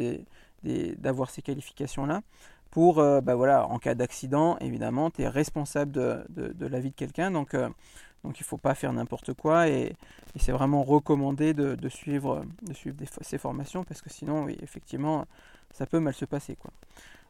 d'avoir 0.97 1.29
ces 1.29 1.41
qualifications-là. 1.41 2.23
Euh, 2.78 3.22
bah 3.22 3.36
en 3.68 3.80
cas 3.80 3.96
d'accident, 3.96 4.58
évidemment, 4.60 5.10
tu 5.10 5.24
es 5.24 5.28
responsable 5.28 5.92
de, 5.92 6.68
la 6.68 6.80
vie 6.80 6.92
de 6.92 6.96
quelqu'un. 6.96 7.32
Donc, 7.32 7.54
euh, 7.54 7.70
donc 8.24 8.40
il 8.40 8.44
ne 8.44 8.48
faut 8.48 8.58
pas 8.58 8.76
faire 8.76 8.94
n'importe 8.94 9.34
quoi. 9.34 9.68
Et, 9.68 9.96
c'est 10.40 10.52
vraiment 10.52 10.84
recommandé 10.84 11.56
de, 11.56 11.90
suivre, 11.90 12.46
de 12.62 12.74
suivre 12.74 12.98
ces 13.22 13.40
formations. 13.40 13.84
Parce 13.84 14.02
que 14.02 14.10
sinon, 14.10 14.48
effectivement, 14.48 15.26
ça 15.72 15.88
peut 15.88 16.00
mal 16.00 16.13
se 16.13 16.26
passer. 16.26 16.56
Quoi. 16.56 16.72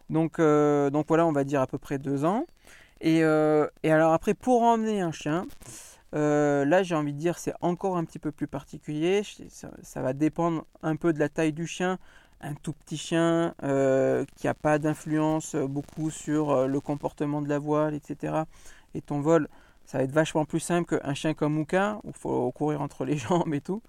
Donc, 0.10 0.40
euh, 0.40 0.90
donc 0.90 1.08
voilà, 1.08 1.26
on 1.26 1.32
va 1.32 1.46
dire 1.46 1.62
à 1.62 1.68
peu 1.68 1.78
près 1.78 2.00
deux 2.00 2.26
ans. 2.26 2.46
Et, 3.00 3.24
alors 3.24 4.12
après, 4.12 4.34
pour 4.34 4.64
emmener 4.64 5.00
un 5.00 5.14
chien, 5.14 5.46
là 6.12 6.84
j'ai 6.84 6.96
envie 6.96 7.14
de 7.14 7.20
dire 7.20 7.38
c'est 7.38 7.54
encore 7.62 7.96
un 7.96 8.04
petit 8.04 8.20
peu 8.20 8.34
plus 8.34 8.48
particulier. 8.48 9.22
Ça, 9.24 10.02
va 10.02 10.12
dépendre 10.12 10.66
un 10.84 10.98
peu 10.98 11.14
de 11.14 11.20
la 11.20 11.30
taille 11.30 11.54
du 11.54 11.66
chien. 11.66 11.98
Un 12.41 12.54
tout 12.54 12.73
petit 12.73 12.97
chien 12.97 13.56
euh, 13.63 14.26
qui 14.36 14.47
n'a 14.47 14.54
pas 14.54 14.80
d'influence 14.80 15.56
beaucoup 15.56 16.12
sur 16.12 16.67
le 16.67 16.80
comportement 16.80 17.41
de 17.41 17.50
la 17.50 17.60
voile, 17.60 17.95
etc. 17.95 18.43
Et 18.93 19.02
ton 19.02 19.21
vol, 19.21 19.47
ça 19.86 19.97
va 19.97 20.04
être 20.04 20.12
vachement 20.12 20.45
plus 20.45 20.60
simple 20.60 21.00
qu'un 21.00 21.13
chien 21.13 21.34
comme 21.34 21.54
Mouka, 21.54 22.00
où 22.04 22.10
il 22.10 22.17
faut 22.17 22.52
courir 22.52 22.82
entre 22.82 23.06
les 23.06 23.17
jambes 23.17 23.54
et 23.54 23.62
tout. 23.62 23.82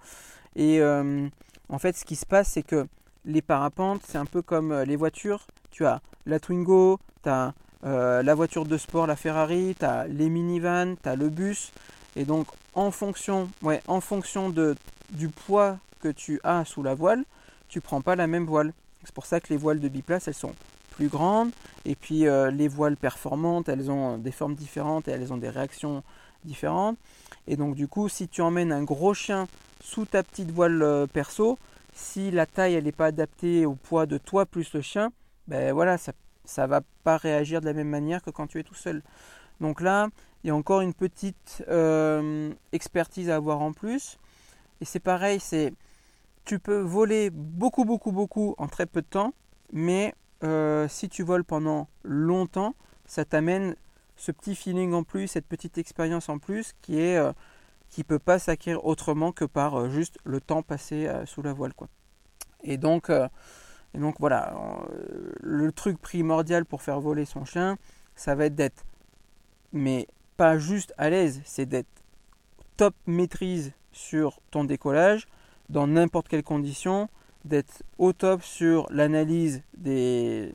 Et 0.55 0.81
en 0.81 1.79
fait, 1.79 1.95
ce 1.95 2.05
qui 2.05 2.15
se 2.15 2.25
passe, 2.25 2.49
c'est 2.49 2.63
que 2.63 2.87
les 3.25 3.41
parapentes, 3.41 4.01
c'est 4.07 4.17
un 4.17 4.25
peu 4.25 4.41
comme 4.41 4.73
les 4.81 4.95
voitures. 4.95 5.45
Tu 5.69 5.85
as 5.85 6.01
la 6.25 6.39
Twingo, 6.39 6.99
tu 7.23 7.29
as 7.29 7.53
euh, 7.85 8.21
la 8.23 8.35
voiture 8.35 8.65
de 8.65 8.77
sport, 8.77 9.07
la 9.07 9.15
Ferrari, 9.15 9.75
tu 9.79 9.85
as 9.85 10.05
les 10.07 10.29
minivans, 10.29 10.95
tu 11.01 11.07
as 11.07 11.15
le 11.15 11.29
bus. 11.29 11.71
Et 12.15 12.25
donc 12.25 12.47
en 12.73 12.91
fonction, 12.91 13.49
ouais, 13.61 13.81
en 13.87 14.01
fonction 14.01 14.49
de, 14.49 14.75
du 15.11 15.29
poids 15.29 15.77
que 16.01 16.09
tu 16.09 16.39
as 16.43 16.65
sous 16.65 16.83
la 16.83 16.93
voile, 16.93 17.23
tu 17.69 17.81
prends 17.81 18.01
pas 18.01 18.15
la 18.15 18.27
même 18.27 18.45
voile. 18.45 18.73
C'est 19.03 19.13
pour 19.13 19.25
ça 19.25 19.39
que 19.39 19.47
les 19.49 19.57
voiles 19.57 19.79
de 19.79 19.87
biplace, 19.87 20.27
elles 20.27 20.33
sont 20.33 20.53
plus 20.91 21.07
grandes. 21.07 21.51
Et 21.85 21.95
puis 21.95 22.27
euh, 22.27 22.51
les 22.51 22.67
voiles 22.67 22.97
performantes, 22.97 23.69
elles 23.69 23.89
ont 23.89 24.17
des 24.17 24.31
formes 24.31 24.55
différentes 24.55 25.07
et 25.07 25.11
elles 25.11 25.31
ont 25.31 25.37
des 25.37 25.49
réactions 25.49 26.03
différentes. 26.43 26.97
Et 27.47 27.55
donc 27.55 27.75
du 27.75 27.87
coup, 27.87 28.09
si 28.09 28.27
tu 28.27 28.41
emmènes 28.41 28.71
un 28.71 28.83
gros 28.83 29.13
chien 29.13 29.47
sous 29.81 30.05
ta 30.05 30.23
petite 30.23 30.51
voile 30.51 30.83
euh, 30.83 31.07
perso, 31.07 31.57
si 31.93 32.31
la 32.31 32.45
taille 32.45 32.73
elle 32.73 32.83
n'est 32.83 32.91
pas 32.91 33.07
adaptée 33.07 33.65
au 33.65 33.75
poids 33.75 34.05
de 34.05 34.17
toi 34.17 34.45
plus 34.45 34.73
le 34.73 34.81
chien, 34.81 35.11
ben 35.47 35.73
voilà, 35.73 35.97
ça 35.97 36.11
ça 36.45 36.65
va 36.65 36.81
pas 37.03 37.17
réagir 37.17 37.61
de 37.61 37.65
la 37.65 37.73
même 37.73 37.89
manière 37.89 38.23
que 38.23 38.31
quand 38.31 38.47
tu 38.47 38.59
es 38.59 38.63
tout 38.63 38.75
seul. 38.75 39.03
Donc 39.61 39.81
là, 39.81 40.09
il 40.43 40.47
y 40.47 40.49
a 40.49 40.55
encore 40.55 40.81
une 40.81 40.93
petite 40.93 41.63
euh, 41.69 42.51
expertise 42.71 43.29
à 43.29 43.35
avoir 43.35 43.61
en 43.61 43.71
plus. 43.71 44.17
Et 44.81 44.85
c'est 44.85 44.99
pareil, 44.99 45.39
c'est 45.39 45.73
tu 46.49 46.57
peux 46.57 46.79
voler 46.79 47.29
beaucoup, 47.29 47.85
beaucoup, 47.85 48.11
beaucoup 48.11 48.55
en 48.57 48.67
très 48.67 48.87
peu 48.87 49.01
de 49.01 49.07
temps, 49.07 49.33
mais 49.71 50.15
euh, 50.43 50.87
si 50.87 51.07
tu 51.07 51.21
voles 51.21 51.43
pendant 51.43 51.87
longtemps, 52.01 52.73
ça 53.05 53.23
t'amène 53.23 53.75
ce 54.15 54.31
petit 54.31 54.55
feeling 54.55 54.93
en 54.93 55.03
plus, 55.03 55.27
cette 55.27 55.45
petite 55.45 55.77
expérience 55.77 56.27
en 56.27 56.39
plus 56.39 56.73
qui 56.81 56.99
est 56.99 57.17
euh, 57.17 57.33
qui 57.89 58.03
peut 58.03 58.17
pas 58.17 58.39
s'acquérir 58.39 58.83
autrement 58.83 59.31
que 59.31 59.45
par 59.45 59.91
juste 59.91 60.17
le 60.23 60.41
temps 60.41 60.63
passé 60.63 61.07
sous 61.25 61.43
la 61.43 61.53
voile. 61.53 61.73
Et 62.63 62.77
donc 62.77 63.11
et 63.93 63.99
donc 63.99 64.15
voilà, 64.19 64.55
euh, 64.91 65.31
le 65.41 65.71
truc 65.71 65.99
primordial 65.99 66.65
pour 66.65 66.81
faire 66.81 66.99
voler 66.99 67.25
son 67.25 67.45
chien, 67.45 67.77
ça 68.15 68.33
va 68.33 68.45
être 68.45 68.55
d'être, 68.55 68.85
mais 69.71 70.07
pas 70.35 70.57
juste 70.57 70.95
à 70.97 71.11
l'aise, 71.11 71.41
c'est 71.45 71.67
d'être 71.67 71.87
top 72.77 72.95
maîtrise 73.05 73.73
sur 73.91 74.39
ton 74.51 74.63
décollage, 74.63 75.27
dans 75.69 75.87
n'importe 75.87 76.27
quelle 76.27 76.43
condition, 76.43 77.09
d'être 77.45 77.83
au 77.97 78.13
top 78.13 78.43
sur 78.43 78.87
l'analyse 78.91 79.63
de, 79.77 80.53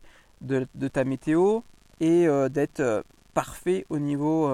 ta 0.92 1.04
météo 1.04 1.60
et 2.00 2.26
euh, 2.26 2.48
d'être 2.48 2.80
euh, 2.80 3.02
parfait 3.32 3.86
au 3.88 3.98
niveau 3.98 4.50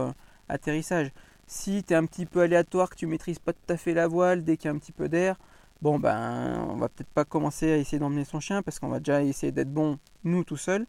atterrissage. 0.49 1.11
Si 1.46 1.83
tu 1.83 1.92
es 1.92 1.96
un 1.96 2.07
petit 2.07 2.27
peu 2.27 2.40
aléatoire, 2.40 2.90
que 2.90 2.96
tu 2.96 3.07
maîtrises 3.07 3.40
pas 3.40 3.53
tout 3.53 3.73
à 3.73 3.77
fait 3.77 3.94
la 3.94 4.07
voile 4.07 4.44
dès 4.44 4.57
qu'il 4.57 4.66
y 4.66 4.68
a 4.68 4.75
un 4.75 4.79
petit 4.79 4.92
peu 4.92 5.09
d'air, 5.09 5.37
bon 5.83 5.99
ben 5.99 6.66
on 6.68 6.77
va 6.77 6.88
peut-être 6.88 7.09
pas 7.09 7.25
commencer 7.25 7.73
à 7.73 7.77
essayer 7.77 7.99
d'emmener 7.99 8.25
son 8.25 8.40
chien 8.40 8.62
parce 8.62 8.79
qu'on 8.79 8.88
va 8.88 8.99
déjà 8.99 9.23
essayer 9.23 9.53
d'être 9.53 9.73
bon 9.73 9.99
nous 10.25 10.44
tout 10.44 10.57
seul 10.57 10.87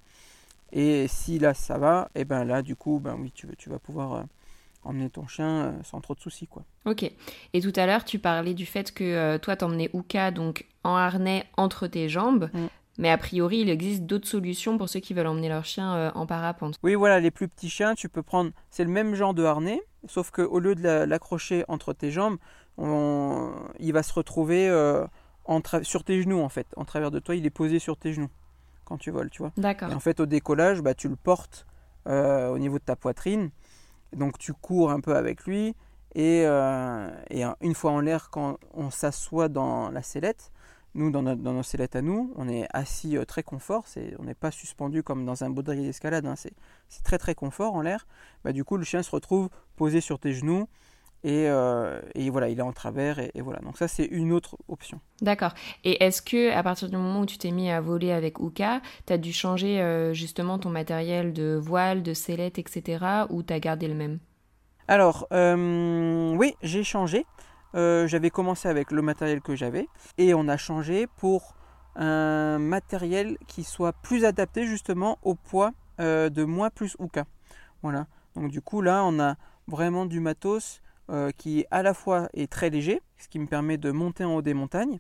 et 0.72 1.08
si 1.08 1.40
là 1.40 1.54
ça 1.54 1.78
va 1.78 2.10
et 2.16 2.26
ben 2.26 2.44
là 2.44 2.62
du 2.62 2.76
coup 2.76 3.00
ben 3.00 3.16
oui 3.20 3.32
tu, 3.34 3.48
tu 3.58 3.70
vas 3.70 3.80
pouvoir 3.80 4.14
euh, 4.14 4.24
emmener 4.84 5.10
ton 5.10 5.28
chien 5.28 5.48
euh, 5.48 5.72
sans 5.84 6.02
trop 6.02 6.16
de 6.16 6.20
soucis 6.20 6.48
quoi. 6.48 6.64
Ok. 6.86 7.04
Et 7.54 7.62
tout 7.62 7.74
à 7.76 7.86
l'heure 7.86 8.04
tu 8.04 8.20
parlais 8.20 8.54
du 8.54 8.66
fait 8.66 8.94
que 8.94 9.04
euh, 9.04 9.38
toi 9.38 9.56
t'emmenais 9.56 9.90
Uka 9.94 10.32
donc 10.32 10.66
en 10.84 10.96
harnais 10.96 11.46
entre 11.58 11.88
tes 11.88 12.10
jambes. 12.10 12.50
Mm. 12.54 12.68
Mais 12.98 13.10
a 13.10 13.18
priori, 13.18 13.60
il 13.60 13.70
existe 13.70 14.04
d'autres 14.04 14.28
solutions 14.28 14.78
pour 14.78 14.90
ceux 14.90 15.00
qui 15.00 15.14
veulent 15.14 15.26
emmener 15.26 15.48
leur 15.48 15.64
chien 15.64 16.12
en 16.14 16.26
parapente. 16.28 16.78
Oui, 16.84 16.94
voilà, 16.94 17.22
les 17.22 17.32
plus 17.32 17.48
petits 17.48 17.70
chiens, 17.70 17.96
tu 17.96 18.10
peux 18.10 18.22
prendre, 18.22 18.52
c'est 18.70 18.84
le 18.84 18.92
même 18.92 19.16
genre 19.16 19.34
de 19.34 19.44
harnais, 19.44 19.82
sauf 20.08 20.30
qu'au 20.30 20.60
lieu 20.60 20.76
de 20.76 21.06
l'accrocher 21.06 21.64
entre 21.70 21.94
tes 21.94 22.12
jambes, 22.12 22.38
il 22.78 23.92
va 23.94 24.04
se 24.04 24.14
retrouver 24.14 24.70
euh, 24.70 25.08
sur 25.84 26.04
tes 26.04 26.22
genoux 26.22 26.40
en 26.40 26.50
fait, 26.50 26.68
en 26.78 26.86
travers 26.86 27.12
de 27.12 27.20
toi, 27.20 27.36
il 27.36 27.46
est 27.46 27.52
posé 27.52 27.80
sur 27.80 27.98
tes 27.98 28.14
genoux 28.14 28.30
quand 28.86 28.98
tu 28.98 29.12
voles, 29.12 29.30
tu 29.30 29.42
vois. 29.42 29.52
D'accord. 29.58 29.90
Et 29.92 29.94
en 29.94 30.00
fait, 30.00 30.20
au 30.20 30.26
décollage, 30.26 30.82
bah, 30.82 30.94
tu 30.94 31.08
le 31.08 31.16
portes 31.16 31.66
euh, 32.08 32.50
au 32.50 32.58
niveau 32.58 32.78
de 32.78 32.84
ta 32.84 32.96
poitrine, 32.96 33.52
donc 34.14 34.38
tu 34.38 34.54
cours 34.54 34.92
un 34.92 35.00
peu 35.00 35.16
avec 35.16 35.46
lui, 35.46 35.76
et, 36.14 36.44
euh, 36.46 37.10
une 37.62 37.76
fois 37.76 37.92
en 37.92 38.02
l'air, 38.02 38.30
quand 38.30 38.58
on 38.74 38.90
s'assoit 38.90 39.48
dans 39.48 39.90
la 39.90 40.02
sellette, 40.02 40.52
nous, 40.94 41.10
dans, 41.10 41.22
nos 41.24 41.64
sellettes 41.64 41.96
à 41.96 42.02
nous, 42.02 42.34
on 42.36 42.50
est 42.50 42.68
assis 42.74 43.18
très 43.26 43.44
confort, 43.44 43.86
on 44.20 44.24
n'est 44.24 44.34
pas 44.34 44.52
suspendu 44.52 45.04
comme 45.04 45.26
dans 45.26 45.46
un 45.46 45.50
baudrier 45.50 45.84
d'escalade, 45.84 46.26
hein, 46.26 46.36
c'est 46.36 47.04
très 47.04 47.18
très 47.18 47.34
confort 47.34 47.76
en 47.76 47.82
l'air. 47.82 48.06
Bah, 48.44 48.52
du 48.52 48.66
coup, 48.66 48.76
le 48.76 48.84
chien 48.84 49.02
se 49.02 49.12
retrouve 49.12 49.50
posé 49.78 50.02
sur 50.02 50.20
tes 50.20 50.34
genoux, 50.34 50.68
euh, 51.26 52.02
et, 52.16 52.30
voilà, 52.30 52.50
il 52.50 52.58
est 52.60 52.64
en 52.64 52.74
travers 52.74 53.20
et, 53.20 53.32
voilà. 53.42 53.60
Donc 53.60 53.78
ça, 53.78 53.88
c'est 53.88 54.06
une 54.06 54.32
autre 54.32 54.58
option. 54.68 55.00
D'accord. 55.22 55.54
Et 55.84 56.04
est-ce 56.04 56.22
que 56.22 56.52
à 56.52 56.64
partir 56.64 56.90
du 56.90 56.98
moment 56.98 57.22
où 57.22 57.26
tu 57.26 57.38
t'es 57.38 57.52
mis 57.52 57.70
à 57.70 57.82
voler 57.82 58.12
avec 58.12 58.40
Uka, 58.40 58.82
tu 59.06 59.14
as 59.14 59.18
dû 59.18 59.32
changer 59.32 59.82
euh, 59.82 60.14
justement 60.14 60.58
ton 60.58 60.70
matériel 60.70 61.34
de 61.34 61.60
voile, 61.62 62.04
de 62.04 62.14
sellette, 62.14 62.58
etc. 62.58 63.06
ou 63.30 63.44
tu 63.44 63.54
as 63.54 63.60
gardé 63.60 63.88
le 63.88 63.96
même? 63.96 64.20
Alors, 64.88 65.28
euh, 65.32 66.36
oui, 66.36 66.56
j'ai 66.62 66.84
changé. 66.84 67.26
j'avais 67.74 68.30
commencé 68.30 68.68
avec 68.68 68.92
le 68.92 69.02
matériel 69.02 69.42
que 69.42 69.56
j'avais 69.56 69.88
et 70.18 70.34
on 70.34 70.48
a 70.48 70.58
changé 70.58 71.08
pour 71.18 71.56
un 71.96 72.58
matériel 72.58 73.38
qui 73.48 73.64
soit 73.64 73.94
plus 73.94 74.26
adapté 74.26 74.66
justement 74.66 75.20
au 75.24 75.36
poids 75.36 75.72
de 76.00 76.44
moi 76.44 76.72
plus 76.72 76.98
Uka. 77.00 77.26
Voilà. 77.84 78.08
Donc 78.36 78.50
du 78.50 78.62
coup 78.62 78.82
là, 78.82 79.04
on 79.06 79.20
a 79.20 79.36
vraiment 79.68 80.06
du 80.06 80.20
matos 80.20 80.82
euh, 81.10 81.32
qui 81.38 81.66
à 81.72 81.84
la 81.84 81.94
fois 81.94 82.30
est 82.34 82.52
très 82.52 82.70
léger, 82.70 83.02
ce 83.18 83.28
qui 83.28 83.40
me 83.40 83.48
permet 83.48 83.78
de 83.78 83.92
monter 83.92 84.24
en 84.24 84.36
haut 84.36 84.42
des 84.42 84.54
montagnes, 84.54 85.00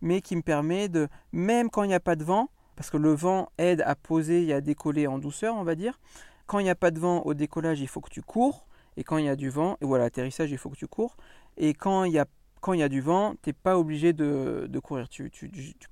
mais 0.00 0.20
qui 0.20 0.36
me 0.36 0.42
permet 0.42 0.88
de, 0.88 1.08
même 1.32 1.70
quand 1.70 1.82
il 1.82 1.88
n'y 1.88 1.94
a 1.94 2.00
pas 2.00 2.16
de 2.16 2.24
vent, 2.24 2.50
parce 2.76 2.90
que 2.90 2.96
le 2.96 3.12
vent 3.12 3.48
aide 3.58 3.82
à 3.86 3.94
poser 3.94 4.44
et 4.44 4.52
à 4.52 4.60
décoller 4.60 5.06
en 5.06 5.18
douceur, 5.18 5.56
on 5.56 5.64
va 5.64 5.74
dire, 5.74 5.98
quand 6.46 6.58
il 6.58 6.64
n'y 6.64 6.70
a 6.70 6.74
pas 6.74 6.90
de 6.90 7.00
vent 7.00 7.22
au 7.22 7.34
décollage, 7.34 7.80
il 7.80 7.88
faut 7.88 8.00
que 8.00 8.10
tu 8.10 8.22
cours, 8.22 8.66
et 8.96 9.04
quand 9.04 9.18
il 9.18 9.24
y 9.24 9.28
a 9.28 9.36
du 9.36 9.50
vent, 9.50 9.76
et 9.80 9.84
voilà, 9.84 10.04
l'atterrissage, 10.04 10.50
il 10.50 10.58
faut 10.58 10.70
que 10.70 10.76
tu 10.76 10.86
cours, 10.86 11.16
et 11.56 11.74
quand 11.74 12.04
il 12.04 12.12
y 12.12 12.18
a, 12.18 12.88
du 12.88 13.00
vent, 13.00 13.34
tu 13.42 13.48
n'es 13.48 13.52
pas 13.52 13.78
obligé 13.78 14.12
de, 14.12 14.78
courir, 14.82 15.08
tu, 15.08 15.30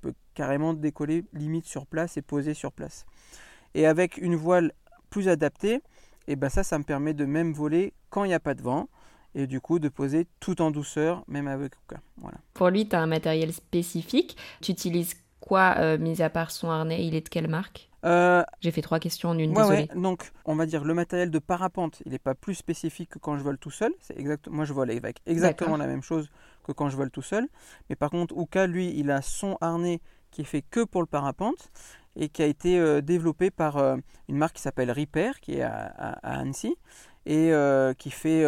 peux 0.00 0.12
carrément 0.34 0.74
décoller 0.74 1.24
limite 1.32 1.66
sur 1.66 1.86
place 1.86 2.16
et 2.16 2.22
poser 2.22 2.54
sur 2.54 2.72
place. 2.72 3.06
Et 3.74 3.86
avec 3.86 4.18
une 4.18 4.36
voile 4.36 4.72
plus 5.10 5.28
adaptée, 5.28 5.80
et 6.26 6.36
ben 6.36 6.48
ça, 6.48 6.64
ça 6.64 6.78
me 6.78 6.84
permet 6.84 7.14
de 7.14 7.24
même 7.24 7.52
voler 7.52 7.92
quand 8.10 8.24
il 8.24 8.28
n'y 8.28 8.34
a 8.34 8.40
pas 8.40 8.54
de 8.54 8.62
vent 8.62 8.88
et 9.34 9.46
du 9.46 9.60
coup 9.60 9.78
de 9.78 9.88
poser 9.88 10.26
tout 10.40 10.60
en 10.62 10.70
douceur, 10.70 11.24
même 11.28 11.48
avec 11.48 11.72
Uka. 11.86 12.00
Voilà. 12.18 12.38
Pour 12.54 12.68
lui, 12.70 12.88
tu 12.88 12.94
as 12.96 13.00
un 13.00 13.06
matériel 13.06 13.52
spécifique. 13.52 14.36
Tu 14.62 14.72
utilises 14.72 15.14
quoi, 15.40 15.74
euh, 15.78 15.98
mis 15.98 16.22
à 16.22 16.30
part 16.30 16.50
son 16.50 16.70
harnais 16.70 17.04
Il 17.04 17.14
est 17.14 17.20
de 17.22 17.28
quelle 17.28 17.48
marque? 17.48 17.90
Euh, 18.04 18.44
J'ai 18.60 18.70
fait 18.70 18.82
trois 18.82 18.98
questions 19.00 19.30
en 19.30 19.38
une, 19.38 19.50
ouais, 19.52 19.62
désolée. 19.62 19.88
ouais. 19.94 20.00
Donc, 20.00 20.30
on 20.44 20.54
va 20.56 20.66
dire 20.66 20.84
le 20.84 20.92
matériel 20.92 21.30
de 21.30 21.38
parapente, 21.38 22.02
il 22.04 22.12
n'est 22.12 22.18
pas 22.18 22.34
plus 22.34 22.54
spécifique 22.54 23.08
que 23.10 23.18
quand 23.18 23.38
je 23.38 23.42
vole 23.42 23.56
tout 23.58 23.70
seul. 23.70 23.92
C'est 24.00 24.18
exact. 24.18 24.46
Moi, 24.48 24.66
je 24.66 24.72
vole 24.74 24.90
avec 24.90 25.18
exactement 25.26 25.76
la 25.78 25.86
même 25.86 26.02
chose 26.02 26.28
que 26.64 26.72
quand 26.72 26.90
je 26.90 26.96
vole 26.96 27.10
tout 27.10 27.22
seul. 27.22 27.48
Mais 27.88 27.96
par 27.96 28.10
contre, 28.10 28.34
Uka, 28.38 28.66
lui, 28.66 28.92
il 28.98 29.10
a 29.10 29.22
son 29.22 29.56
harnais 29.62 30.00
qui 30.30 30.42
est 30.42 30.44
fait 30.44 30.62
que 30.62 30.84
pour 30.84 31.00
le 31.00 31.06
parapente 31.06 31.70
et 32.16 32.28
qui 32.28 32.42
a 32.42 32.46
été 32.46 32.78
euh, 32.78 33.00
développé 33.00 33.50
par 33.50 33.76
une 33.78 34.36
marque 34.36 34.56
qui 34.56 34.62
s'appelle 34.62 34.90
Repair, 34.90 35.40
qui 35.40 35.54
est 35.54 35.62
à, 35.62 35.72
à- 35.96 36.10
à 36.34 36.38
Annecy 36.40 36.76
et 37.26 37.52
qui 37.98 38.10
fait 38.10 38.44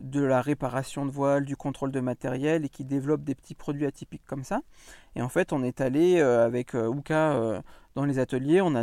de 0.00 0.22
la 0.22 0.40
réparation 0.40 1.06
de 1.06 1.10
voile, 1.10 1.44
du 1.44 1.56
contrôle 1.56 1.92
de 1.92 2.00
matériel 2.00 2.64
et 2.64 2.68
qui 2.68 2.84
développe 2.84 3.22
des 3.22 3.34
petits 3.34 3.54
produits 3.54 3.86
atypiques 3.86 4.24
comme 4.26 4.44
ça. 4.44 4.62
Et 5.14 5.22
en 5.22 5.28
fait, 5.28 5.52
on 5.52 5.62
est 5.62 5.80
allé 5.80 6.18
euh, 6.18 6.44
avec 6.44 6.74
euh, 6.74 6.92
Uka 6.92 7.32
euh, 7.32 7.60
dans 7.94 8.04
les 8.04 8.18
ateliers, 8.18 8.60
on 8.62 8.74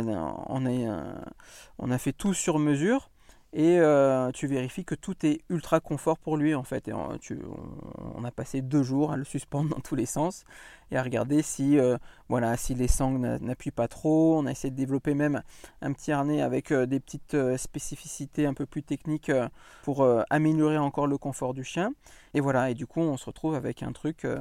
a 1.90 1.98
fait 1.98 2.12
tout 2.12 2.34
sur 2.34 2.58
mesure 2.58 3.10
et 3.52 3.78
euh, 3.78 4.30
tu 4.32 4.46
vérifies 4.46 4.84
que 4.84 4.94
tout 4.94 5.14
est 5.24 5.40
ultra 5.48 5.80
confort 5.80 6.18
pour 6.18 6.36
lui 6.36 6.54
en 6.54 6.64
fait. 6.64 6.88
Et 6.88 6.92
on, 6.92 8.24
a 8.24 8.30
passé 8.30 8.60
deux 8.60 8.82
jours 8.82 9.12
à 9.12 9.16
le 9.16 9.24
suspendre 9.24 9.70
dans 9.70 9.80
tous 9.80 9.94
les 9.94 10.06
sens 10.06 10.44
et 10.90 10.98
à 10.98 11.02
regarder 11.02 11.42
si, 11.42 11.78
euh, 11.78 11.96
voilà, 12.28 12.56
si 12.56 12.74
les 12.74 12.88
sangles 12.88 13.20
n'a- 13.20 13.38
n'appuient 13.38 13.70
pas 13.70 13.88
trop. 13.88 14.38
On 14.38 14.46
a 14.46 14.50
essayé 14.50 14.70
de 14.70 14.76
développer 14.76 15.14
même 15.14 15.42
un 15.80 15.92
petit 15.92 16.12
harnais 16.12 16.42
avec 16.42 16.72
euh, 16.72 16.86
des 16.86 17.00
petites 17.00 17.34
euh, 17.34 17.56
spécificités 17.56 18.44
un 18.46 18.54
peu 18.54 18.66
plus 18.66 18.82
techniques 18.82 19.30
euh, 19.30 19.48
pour 19.82 20.02
euh, 20.02 20.22
améliorer 20.30 20.78
encore 20.78 21.06
le 21.06 21.16
confort 21.18 21.54
du 21.54 21.64
chien. 21.64 21.92
Et 22.34 22.40
voilà, 22.40 22.70
et 22.70 22.74
du 22.74 22.86
coup 22.86 23.00
on 23.00 23.16
se 23.16 23.26
retrouve 23.26 23.54
avec 23.54 23.82
un 23.82 23.92
truc 23.92 24.24
euh, 24.26 24.40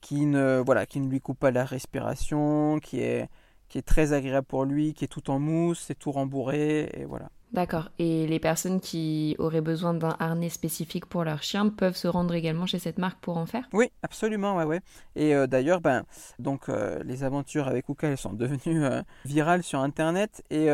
qui, 0.00 0.26
ne, 0.26 0.62
voilà, 0.64 0.86
qui 0.86 1.00
ne 1.00 1.08
lui 1.08 1.20
coupe 1.20 1.38
pas 1.38 1.50
la 1.50 1.64
respiration, 1.64 2.78
qui 2.80 3.00
est, 3.00 3.28
qui 3.68 3.78
est 3.78 3.82
très 3.82 4.12
agréable 4.12 4.46
pour 4.46 4.64
lui, 4.64 4.94
qui 4.94 5.04
est 5.04 5.08
tout 5.08 5.30
en 5.30 5.38
mousse, 5.38 5.84
c'est 5.86 5.98
tout 5.98 6.12
rembourré, 6.12 6.90
et 6.94 7.04
voilà. 7.04 7.30
D'accord. 7.52 7.90
Et 7.98 8.26
les 8.26 8.38
personnes 8.38 8.80
qui 8.80 9.34
auraient 9.38 9.62
besoin 9.62 9.94
d'un 9.94 10.16
harnais 10.18 10.50
spécifique 10.50 11.06
pour 11.06 11.24
leur 11.24 11.42
chien 11.42 11.68
peuvent 11.70 11.96
se 11.96 12.06
rendre 12.06 12.34
également 12.34 12.66
chez 12.66 12.78
cette 12.78 12.98
marque 12.98 13.18
pour 13.20 13.38
en 13.38 13.46
faire? 13.46 13.64
Oui, 13.72 13.90
absolument, 14.02 14.56
ouais, 14.56 14.64
ouais. 14.64 14.80
Et 15.16 15.34
euh, 15.34 15.46
d'ailleurs, 15.46 15.80
ben, 15.80 16.04
donc 16.38 16.68
euh, 16.68 17.02
les 17.04 17.24
aventures 17.24 17.66
avec 17.66 17.88
Uka, 17.88 18.08
elles 18.08 18.18
sont 18.18 18.34
devenues 18.34 18.84
euh, 18.84 19.02
virales 19.24 19.62
sur 19.62 19.80
Internet 19.80 20.44
et 20.50 20.68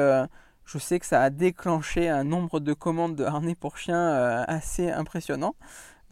je 0.66 0.79
sais 0.79 0.99
que 0.99 1.07
ça 1.07 1.22
a 1.22 1.31
déclenché 1.31 2.09
un 2.09 2.25
nombre 2.25 2.59
de 2.59 2.72
commandes 2.72 3.16
de 3.16 3.25
harnais 3.25 3.55
pour 3.55 3.77
chiens 3.77 4.45
assez 4.49 4.91
impressionnant. 4.91 5.55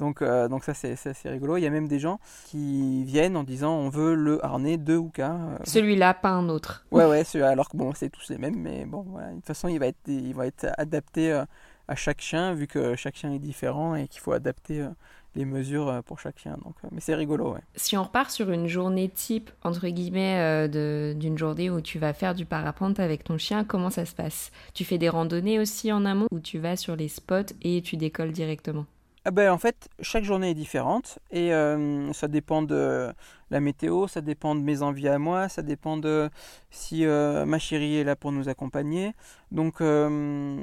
Donc, 0.03 0.20
euh, 0.20 0.48
donc 0.48 0.64
ça 0.64 0.74
c'est 0.74 0.92
assez 1.07 1.28
rigolo. 1.28 1.57
Il 1.57 1.62
y 1.62 1.66
a 1.66 1.70
même 1.70 1.86
des 1.86 2.00
gens 2.00 2.18
qui 2.46 3.05
viennent 3.05 3.36
en 3.36 3.44
disant 3.44 3.72
on 3.74 3.88
veut 3.88 4.16
le 4.16 4.44
harnais 4.44 4.76
de 4.76 4.96
Uka. 4.96 5.30
euh, 5.30 5.59
Celui-là, 5.62 6.12
pas 6.12 6.30
un 6.30 6.48
autre. 6.48 6.84
Ouais, 6.90 7.07
ouais, 7.07 7.22
alors 7.42 7.68
que 7.68 7.76
bon, 7.76 7.92
c'est 7.94 8.11
tous 8.11 8.28
les 8.30 8.36
mêmes, 8.36 8.57
mais 8.59 8.84
bon, 8.84 9.05
voilà. 9.09 9.28
De 9.30 9.36
toute 9.36 9.46
façon, 9.46 9.68
il 9.68 9.78
va 9.78 9.86
être, 9.86 10.09
il 10.09 10.34
va 10.34 10.48
être 10.48 10.66
adapté 10.76 11.32
euh, 11.32 11.44
à 11.86 11.94
chaque 11.94 12.20
chien, 12.20 12.53
vu 12.53 12.66
que 12.66 12.96
chaque 12.96 13.14
chien 13.14 13.32
est 13.32 13.38
différent 13.38 13.94
et 13.94 14.09
qu'il 14.09 14.20
faut 14.20 14.32
adapter 14.32 14.80
euh, 14.80 14.88
les 15.36 15.44
mesures 15.44 16.03
pour 16.05 16.18
chaque 16.18 16.40
chien. 16.40 16.59
Donc, 16.64 16.74
mais 16.90 17.00
c'est 17.00 17.14
rigolo, 17.14 17.53
ouais. 17.53 17.61
Si 17.76 17.96
on 17.96 18.03
repart 18.03 18.28
sur 18.30 18.50
une 18.50 18.66
journée 18.66 19.09
type, 19.09 19.53
entre 19.62 19.86
guillemets, 19.86 20.68
euh, 20.68 21.14
d'une 21.14 21.38
journée 21.38 21.70
où 21.70 21.80
tu 21.80 22.00
vas 22.00 22.12
faire 22.12 22.34
du 22.34 22.44
parapente 22.44 22.98
avec 22.98 23.22
ton 23.22 23.38
chien, 23.38 23.62
comment 23.62 23.90
ça 23.90 24.05
se 24.05 24.16
passe? 24.16 24.50
Tu 24.74 24.84
fais 24.84 24.98
des 24.98 25.09
randonnées 25.09 25.61
aussi 25.61 25.92
en 25.92 26.05
amont 26.05 26.26
ou 26.32 26.40
tu 26.40 26.59
vas 26.59 26.74
sur 26.74 26.96
les 26.96 27.09
spots 27.09 27.55
et 27.62 27.82
tu 27.82 27.96
décolles 27.96 28.32
directement? 28.32 28.84
Ah 29.24 29.30
ben, 29.30 29.52
en 29.52 29.58
fait, 29.58 29.88
chaque 30.00 30.24
journée 30.24 30.50
est 30.50 30.54
différente 30.54 31.20
et 31.30 31.54
euh, 31.54 32.12
ça 32.12 32.26
dépend 32.26 32.60
de 32.62 33.12
la 33.50 33.60
météo, 33.60 34.08
ça 34.08 34.20
dépend 34.20 34.56
de 34.56 34.60
mes 34.60 34.82
envies 34.82 35.06
à 35.08 35.18
moi, 35.20 35.48
ça 35.48 35.62
dépend 35.62 35.96
de 35.96 36.28
si 36.70 37.06
euh, 37.06 37.44
ma 37.46 37.60
chérie 37.60 37.98
est 37.98 38.04
là 38.04 38.16
pour 38.16 38.32
nous 38.32 38.48
accompagner. 38.48 39.14
Donc, 39.52 39.80
euh, 39.80 40.58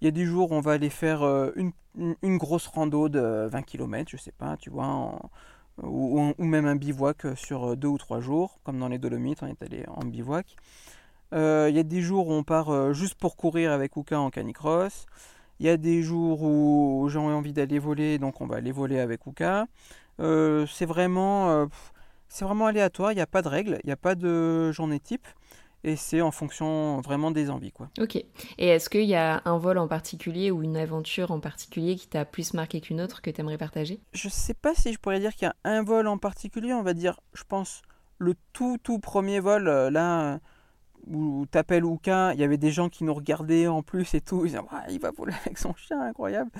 il 0.00 0.04
y 0.06 0.08
a 0.08 0.10
des 0.10 0.24
jours 0.24 0.52
où 0.52 0.54
on 0.54 0.62
va 0.62 0.72
aller 0.72 0.88
faire 0.88 1.22
une, 1.54 1.72
grosse 2.38 2.66
rando 2.66 3.10
de 3.10 3.46
20 3.50 3.62
km, 3.62 4.10
je 4.10 4.16
sais 4.16 4.32
pas, 4.32 4.56
tu 4.56 4.70
vois, 4.70 5.20
ou, 5.82 6.32
même 6.38 6.66
un 6.66 6.76
bivouac 6.76 7.26
sur 7.36 7.76
deux 7.76 7.88
ou 7.88 7.98
trois 7.98 8.20
jours, 8.20 8.58
comme 8.64 8.78
dans 8.78 8.88
les 8.88 8.98
Dolomites, 8.98 9.42
on 9.42 9.48
est 9.48 9.62
allé 9.62 9.84
en 9.88 10.04
bivouac. 10.06 10.56
Il 11.32 11.74
y 11.74 11.78
a 11.78 11.82
des 11.82 12.00
jours 12.00 12.28
où 12.28 12.32
on 12.32 12.42
part 12.42 12.94
juste 12.94 13.16
pour 13.16 13.36
courir 13.36 13.70
avec 13.70 13.96
Uka 13.96 14.18
en 14.18 14.30
canicross. 14.30 15.06
Il 15.60 15.66
y 15.66 15.68
a 15.68 15.76
des 15.76 16.02
jours 16.02 16.42
où 16.42 17.08
j'ai 17.10 17.18
envie 17.18 17.52
d'aller 17.52 17.78
voler, 17.78 18.18
donc 18.18 18.40
on 18.40 18.46
va 18.46 18.56
aller 18.56 18.72
voler 18.72 19.00
avec 19.00 19.26
Uka. 19.26 19.66
Euh, 20.20 20.66
c'est 20.66 20.86
vraiment, 20.86 21.50
euh, 21.50 21.66
c'est 22.28 22.44
vraiment 22.44 22.66
aléatoire, 22.66 23.12
il 23.12 23.16
n'y 23.16 23.20
a 23.20 23.26
pas 23.26 23.42
de 23.42 23.48
règle, 23.48 23.78
il 23.82 23.86
n'y 23.86 23.92
a 23.92 23.96
pas 23.96 24.14
de 24.14 24.70
journée 24.72 25.00
type. 25.00 25.26
Et 25.84 25.94
c'est 25.94 26.20
en 26.20 26.32
fonction 26.32 27.00
vraiment 27.02 27.30
des 27.30 27.50
envies. 27.50 27.70
Quoi. 27.70 27.88
Ok. 28.00 28.16
Et 28.16 28.26
est-ce 28.58 28.90
qu'il 28.90 29.04
y 29.04 29.14
a 29.14 29.42
un 29.44 29.58
vol 29.58 29.78
en 29.78 29.86
particulier 29.86 30.50
ou 30.50 30.64
une 30.64 30.76
aventure 30.76 31.30
en 31.30 31.38
particulier 31.38 31.94
qui 31.94 32.08
t'a 32.08 32.24
plus 32.24 32.52
marqué 32.52 32.80
qu'une 32.80 33.00
autre 33.00 33.22
que 33.22 33.30
tu 33.30 33.40
aimerais 33.40 33.58
partager? 33.58 34.00
Je 34.12 34.28
sais 34.28 34.54
pas 34.54 34.74
si 34.74 34.92
je 34.92 34.98
pourrais 34.98 35.20
dire 35.20 35.32
qu'il 35.34 35.46
y 35.46 35.50
a 35.50 35.54
un 35.62 35.84
vol 35.84 36.08
en 36.08 36.18
particulier, 36.18 36.72
on 36.72 36.82
va 36.82 36.94
dire, 36.94 37.20
je 37.32 37.44
pense, 37.48 37.82
le 38.18 38.34
tout 38.52 38.76
tout 38.82 38.98
premier 38.98 39.38
vol, 39.38 39.68
euh, 39.68 39.88
là, 39.88 40.40
où 41.10 41.46
t'appelles 41.50 41.84
Uka, 41.84 42.32
il 42.34 42.40
y 42.40 42.44
avait 42.44 42.56
des 42.58 42.70
gens 42.70 42.88
qui 42.88 43.04
nous 43.04 43.14
regardaient 43.14 43.66
en 43.66 43.82
plus 43.82 44.14
et 44.14 44.20
tout, 44.20 44.44
ils 44.44 44.48
disaient, 44.48 44.58
Ouais, 44.60 44.90
il 44.90 45.00
va 45.00 45.10
voler 45.10 45.34
avec 45.44 45.58
son 45.58 45.74
chien, 45.74 46.00
incroyable. 46.00 46.50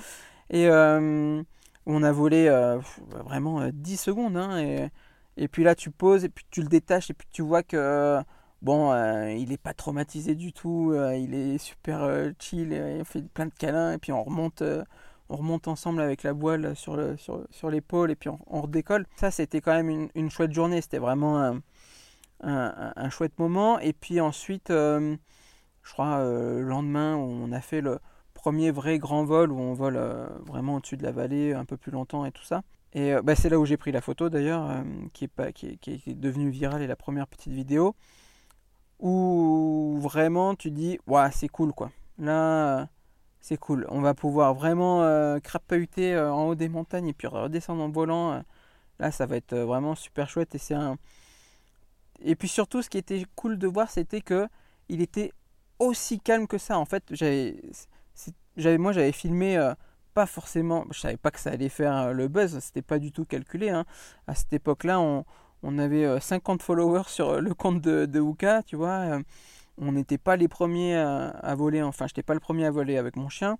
Et 0.49 0.67
euh, 0.67 1.41
on 1.85 2.03
a 2.03 2.11
volé 2.11 2.47
euh, 2.47 2.79
vraiment 3.25 3.61
euh, 3.61 3.69
10 3.73 3.97
secondes, 3.97 4.37
hein, 4.37 4.89
et, 5.37 5.47
puis 5.47 5.63
là 5.63 5.75
tu 5.75 5.91
poses, 5.91 6.25
et 6.25 6.29
puis 6.29 6.45
tu 6.51 6.61
le 6.61 6.67
détaches, 6.67 7.09
et 7.09 7.13
puis 7.13 7.27
tu 7.31 7.41
vois 7.41 7.63
que, 7.63 7.77
euh, 7.77 8.21
bon, 8.61 8.91
euh, 8.91 9.31
il 9.31 9.51
est 9.51 9.57
pas 9.57 9.73
traumatisé 9.73 10.35
du 10.35 10.53
tout, 10.53 10.91
euh, 10.93 11.15
il 11.15 11.33
est 11.33 11.57
super 11.57 12.03
euh, 12.03 12.31
chill, 12.39 12.73
on 12.99 13.03
fait 13.05 13.21
plein 13.33 13.45
de 13.45 13.53
câlins, 13.57 13.93
et 13.93 13.97
puis 13.97 14.11
on 14.11 14.23
remonte... 14.23 14.61
euh, 14.61 14.83
on 15.31 15.37
remonte 15.37 15.67
ensemble 15.67 16.01
avec 16.01 16.23
la 16.23 16.33
voile 16.33 16.75
sur, 16.75 16.95
le, 16.95 17.15
sur, 17.17 17.45
sur 17.51 17.69
l'épaule 17.69 18.09
et 18.09 18.15
puis 18.15 18.29
on, 18.29 18.39
on 18.47 18.61
redécolle. 18.61 19.05
Ça, 19.15 19.29
c'était 19.29 19.61
quand 19.61 19.73
même 19.73 19.89
une, 19.89 20.09
une 20.15 20.31
chouette 20.31 20.51
journée. 20.51 20.81
C'était 20.81 20.97
vraiment 20.97 21.55
un, 22.41 23.09
chouette 23.09 23.37
moment. 23.39 23.79
Et 23.79 23.93
puis 23.93 24.19
ensuite, 24.19 24.69
euh, 24.71 25.15
je 25.83 25.91
crois, 25.91 26.19
euh, 26.19 26.59
le 26.59 26.67
lendemain, 26.67 27.15
on 27.15 27.51
a 27.51 27.61
fait 27.61 27.81
le 27.81 27.99
premier 28.33 28.71
vrai 28.71 28.99
grand 28.99 29.23
vol 29.25 29.51
où 29.51 29.59
on 29.59 29.73
vole 29.73 29.97
euh, 29.97 30.27
vraiment 30.45 30.75
au-dessus 30.75 30.97
de 30.97 31.03
la 31.03 31.11
vallée 31.11 31.53
un 31.53 31.65
peu 31.65 31.77
plus 31.77 31.91
longtemps 31.91 32.25
et 32.25 32.31
tout 32.31 32.43
ça. 32.43 32.61
Et 32.93 33.13
bah, 33.23 33.35
c'est 33.35 33.49
là 33.49 33.59
où 33.59 33.65
j'ai 33.65 33.77
pris 33.77 33.91
la 33.91 34.01
photo 34.01 34.29
d'ailleurs, 34.29 34.83
qui, 35.13 35.25
est 35.25 35.27
pas, 35.27 35.51
qui, 35.51 35.67
est, 35.67 35.77
qui 35.77 35.91
est 35.91 36.15
devenue 36.15 36.49
virale 36.49 36.81
et 36.81 36.87
la 36.87 36.95
première 36.95 37.27
petite 37.27 37.53
vidéo. 37.53 37.95
Où 38.99 39.99
vraiment 40.01 40.55
tu 40.55 40.71
dis, 40.71 40.99
ouais, 41.05 41.29
c'est 41.31 41.47
cool 41.49 41.71
quoi. 41.71 41.91
Là. 42.17 42.87
c'est 43.41 43.57
cool. 43.57 43.85
On 43.89 44.01
va 44.01 44.15
pouvoir 44.15 44.55
vraiment 44.55 45.39
crapahuter 45.41 46.17
en 46.17 46.47
haut 46.47 46.55
des 46.55 46.67
montagnes 46.67 47.09
et 47.09 47.13
puis 47.13 47.27
redescendre 47.27 47.83
en 47.83 47.89
volant. 47.89 48.43
Là, 48.97 49.11
ça 49.11 49.27
va 49.27 49.35
être 49.35 49.55
vraiment 49.55 49.93
super 49.93 50.27
chouette. 50.27 50.55
Et 50.55 50.57
c'est 50.57 50.73
un. 50.73 50.97
Et 52.21 52.35
puis 52.35 52.47
surtout, 52.47 52.81
ce 52.81 52.89
qui 52.89 52.97
était 52.97 53.23
cool 53.35 53.57
de 53.57 53.67
voir, 53.67 53.89
c'était 53.89 54.21
que 54.21 54.47
il 54.89 55.01
était 55.01 55.31
aussi 55.79 56.19
calme 56.19 56.47
que 56.47 56.57
ça. 56.57 56.77
En 56.77 56.85
fait, 56.85 57.03
j'avais, 57.11 57.57
moi, 58.77 58.91
j'avais 58.91 59.11
filmé 59.11 59.57
euh, 59.57 59.73
pas 60.13 60.25
forcément. 60.25 60.85
Je 60.91 60.99
savais 60.99 61.17
pas 61.17 61.31
que 61.31 61.39
ça 61.39 61.51
allait 61.51 61.69
faire 61.69 61.95
euh, 61.95 62.11
le 62.13 62.27
buzz. 62.27 62.59
C'était 62.59 62.81
pas 62.81 62.99
du 62.99 63.11
tout 63.11 63.25
calculé. 63.25 63.69
hein. 63.69 63.85
À 64.27 64.35
cette 64.35 64.53
époque-là, 64.53 64.99
on, 64.99 65.25
avait 65.77 66.05
euh, 66.05 66.19
50 66.19 66.61
followers 66.61 67.03
sur 67.07 67.29
euh, 67.29 67.39
le 67.41 67.53
compte 67.53 67.81
de, 67.81 68.05
de 68.05 68.19
Uka, 68.19 68.63
tu 68.63 68.75
vois. 68.75 69.19
on 69.77 69.91
n'était 69.93 70.17
pas 70.17 70.35
les 70.35 70.47
premiers 70.47 70.97
à, 70.97 71.29
à 71.29 71.55
voler, 71.55 71.81
enfin, 71.81 72.07
j'étais 72.07 72.23
pas 72.23 72.33
le 72.33 72.39
premier 72.39 72.65
à 72.65 72.71
voler 72.71 72.97
avec 72.97 73.15
mon 73.15 73.29
chien. 73.29 73.57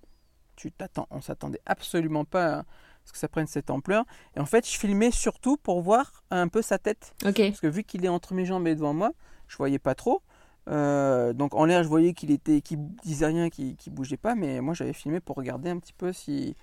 Tu 0.56 0.70
t'attends, 0.72 1.06
on 1.10 1.20
s'attendait 1.22 1.60
absolument 1.66 2.24
pas 2.26 2.64
à 3.04 3.06
ce 3.06 3.12
que 3.12 3.18
ça 3.18 3.28
prenne 3.28 3.46
cette 3.46 3.70
ampleur. 3.70 4.04
Et 4.36 4.40
en 4.40 4.46
fait, 4.46 4.66
je 4.70 4.78
filmais 4.78 5.10
surtout 5.10 5.56
pour 5.56 5.80
voir 5.82 6.22
un 6.30 6.48
peu 6.48 6.62
sa 6.62 6.78
tête. 6.78 7.14
Parce 7.50 7.60
que 7.60 7.66
vu 7.66 7.84
qu'il 7.84 8.04
est 8.04 8.08
entre 8.08 8.34
mes 8.34 8.44
jambes 8.44 8.66
et 8.66 8.74
devant 8.74 8.94
moi, 8.94 9.12
je 9.48 9.56
voyais 9.56 9.78
pas 9.78 9.94
trop. 9.94 10.22
Euh, 10.68 11.32
donc 11.32 11.54
en 11.54 11.64
l'air, 11.64 11.82
je 11.82 11.88
voyais 11.88 12.12
qu'il 12.12 12.30
était, 12.30 12.60
qu'il 12.60 12.78
disait 13.02 13.26
rien, 13.26 13.50
qu'il, 13.50 13.76
qu'il 13.76 13.92
bougeait 13.92 14.16
pas. 14.16 14.34
Mais 14.34 14.60
moi, 14.60 14.74
j'avais 14.74 14.92
filmé 14.92 15.20
pour 15.20 15.36
regarder 15.36 15.70
un 15.70 15.78
petit 15.78 15.94
peu 15.94 16.12
si, 16.12 16.54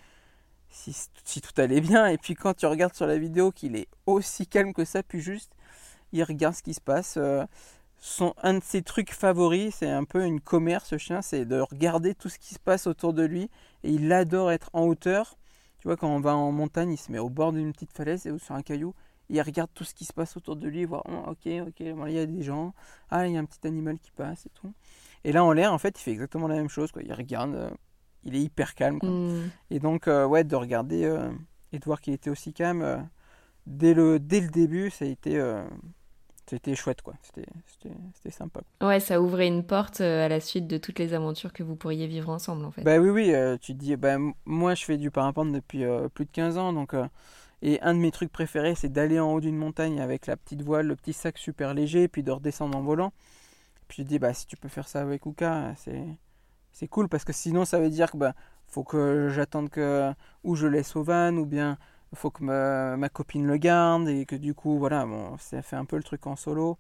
si, 0.70 0.96
si 1.24 1.42
tout 1.42 1.60
allait 1.60 1.82
bien. 1.82 2.08
Et 2.08 2.18
puis 2.18 2.36
quand 2.36 2.54
tu 2.56 2.66
regardes 2.66 2.94
sur 2.94 3.08
la 3.08 3.18
vidéo 3.18 3.52
qu'il 3.52 3.76
est 3.76 3.88
aussi 4.06 4.48
calme 4.48 4.74
que 4.74 4.86
ça, 4.86 5.04
puis 5.04 5.20
juste, 5.20 5.52
il 6.14 6.24
regarde 6.24 6.56
ce 6.56 6.64
qui 6.64 6.74
se 6.74 6.82
passe. 6.82 7.16
euh, 7.18 7.46
son, 8.00 8.34
un 8.44 8.54
de 8.54 8.64
ses 8.64 8.84
trucs 8.84 9.12
favoris, 9.12 9.76
c'est 9.80 9.90
un 9.90 10.04
peu 10.04 10.24
une 10.24 10.40
commère 10.40 10.86
ce 10.86 11.00
chien, 11.00 11.24
c'est 11.24 11.46
de 11.46 11.60
regarder 11.60 12.14
tout 12.14 12.30
ce 12.30 12.38
qui 12.38 12.54
se 12.54 12.60
passe 12.60 12.86
autour 12.86 13.12
de 13.14 13.24
lui. 13.24 13.50
Et 13.84 13.92
il 13.92 14.12
adore 14.14 14.52
être 14.52 14.70
en 14.74 14.84
hauteur. 14.86 15.36
Tu 15.88 15.90
vois, 15.90 15.96
quand 15.96 16.14
on 16.14 16.20
va 16.20 16.36
en 16.36 16.52
montagne, 16.52 16.92
il 16.92 16.98
se 16.98 17.10
met 17.14 17.18
au 17.18 17.30
bord 17.30 17.54
d'une 17.54 17.72
petite 17.72 17.94
falaise 17.94 18.28
ou 18.28 18.38
sur 18.40 18.56
un 18.56 18.62
caillou. 18.62 18.94
Il 19.30 19.42
regarde 19.42 19.70
tout 19.74 19.86
ce 19.86 19.94
qui 19.94 20.04
se 20.04 20.12
passe 20.12 20.36
autour 20.36 20.58
de 20.58 20.68
lui, 20.68 20.84
voir, 20.84 21.02
oh, 21.08 21.30
ok, 21.32 21.50
ok, 21.66 21.94
bon, 21.96 22.08
il 22.08 22.14
y 22.14 22.20
a 22.20 22.26
des 22.26 22.44
gens, 22.44 22.74
ah, 23.10 23.26
il 23.26 23.36
y 23.36 23.38
a 23.38 23.40
un 23.40 23.46
petit 23.46 23.66
animal 23.66 23.98
qui 23.98 24.12
passe 24.12 24.48
et 24.48 24.50
tout. 24.50 24.74
Et 25.24 25.32
là, 25.32 25.46
en 25.46 25.54
l'air, 25.54 25.72
en 25.72 25.78
fait, 25.78 25.98
il 25.98 26.04
fait 26.04 26.12
exactement 26.12 26.50
la 26.50 26.56
même 26.56 26.68
chose. 26.68 26.92
Quoi. 26.92 27.04
Il 27.04 27.14
regarde, 27.14 27.72
il 28.26 28.36
est 28.36 28.42
hyper 28.42 28.76
calme. 28.76 29.00
Hmm. 29.02 29.50
Et 29.70 29.80
donc, 29.80 30.08
ouais, 30.08 30.44
de 30.44 30.58
regarder 30.58 31.04
et 31.72 31.80
de 31.80 31.86
voir 31.86 32.02
qu'il 32.02 32.12
était 32.14 32.30
aussi 32.30 32.52
calme 32.52 33.08
dès, 33.66 33.94
le, 33.94 34.20
dès 34.20 34.42
le 34.42 34.50
début, 34.50 34.90
ça 34.90 35.06
a 35.06 35.08
été 35.08 35.40
c'était 36.50 36.76
chouette 36.76 37.02
quoi, 37.02 37.14
c'était 37.22 38.32
sympa. 38.32 38.62
Ouais, 38.82 39.00
ça 39.00 39.22
ouvrait 39.22 39.48
une 39.48 39.64
porte 39.64 40.02
euh, 40.02 40.26
à 40.26 40.30
la 40.30 40.40
suite 40.40 40.66
de 40.68 40.78
toutes 40.78 40.98
les 40.98 41.14
aventures 41.14 41.52
que 41.52 41.62
vous 41.62 41.76
pourriez 41.76 42.08
vivre 42.08 42.30
ensemble 42.30 42.64
en 42.64 42.72
fait. 42.72 42.84
Bah 42.84 42.98
oui, 43.00 43.10
oui, 43.10 43.34
euh, 43.34 43.58
tu 43.60 43.74
te 43.74 43.80
dis, 43.80 43.96
bah, 43.98 44.18
moi 44.46 44.74
je 44.74 44.86
fais 44.86 44.98
du 44.98 45.12
parapente 45.12 45.52
depuis 45.52 45.84
euh, 45.84 46.08
plus 46.08 46.26
de 46.26 46.32
15 46.32 46.58
ans, 46.58 46.72
donc, 46.72 46.96
et 47.62 47.82
un 47.82 47.94
de 47.94 48.00
mes 48.00 48.12
trucs 48.12 48.32
préférés 48.32 48.76
c'est 48.76 48.90
d'aller 48.90 49.20
en 49.20 49.34
haut 49.34 49.42
d'une 49.42 49.58
montagne 49.58 50.00
avec 50.00 50.26
la 50.26 50.38
petite 50.38 50.62
voile, 50.62 50.88
le 50.88 50.96
petit 50.96 51.14
sac 51.14 51.38
super 51.38 51.74
léger, 51.74 52.08
puis 52.08 52.24
de 52.24 52.32
redescendre 52.32 52.78
en 52.78 52.82
volant. 52.82 53.12
Puis 53.88 53.98
je 54.00 54.04
te 54.04 54.08
dis, 54.08 54.20
bah 54.20 54.34
si 54.34 54.48
tu 54.48 54.56
peux 54.56 54.70
faire 54.70 54.88
ça 54.88 55.02
avec 55.02 55.26
Uka, 55.26 55.74
c'est 56.72 56.88
cool, 56.88 57.10
parce 57.10 57.26
que 57.26 57.34
sinon 57.34 57.66
ça 57.66 57.80
veut 57.80 57.90
dire 57.90 58.12
que 58.12 58.18
bah, 58.18 58.34
faut 58.68 58.84
que 58.84 59.30
j'attende 59.30 59.70
que, 59.70 60.12
ou 60.44 60.56
je 60.56 60.68
laisse 60.68 60.96
au 60.96 61.04
van, 61.04 61.36
ou 61.36 61.46
bien 61.46 61.78
faut 62.16 62.32
que 62.32 62.44
ma, 62.44 63.10
copine 63.10 63.46
le 63.46 63.58
garde 63.58 64.08
et 64.08 64.26
que 64.26 64.36
du 64.36 64.54
coup, 64.54 64.78
voilà, 64.80 65.06
bon, 65.06 65.38
ça 65.38 65.62
fait 65.62 65.76
un 65.76 65.86
peu 65.86 65.98
le 65.98 66.04
truc 66.04 66.26
en 66.28 66.36
solo. 66.36 66.78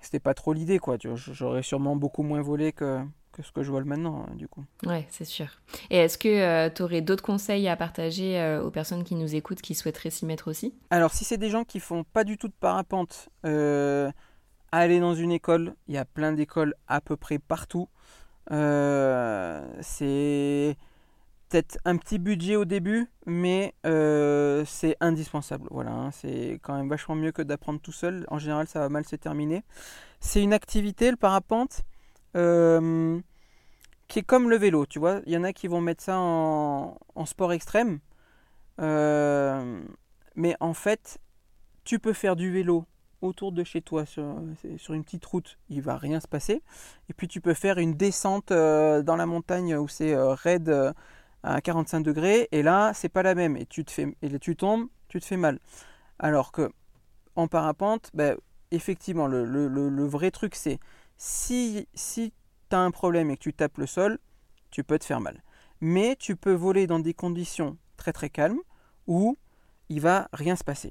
C'était 0.00 0.20
pas 0.20 0.34
trop 0.34 0.52
l'idée, 0.52 0.78
quoi. 0.78 0.96
J'aurais 1.00 1.62
sûrement 1.62 1.96
beaucoup 1.96 2.22
moins 2.22 2.40
volé 2.40 2.72
que, 2.72 3.00
que 3.32 3.42
ce 3.42 3.50
que 3.52 3.62
je 3.62 3.70
vole 3.70 3.84
maintenant, 3.84 4.26
hein, 4.26 4.34
du 4.36 4.48
coup. 4.48 4.64
Ouais, 4.86 5.06
c'est 5.10 5.24
sûr. 5.24 5.48
Et 5.90 5.96
est-ce 5.98 6.18
que 6.18 6.28
euh, 6.28 6.70
tu 6.70 6.82
aurais 6.82 7.00
d'autres 7.00 7.24
conseils 7.24 7.68
à 7.68 7.76
partager 7.76 8.40
euh, 8.40 8.62
aux 8.62 8.70
personnes 8.70 9.04
qui 9.04 9.16
nous 9.16 9.34
écoutent 9.34 9.60
qui 9.60 9.74
souhaiteraient 9.74 10.10
s'y 10.10 10.24
mettre 10.24 10.48
aussi? 10.48 10.74
Alors, 10.90 11.12
si 11.12 11.24
c'est 11.24 11.36
des 11.36 11.50
gens 11.50 11.64
qui 11.64 11.80
font 11.80 12.04
pas 12.04 12.24
du 12.24 12.38
tout 12.38 12.48
de 12.48 12.54
parapente, 12.58 13.28
euh, 13.44 14.10
aller 14.70 15.00
dans 15.00 15.14
une 15.14 15.32
école, 15.32 15.74
il 15.88 15.94
y 15.94 15.98
a 15.98 16.04
plein 16.04 16.32
d'écoles 16.32 16.74
à 16.86 17.00
peu 17.00 17.16
près 17.16 17.38
partout. 17.38 17.88
c'est 19.80 20.76
peut-être 21.48 21.78
un 21.84 21.96
petit 21.96 22.18
budget 22.18 22.56
au 22.56 22.64
début, 22.64 23.06
mais 23.26 23.74
euh, 23.86 24.64
c'est 24.66 24.96
indispensable. 25.00 25.68
Voilà, 25.70 25.90
hein. 25.90 26.10
c'est 26.10 26.58
quand 26.62 26.76
même 26.76 26.88
vachement 26.88 27.14
mieux 27.14 27.32
que 27.32 27.42
d'apprendre 27.42 27.80
tout 27.80 27.92
seul. 27.92 28.26
En 28.28 28.38
général, 28.38 28.66
ça 28.66 28.80
va 28.80 28.88
mal 28.88 29.04
se 29.04 29.16
terminer. 29.16 29.64
C'est 30.20 30.42
une 30.42 30.52
activité, 30.52 31.10
le 31.10 31.16
parapente, 31.16 31.82
euh, 32.36 33.18
qui 34.08 34.18
est 34.18 34.22
comme 34.22 34.50
le 34.50 34.56
vélo. 34.56 34.86
Tu 34.86 34.98
vois, 34.98 35.20
il 35.26 35.32
y 35.32 35.36
en 35.36 35.44
a 35.44 35.52
qui 35.52 35.68
vont 35.68 35.80
mettre 35.80 36.02
ça 36.02 36.18
en, 36.18 36.96
sport 37.24 37.52
extrême, 37.52 38.00
euh, 38.80 39.80
mais 40.34 40.54
en 40.60 40.74
fait, 40.74 41.18
tu 41.84 41.98
peux 41.98 42.12
faire 42.12 42.36
du 42.36 42.52
vélo 42.52 42.84
autour 43.20 43.50
de 43.50 43.64
chez 43.64 43.82
toi 43.82 44.06
sur, 44.06 44.22
une 44.90 45.02
petite 45.02 45.24
route, 45.24 45.58
il 45.68 45.82
va 45.82 45.96
rien 45.96 46.20
se 46.20 46.28
passer. 46.28 46.62
Et 47.08 47.14
puis 47.14 47.26
tu 47.26 47.40
peux 47.40 47.54
faire 47.54 47.78
une 47.78 47.94
descente 47.94 48.52
dans 48.52 49.16
la 49.16 49.26
montagne 49.26 49.74
où 49.74 49.88
c'est 49.88 50.14
raide 50.16 50.94
à 51.42 51.60
45 51.60 52.00
degrés 52.00 52.48
et 52.52 52.62
là 52.62 52.92
c'est 52.94 53.08
pas 53.08 53.22
la 53.22 53.34
même. 53.34 53.56
Et 53.56 53.66
tu 53.66 53.84
te 53.84 53.90
fais 53.90 54.16
et 54.22 54.38
tu 54.38 54.56
tombes 54.56 54.88
tu 55.08 55.20
te 55.20 55.24
fais 55.24 55.36
mal. 55.36 55.58
Alors 56.18 56.52
que 56.52 56.70
en 57.36 57.48
parapente 57.48 58.10
ben, 58.14 58.36
effectivement 58.70 59.26
le, 59.26 59.44
le, 59.44 60.06
vrai 60.06 60.30
truc 60.30 60.54
c'est 60.54 60.78
si 61.16 61.88
si 61.94 62.32
tu 62.70 62.76
as 62.76 62.80
un 62.80 62.90
problème 62.90 63.30
et 63.30 63.36
que 63.36 63.42
tu 63.42 63.52
tapes 63.52 63.78
le 63.78 63.86
sol 63.86 64.18
tu 64.70 64.84
peux 64.84 64.98
te 64.98 65.04
faire 65.04 65.20
mal. 65.20 65.42
Mais 65.80 66.16
tu 66.16 66.36
peux 66.36 66.52
voler 66.52 66.86
dans 66.86 66.98
des 66.98 67.14
conditions 67.14 67.78
très 67.96 68.12
très 68.12 68.30
calmes 68.30 68.60
où 69.06 69.36
il 69.88 70.00
va 70.00 70.28
rien 70.32 70.56
se 70.56 70.64
passer. 70.64 70.90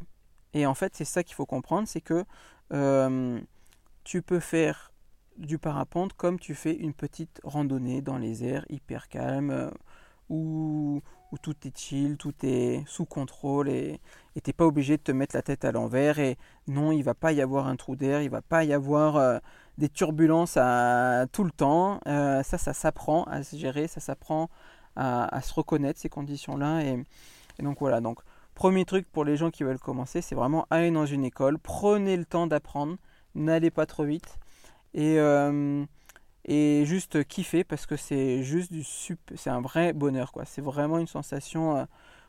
Et 0.53 0.65
en 0.65 0.73
fait 0.73 0.95
c'est 0.95 1.05
ça 1.05 1.23
qu'il 1.23 1.35
faut 1.35 1.45
comprendre 1.45 1.87
c'est 1.87 2.01
que 2.01 2.25
euh, 2.73 3.39
tu 4.03 4.21
peux 4.21 4.39
faire 4.39 4.91
du 5.37 5.59
parapente 5.59 6.13
comme 6.13 6.39
tu 6.39 6.55
fais 6.55 6.73
une 6.73 6.93
petite 6.93 7.39
randonnée 7.43 8.01
dans 8.01 8.17
les 8.17 8.43
airs 8.43 8.65
hyper 8.69 9.07
calme 9.07 9.71
où, 10.29 11.01
tout 11.41 11.55
est 11.65 11.77
chill, 11.77 12.17
tout 12.17 12.33
est 12.43 12.83
sous 12.87 13.05
contrôle 13.05 13.69
et 13.69 13.99
tu 14.35 14.41
n'es 14.47 14.53
pas 14.53 14.65
obligé 14.65 14.97
de 14.97 15.01
te 15.01 15.11
mettre 15.11 15.35
la 15.35 15.41
tête 15.41 15.65
à 15.65 15.71
l'envers. 15.71 16.19
Et 16.19 16.37
non, 16.67 16.91
il 16.91 17.03
va 17.03 17.13
pas 17.13 17.31
y 17.31 17.41
avoir 17.41 17.67
un 17.67 17.75
trou 17.75 17.95
d'air, 17.95 18.21
il 18.21 18.29
va 18.29 18.41
pas 18.41 18.63
y 18.63 18.73
avoir 18.73 19.17
euh, 19.17 19.39
des 19.77 19.89
turbulences 19.89 20.57
tout 21.31 21.43
le 21.43 21.51
temps. 21.51 21.99
Euh, 22.07 22.43
ça, 22.43 22.57
ça 22.57 22.73
s'apprend 22.73 23.23
à 23.25 23.43
se 23.43 23.55
gérer, 23.55 23.87
ça 23.87 23.99
s'apprend 23.99 24.49
à, 24.95 25.41
se 25.41 25.53
reconnaître 25.53 25.99
ces 25.99 26.09
conditions-là. 26.09 26.81
Et, 26.81 27.03
donc 27.61 27.79
voilà, 27.79 28.01
donc 28.01 28.19
premier 28.55 28.85
truc 28.85 29.07
pour 29.11 29.25
les 29.25 29.37
gens 29.37 29.51
qui 29.51 29.63
veulent 29.63 29.79
commencer, 29.79 30.21
c'est 30.21 30.35
vraiment 30.35 30.65
aller 30.69 30.91
dans 30.91 31.05
une 31.05 31.23
école, 31.23 31.59
prenez 31.59 32.17
le 32.17 32.25
temps 32.25 32.47
d'apprendre, 32.47 32.97
n'allez 33.35 33.71
pas 33.71 33.85
trop 33.85 34.03
vite. 34.03 34.39
Et, 34.93 35.19
euh, 35.19 35.85
et 36.47 36.83
juste 36.85 37.23
kiffer 37.25 37.63
parce 37.63 37.85
que 37.85 37.97
c'est 37.97 38.43
juste 38.43 38.71
du 38.71 38.83
sup, 38.83 39.19
c'est 39.35 39.49
un 39.49 39.61
vrai 39.61 39.93
bonheur 39.93 40.31
quoi. 40.31 40.45
C'est 40.45 40.61
vraiment 40.61 40.97
une 40.97 41.07
sensation 41.07 41.77
euh, 41.77 41.85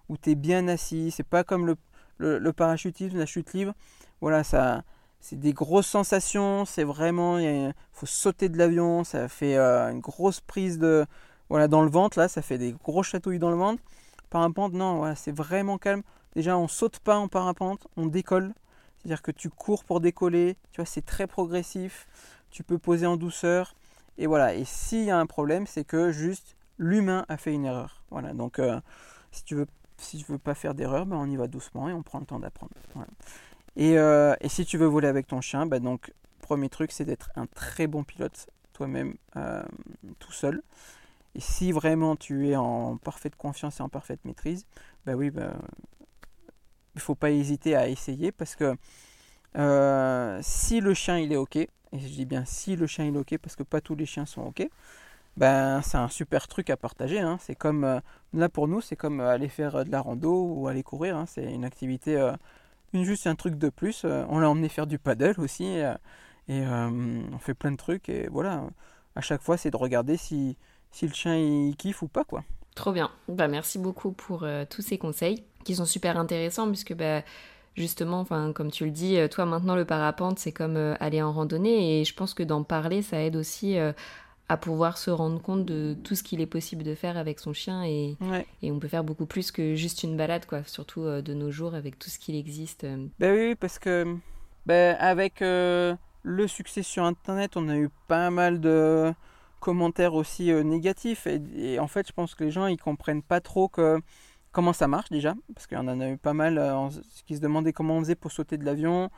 où 0.08 0.16
tu 0.16 0.30
es 0.30 0.34
bien 0.34 0.68
assis, 0.68 1.10
c'est 1.10 1.26
pas 1.26 1.44
comme 1.44 1.66
le, 1.66 1.76
le, 2.18 2.52
parachutisme, 2.52 3.16
la 3.16 3.26
chute 3.26 3.52
libre. 3.52 3.74
Voilà, 4.20 4.44
ça 4.44 4.84
c'est 5.20 5.38
des 5.38 5.52
grosses 5.52 5.86
sensations, 5.86 6.64
c'est 6.64 6.84
vraiment 6.84 7.38
il 7.38 7.74
faut 7.92 8.06
sauter 8.06 8.48
de 8.48 8.58
l'avion, 8.58 9.04
ça 9.04 9.28
fait 9.28 9.56
euh, 9.56 9.90
une 9.90 10.00
grosse 10.00 10.40
prise 10.40 10.78
de 10.78 11.06
voilà 11.48 11.68
dans 11.68 11.82
le 11.82 11.90
ventre 11.90 12.18
là, 12.18 12.28
ça 12.28 12.42
fait 12.42 12.58
des 12.58 12.72
gros 12.72 13.02
chatouilles 13.02 13.38
dans 13.38 13.50
le 13.50 13.56
ventre. 13.56 13.82
Parapente 14.30 14.74
non, 14.74 14.96
voilà, 14.98 15.14
c'est 15.14 15.32
vraiment 15.32 15.78
calme. 15.78 16.02
Déjà, 16.34 16.58
on 16.58 16.68
saute 16.68 16.98
pas 16.98 17.16
en 17.16 17.28
parapente, 17.28 17.86
on 17.96 18.06
décolle. 18.06 18.52
C'est-à-dire 18.98 19.22
que 19.22 19.30
tu 19.30 19.48
cours 19.48 19.84
pour 19.84 20.00
décoller, 20.00 20.56
tu 20.72 20.80
vois, 20.80 20.86
c'est 20.86 21.04
très 21.04 21.26
progressif. 21.26 22.06
Tu 22.50 22.62
peux 22.62 22.78
poser 22.78 23.06
en 23.06 23.16
douceur. 23.16 23.74
Et 24.18 24.26
voilà, 24.26 24.54
et 24.54 24.64
s'il 24.64 25.04
y 25.04 25.10
a 25.10 25.18
un 25.18 25.26
problème, 25.26 25.66
c'est 25.66 25.84
que 25.84 26.10
juste 26.12 26.56
l'humain 26.76 27.24
a 27.28 27.36
fait 27.36 27.52
une 27.52 27.64
erreur. 27.64 28.02
Voilà, 28.10 28.34
donc 28.34 28.58
euh, 28.58 28.80
si 29.30 29.44
tu 29.44 29.54
veux 29.54 29.66
si 29.98 30.24
veux 30.28 30.38
pas 30.38 30.54
faire 30.54 30.74
d'erreur, 30.74 31.06
ben, 31.06 31.16
on 31.16 31.26
y 31.28 31.36
va 31.36 31.46
doucement 31.46 31.88
et 31.88 31.92
on 31.92 32.02
prend 32.02 32.20
le 32.20 32.26
temps 32.26 32.38
d'apprendre. 32.38 32.72
Euh, 33.78 34.36
et, 34.40 34.48
si 34.48 34.64
tu 34.64 34.78
veux 34.78 34.86
voler 34.86 35.08
avec 35.08 35.26
ton 35.26 35.40
chien, 35.40 35.66
ben, 35.66 35.82
donc 35.82 36.12
premier 36.40 36.68
truc, 36.68 36.92
c'est 36.92 37.04
d'être 37.04 37.30
un 37.36 37.46
très 37.46 37.86
bon 37.86 38.04
pilote 38.04 38.48
toi-même 38.72 39.14
euh, 39.36 39.62
tout 40.18 40.32
seul. 40.32 40.62
Et 41.34 41.40
si 41.40 41.72
vraiment 41.72 42.16
tu 42.16 42.48
es 42.48 42.56
en 42.56 42.96
parfaite 42.96 43.36
confiance 43.36 43.80
et 43.80 43.82
en 43.82 43.88
parfaite 43.88 44.24
maîtrise, 44.24 44.66
ben 45.04 45.14
oui, 45.14 45.30
ben, 45.30 45.52
il 46.94 47.00
faut 47.00 47.14
pas 47.14 47.30
hésiter 47.30 47.76
à 47.76 47.88
essayer 47.88 48.32
parce 48.32 48.56
que 48.56 48.76
si 49.54 50.80
le 50.80 50.94
chien 50.94 51.18
il 51.18 51.32
est 51.32 51.36
ok, 51.36 51.56
et 51.56 51.68
je 51.92 52.08
dis 52.08 52.24
bien 52.26 52.44
si 52.44 52.76
le 52.76 52.86
chien 52.86 53.06
est 53.06 53.16
ok, 53.16 53.38
parce 53.38 53.56
que 53.56 53.62
pas 53.62 53.80
tous 53.80 53.94
les 53.94 54.06
chiens 54.06 54.26
sont 54.26 54.42
ok, 54.42 54.68
ben 55.38 55.80
c'est 55.82 55.96
un 55.96 56.08
super 56.08 56.48
truc 56.48 56.68
à 56.68 56.76
partager. 56.76 57.20
Hein. 57.20 57.38
C'est 57.40 57.54
comme, 57.54 57.84
euh, 57.84 58.00
là 58.34 58.48
pour 58.48 58.66
nous, 58.66 58.80
c'est 58.80 58.96
comme 58.96 59.20
euh, 59.20 59.30
aller 59.30 59.48
faire 59.48 59.76
euh, 59.76 59.84
de 59.84 59.90
la 59.90 60.00
rando 60.00 60.44
ou 60.44 60.66
aller 60.66 60.82
courir. 60.82 61.16
Hein. 61.16 61.26
C'est 61.26 61.44
une 61.44 61.64
activité, 61.64 62.32
une, 62.92 63.04
juste 63.04 63.26
un 63.26 63.36
truc 63.36 63.56
de 63.56 63.68
plus. 63.68 64.04
on 64.04 64.40
l'a 64.40 64.50
emmené 64.50 64.68
faire 64.68 64.86
du 64.86 64.98
paddle 64.98 65.40
aussi. 65.40 65.64
et 66.48 66.66
on 66.66 67.38
fait 67.38 67.54
plein 67.54 67.70
de 67.70 67.76
trucs. 67.76 68.08
Et 68.08 68.28
voilà, 68.28 68.64
à 69.14 69.20
chaque 69.20 69.42
fois, 69.42 69.56
c'est 69.56 69.70
de 69.70 69.76
regarder 69.76 70.16
si, 70.16 70.56
si 70.90 71.06
le 71.06 71.14
chien 71.14 71.36
il 71.36 71.76
kiffe 71.76 72.02
ou 72.02 72.08
pas. 72.08 72.24
quoi. 72.24 72.42
Trop 72.74 72.92
bien. 72.92 73.10
Bah, 73.28 73.48
merci 73.48 73.78
beaucoup 73.78 74.12
pour 74.12 74.44
tous 74.70 74.82
ces 74.82 74.98
conseils 74.98 75.44
qui 75.64 75.76
sont 75.76 75.86
super 75.86 76.18
intéressants 76.18 76.66
puisque 76.68 76.94
bah, 76.94 77.22
justement, 77.78 78.20
enfin, 78.20 78.52
comme 78.52 78.70
tu 78.70 78.84
le 78.84 78.90
dis, 78.90 79.16
euh, 79.16 79.28
toi 79.28 79.46
maintenant 79.46 79.76
le 79.76 79.84
parapente 79.84 80.38
c'est 80.38 80.52
comme 80.52 80.76
euh, 80.76 80.94
aller 81.00 81.22
en 81.22 81.32
randonnée. 81.32 82.00
Et 82.00 82.04
je 82.04 82.14
pense 82.14 82.34
que 82.34 82.42
d'en 82.42 82.62
parler 82.62 83.02
ça 83.02 83.22
aide 83.22 83.36
aussi 83.36 83.78
euh, 83.78 83.92
à 84.48 84.56
pouvoir 84.56 84.98
se 84.98 85.10
rendre 85.10 85.40
compte 85.40 85.64
de 85.64 85.96
tout 86.04 86.14
ce 86.14 86.22
qu'il 86.22 86.40
est 86.40 86.46
possible 86.46 86.82
de 86.82 86.94
faire 86.94 87.16
avec 87.16 87.38
son 87.38 87.52
chien. 87.52 87.84
Et, 87.84 88.16
et, 88.62 88.72
on 88.72 88.78
peut 88.78 88.88
faire 88.88 89.04
beaucoup 89.04 89.26
plus 89.26 89.52
que 89.52 89.74
juste 89.74 90.02
une 90.02 90.16
balade 90.16 90.46
quoi, 90.46 90.62
surtout 90.64 91.04
de 91.04 91.34
nos 91.34 91.50
jours 91.50 91.74
avec 91.74 91.98
tout 91.98 92.10
ce 92.10 92.18
qu'il 92.18 92.34
existe. 92.34 92.86
Ben 93.18 93.34
oui, 93.34 93.54
parce 93.54 93.78
que 93.78 94.16
ben, 94.66 94.96
avec 94.98 95.40
le 95.40 96.46
succès 96.46 96.82
sur 96.82 97.04
internet, 97.04 97.56
on 97.56 97.68
a 97.68 97.76
eu 97.76 97.90
pas 98.06 98.30
mal 98.30 98.60
de 98.60 99.12
commentaires 99.60 100.14
aussi 100.14 100.50
négatifs. 100.64 101.26
Et, 101.26 101.42
et, 101.56 101.78
en 101.78 101.88
fait 101.88 102.08
je 102.08 102.12
pense 102.12 102.34
que 102.34 102.44
les 102.44 102.50
gens 102.50 102.66
ils 102.66 102.78
comprennent 102.78 103.22
pas 103.22 103.40
trop 103.40 103.68
que 103.68 104.00
comment 104.58 104.72
ça 104.72 104.88
marche 104.88 105.10
déjà, 105.10 105.36
parce 105.54 105.68
qu'il 105.68 105.78
y 105.78 105.80
en 105.80 106.00
a 106.00 106.08
eu 106.10 106.16
pas 106.16 106.34
mal 106.34 106.58
euh, 106.58 106.88
qui 107.26 107.36
se 107.36 107.40
demandaient 107.40 107.72
comment 107.72 107.94
on 107.94 108.00
faisait 108.00 108.16
pour 108.16 108.32
sauter 108.32 108.58
de 108.58 108.64
l'avion, 108.64 109.08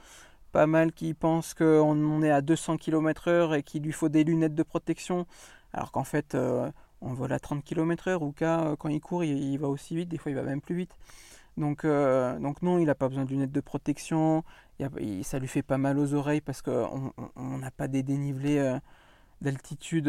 pas 0.52 0.66
mal 0.66 0.92
qui 0.92 1.14
pensent 1.14 1.54
qu'on 1.54 2.22
est 2.22 2.30
à 2.30 2.42
200 2.42 2.76
km/h 2.76 3.56
et 3.56 3.62
qu'il 3.62 3.82
lui 3.82 3.92
faut 3.92 4.10
des 4.10 4.22
lunettes 4.22 4.54
de 4.54 4.62
protection, 4.62 5.26
alors 5.72 5.92
qu'en 5.92 6.04
fait 6.04 6.34
euh, 6.34 6.70
on 7.00 7.14
vole 7.14 7.32
à 7.32 7.38
30 7.38 7.64
km/h, 7.64 8.22
ou 8.22 8.32
cas 8.32 8.66
euh, 8.66 8.76
quand 8.76 8.90
il 8.90 9.00
court 9.00 9.24
il, 9.24 9.56
va 9.56 9.68
aussi 9.68 9.96
vite, 9.96 10.10
des 10.10 10.18
fois 10.18 10.30
il 10.30 10.34
va 10.34 10.42
même 10.42 10.60
plus 10.60 10.74
vite. 10.74 10.94
Donc, 11.56 11.84
non, 11.84 12.78
il 12.78 12.84
n'a 12.84 12.94
pas 12.94 13.08
besoin 13.08 13.24
de 13.24 13.30
lunettes 13.30 13.50
de 13.50 13.60
protection, 13.60 14.44
ça 15.22 15.38
lui 15.38 15.48
fait 15.48 15.62
pas 15.62 15.78
mal 15.78 15.98
aux 15.98 16.12
oreilles 16.12 16.42
parce 16.42 16.60
qu'on 16.60 17.12
n'a 17.36 17.70
pas 17.70 17.88
des 17.88 18.02
dénivelés 18.02 18.76
d'altitude 19.40 20.04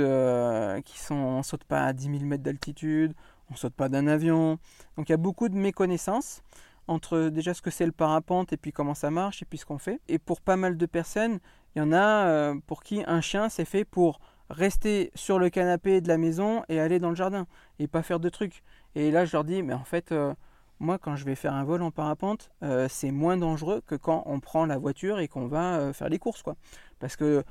qui 0.84 1.00
sont, 1.00 1.16
on 1.16 1.44
saute 1.44 1.64
pas 1.64 1.86
à 1.86 1.94
10 1.94 2.04
000 2.04 2.26
mètres 2.26 2.44
d'altitude, 2.44 3.14
on 3.52 3.56
saute 3.56 3.74
pas 3.74 3.90
d'un 3.90 4.08
avion. 4.08 4.58
Donc 4.98 5.10
il 5.10 5.12
y 5.12 5.14
a 5.14 5.18
beaucoup 5.18 5.50
de 5.50 5.56
méconnaissances 5.56 6.42
entre 6.88 7.30
déjà 7.30 7.54
ce 7.54 7.62
que 7.62 7.70
c'est 7.70 7.86
le 7.86 7.92
parapente 7.92 8.54
et 8.54 8.58
puis 8.58 8.72
comment 8.72 8.94
ça 8.94 9.12
marche 9.12 9.42
et 9.42 9.46
puis 9.46 9.58
ce 9.58 9.66
qu'on 9.66 9.78
fait. 9.78 10.02
Et 10.08 10.20
pour 10.20 10.42
pas 10.42 10.56
mal 10.56 10.78
de 10.78 10.86
personnes, 10.86 11.40
il 11.76 11.80
y 11.80 11.82
en 11.82 11.92
a 11.92 12.28
euh, 12.28 12.56
pour 12.68 12.84
qui 12.84 13.04
un 13.06 13.22
chien 13.22 13.50
c'est 13.50 13.66
fait 13.66 13.86
pour 13.86 14.20
rester 14.50 15.12
sur 15.16 15.40
le 15.40 15.50
canapé 15.50 16.02
de 16.02 16.08
la 16.08 16.18
maison 16.18 16.64
et 16.68 16.80
aller 16.80 17.00
dans 17.00 17.10
le 17.10 17.16
jardin 17.16 17.46
et 17.80 17.88
pas 17.88 18.02
faire 18.02 18.20
de 18.20 18.30
trucs. 18.30 18.64
Et 18.96 19.12
là, 19.12 19.24
je 19.24 19.32
leur 19.32 19.46
dis, 19.46 19.64
mais 19.64 19.74
en 19.74 19.86
fait, 19.86 20.12
euh, 20.12 20.34
moi, 20.80 20.98
quand 20.98 21.16
je 21.16 21.24
vais 21.24 21.36
faire 21.36 21.54
un 21.54 21.64
vol 21.64 21.82
en 21.82 21.92
parapente, 21.92 22.52
euh, 22.62 22.88
c'est 22.90 23.12
moins 23.12 23.38
dangereux 23.38 23.82
que 23.86 23.96
quand 23.96 24.24
on 24.26 24.42
prend 24.42 24.66
la 24.66 24.78
voiture 24.78 25.20
et 25.20 25.30
qu'on 25.30 25.48
va 25.48 25.94
faire 25.94 26.10
les 26.10 26.20
courses, 26.20 26.42
quoi. 26.42 26.58
Parce 27.00 27.16
que 27.16 27.46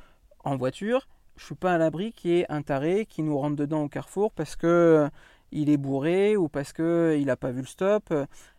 en 0.45 0.57
voiture, 0.57 1.09
je 1.37 1.47
suis 1.47 1.55
pas 1.55 1.73
à 1.73 1.79
l'abri 1.79 2.13
qu'il 2.13 2.33
y 2.33 2.41
ait 2.41 2.47
un 2.51 2.61
taré 2.61 3.07
qui 3.07 3.23
nous 3.23 3.39
rentre 3.39 3.57
dedans 3.57 3.85
au 3.85 3.89
carrefour 3.89 4.31
parce 4.31 4.57
que 4.57 5.09
il 5.53 5.71
est 5.71 5.77
bourré 5.77 6.37
ou 6.37 6.49
parce 6.49 6.73
que 6.73 7.17
il 7.21 7.31
a 7.31 7.37
pas 7.37 7.51
vu 7.51 7.61
le 7.61 7.67
stop. 7.67 8.13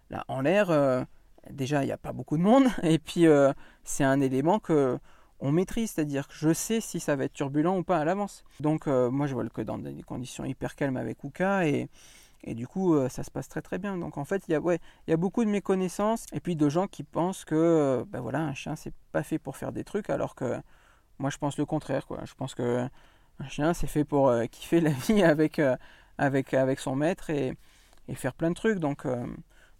Là, 0.09 0.25
en 0.27 0.41
l'air, 0.41 1.05
déjà, 1.49 1.83
il 1.83 1.87
n'y 1.87 1.91
a 1.91 1.97
pas 1.97 2.13
beaucoup 2.13 2.37
de 2.37 2.43
monde 2.43 2.65
et 2.83 2.99
puis 2.99 3.25
c'est 3.83 4.03
un 4.03 4.19
élément 4.21 4.59
que 4.59 4.97
on 5.43 5.51
maîtrise, 5.51 5.91
c'est-à-dire 5.91 6.27
que 6.27 6.35
je 6.35 6.53
sais 6.53 6.81
si 6.81 6.99
ça 6.99 7.15
va 7.15 7.23
être 7.23 7.33
turbulent 7.33 7.75
ou 7.75 7.83
pas 7.83 7.97
à 7.97 8.05
l'avance. 8.05 8.43
Donc 8.59 8.87
moi 8.87 9.25
je 9.27 9.33
vole 9.33 9.49
que 9.49 9.61
dans 9.61 9.77
des 9.77 10.03
conditions 10.03 10.45
hyper 10.45 10.75
calmes 10.75 10.97
avec 10.97 11.23
Uka 11.23 11.65
et, 11.65 11.89
du 12.45 12.67
coup 12.67 12.95
ça 13.09 13.23
se 13.23 13.31
passe 13.31 13.49
très 13.49 13.61
très 13.61 13.79
bien. 13.79 13.97
Donc 13.97 14.17
en 14.17 14.25
fait 14.25 14.43
il 14.47 14.51
y 14.51 14.55
a, 14.55 14.61
y 15.07 15.13
a 15.13 15.17
beaucoup 15.17 15.43
de 15.43 15.49
méconnaissances 15.49 16.25
et 16.31 16.39
puis 16.39 16.55
de 16.55 16.69
gens 16.69 16.87
qui 16.87 17.03
pensent 17.03 17.43
que 17.43 18.05
ben 18.09 18.21
voilà, 18.21 18.39
un 18.41 18.53
chien 18.53 18.75
c'est 18.75 18.93
pas 19.11 19.23
fait 19.23 19.39
pour 19.39 19.57
faire 19.57 19.71
des 19.71 19.83
trucs 19.83 20.09
alors 20.11 20.35
que 20.35 20.57
moi 21.17 21.29
je 21.31 21.37
pense 21.37 21.57
le 21.57 21.65
contraire. 21.65 22.05
Je 22.23 22.33
pense 22.35 22.53
que 22.53 22.87
un 23.39 23.47
chien 23.47 23.73
c'est 23.73 23.87
fait 23.87 24.03
pour 24.03 24.31
kiffer 24.51 24.79
la 24.79 24.91
vie 25.07 25.23
avec, 25.23 25.59
avec, 26.21 26.53
avec 26.53 26.79
son 26.79 26.95
maître 26.95 27.29
et, 27.29 27.53
et, 28.07 28.15
faire 28.15 28.33
plein 28.33 28.49
de 28.49 28.55
trucs. 28.55 28.79
Donc, 28.79 29.05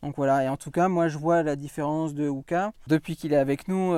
donc 0.03 0.15
voilà, 0.17 0.43
et 0.43 0.49
en 0.49 0.57
tout 0.57 0.71
cas 0.71 0.87
moi 0.89 1.07
je 1.07 1.17
vois 1.17 1.43
la 1.43 1.55
différence 1.55 2.13
de 2.13 2.27
Uka. 2.27 2.73
Depuis 2.87 3.15
qu'il 3.15 3.31
est 3.33 3.37
avec 3.37 3.67
nous 3.67 3.95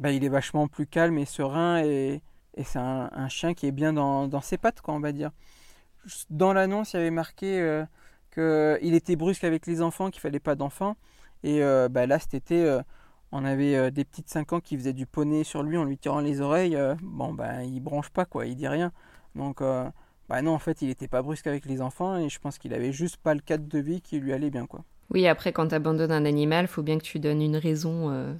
bah, 0.00 0.12
il 0.12 0.24
est 0.24 0.30
vachement 0.30 0.66
plus 0.66 0.86
calme 0.86 1.18
et 1.18 1.26
serein 1.26 1.82
et, 1.84 2.22
c'est 2.64 2.78
un, 2.78 3.28
chien 3.28 3.54
qui 3.54 3.66
est 3.66 3.72
bien 3.72 3.92
dans, 3.92 4.40
ses 4.40 4.58
pattes, 4.58 4.80
quoi, 4.80 4.94
on 4.94 5.00
va 5.00 5.12
dire. 5.12 5.30
Dans 6.30 6.52
l'annonce, 6.52 6.92
il 6.92 6.96
y 6.96 7.00
avait 7.00 7.10
marqué 7.10 7.60
euh, 7.60 7.84
qu'il 8.34 8.94
était 8.94 9.16
brusque 9.16 9.44
avec 9.44 9.66
les 9.66 9.82
enfants, 9.82 10.10
qu'il 10.10 10.20
fallait 10.20 10.40
pas 10.40 10.56
d'enfants. 10.56 10.96
Et 11.42 11.62
euh, 11.62 11.88
bah, 11.88 12.06
là, 12.06 12.18
cet 12.18 12.34
été, 12.34 12.62
euh, 12.64 12.82
on 13.32 13.44
avait 13.44 13.90
des 13.90 14.04
petites 14.04 14.28
5 14.28 14.52
ans 14.54 14.60
qui 14.60 14.76
faisaient 14.76 14.92
du 14.92 15.06
poney 15.06 15.44
sur 15.44 15.62
lui 15.62 15.76
en 15.78 15.84
lui 15.84 15.96
tirant 15.96 16.20
les 16.20 16.40
oreilles. 16.40 16.78
bon, 17.02 17.32
bah, 17.32 17.62
il 17.62 17.80
bronche 17.80 18.10
pas, 18.10 18.24
quoi, 18.24 18.46
il 18.46 18.56
dit 18.56 18.68
rien. 18.68 18.92
Donc, 19.34 19.62
bah 20.30 20.40
non, 20.40 20.54
en 20.54 20.58
fait, 20.58 20.80
il 20.80 20.88
n'était 20.88 21.08
pas 21.08 21.20
brusque 21.20 21.46
avec 21.46 21.66
les 21.66 21.82
enfants 21.82 22.16
et 22.16 22.30
je 22.30 22.38
pense 22.38 22.56
qu'il 22.56 22.72
avait 22.72 22.92
juste 22.92 23.18
pas 23.18 23.34
le 23.34 23.40
cadre 23.40 23.68
de 23.68 23.78
vie 23.78 24.00
qui 24.00 24.18
lui 24.18 24.32
allait 24.32 24.50
bien, 24.50 24.66
quoi. 24.66 24.82
Oui, 25.12 25.26
après, 25.26 25.52
quand 25.52 25.68
tu 25.68 25.74
abandonnes 25.74 26.12
un 26.12 26.24
animal, 26.24 26.68
faut 26.68 26.82
bien 26.82 26.96
que 26.96 27.02
tu 27.02 27.18
donnes 27.18 27.42
une 27.42 27.56
raison 27.56 28.36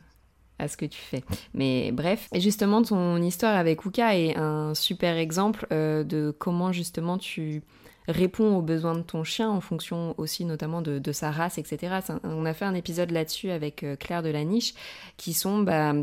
à 0.61 0.69
ce 0.69 0.77
que 0.77 0.85
tu 0.85 1.01
fais. 1.01 1.25
Mais 1.55 1.91
bref, 1.93 2.29
et 2.33 2.41
justement, 2.41 2.83
ton 2.83 3.17
histoire 3.23 3.57
avec 3.57 3.85
Uka 3.85 4.17
est 4.17 4.37
un 4.37 4.75
super 4.75 5.17
exemple 5.17 5.67
euh, 5.73 6.05
de 6.05 6.35
comment 6.39 6.71
justement 6.71 7.19
tu 7.19 7.63
réponds 8.09 8.57
aux 8.57 8.63
besoins 8.63 8.95
de 8.95 9.03
ton 9.03 9.25
chien 9.25 9.51
en 9.51 9.61
fonction 9.61 10.15
aussi 10.19 10.45
notamment 10.45 10.83
de, 10.83 11.13
sa 11.13 11.31
race, 11.31 11.59
etc. 11.59 12.01
On 12.25 12.45
a 12.45 12.55
fait 12.55 12.65
un 12.65 12.75
épisode 12.75 13.11
là-dessus 13.11 13.51
avec 13.51 13.83
euh, 13.83 13.97
Claire 13.97 14.23
de 14.23 14.31
la 14.31 14.45
Niche 14.45 14.75
qui 15.17 15.33
sont... 15.33 15.63
Bah, 15.63 15.95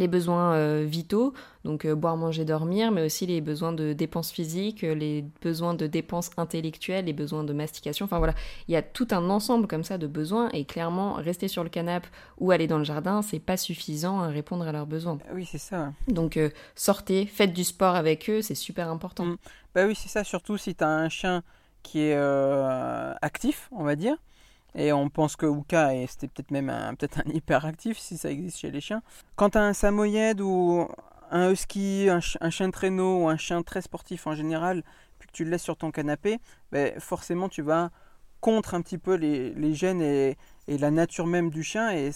les 0.00 0.08
besoins 0.08 0.54
euh, 0.54 0.84
vitaux, 0.84 1.32
donc 1.64 1.84
euh, 1.84 1.94
boire, 1.94 2.16
manger, 2.16 2.44
dormir, 2.44 2.90
mais 2.90 3.04
aussi 3.04 3.26
les 3.26 3.40
besoins 3.40 3.72
de 3.72 3.92
dépenses 3.92 4.32
physiques, 4.32 4.82
euh, 4.82 4.94
les 4.94 5.24
besoins 5.42 5.74
de 5.74 5.86
dépenses 5.86 6.30
intellectuelles, 6.36 7.04
les 7.04 7.12
besoins 7.12 7.44
de 7.44 7.52
mastication. 7.52 8.06
Enfin 8.06 8.18
voilà, 8.18 8.34
il 8.66 8.72
y 8.72 8.76
a 8.76 8.82
tout 8.82 9.06
un 9.10 9.30
ensemble 9.30 9.68
comme 9.68 9.84
ça 9.84 9.98
de 9.98 10.06
besoins 10.06 10.48
et 10.50 10.64
clairement, 10.64 11.14
rester 11.14 11.46
sur 11.46 11.62
le 11.62 11.70
canapé 11.70 12.08
ou 12.38 12.50
aller 12.50 12.66
dans 12.66 12.78
le 12.78 12.84
jardin, 12.84 13.22
c'est 13.22 13.38
pas 13.38 13.56
suffisant 13.56 14.20
à 14.20 14.28
répondre 14.28 14.66
à 14.66 14.72
leurs 14.72 14.86
besoins. 14.86 15.18
Oui, 15.32 15.46
c'est 15.50 15.58
ça. 15.58 15.92
Donc 16.08 16.38
sortez, 16.74 17.26
faites 17.26 17.52
du 17.52 17.64
sport 17.64 17.94
avec 17.94 18.28
eux, 18.30 18.42
c'est 18.42 18.54
super 18.54 18.90
important. 18.90 19.26
Mm. 19.26 19.36
Bah 19.74 19.86
oui, 19.86 19.94
c'est 19.94 20.08
ça, 20.08 20.24
surtout 20.24 20.56
si 20.56 20.74
tu 20.74 20.82
as 20.82 20.88
un 20.88 21.08
chien 21.08 21.42
qui 21.82 22.00
est 22.00 22.16
actif, 23.22 23.68
on 23.70 23.84
va 23.84 23.96
dire. 23.96 24.16
Et 24.74 24.92
on 24.92 25.08
pense 25.08 25.36
que 25.36 25.46
Uka, 25.46 25.90
c'était 26.06 26.28
peut-être 26.28 26.50
même 26.50 26.70
un, 26.70 26.90
un 26.90 27.30
hyperactif 27.32 27.98
si 27.98 28.16
ça 28.16 28.30
existe 28.30 28.58
chez 28.58 28.70
les 28.70 28.80
chiens. 28.80 29.02
Quand 29.36 29.50
tu 29.50 29.58
as 29.58 29.62
un 29.62 29.72
samoyed 29.72 30.40
ou 30.40 30.86
un 31.30 31.50
husky, 31.50 32.08
un, 32.08 32.20
chien 32.20 32.70
traîneau 32.70 33.24
ou 33.24 33.28
un 33.28 33.36
chien 33.36 33.62
très 33.62 33.82
sportif 33.82 34.26
en 34.26 34.34
général, 34.34 34.82
puis 35.18 35.28
que 35.28 35.32
tu 35.32 35.44
le 35.44 35.50
laisses 35.50 35.62
sur 35.62 35.76
ton 35.76 35.90
canapé, 35.90 36.38
ben 36.72 36.98
forcément 36.98 37.48
tu 37.48 37.62
vas 37.62 37.90
contre 38.40 38.74
un 38.74 38.80
petit 38.80 38.98
peu 38.98 39.14
les, 39.14 39.52
les 39.54 39.74
gènes 39.74 40.00
et, 40.00 40.38
et, 40.66 40.78
la 40.78 40.90
nature 40.90 41.26
même 41.26 41.50
du 41.50 41.62
chien 41.62 41.90
et 41.90 42.10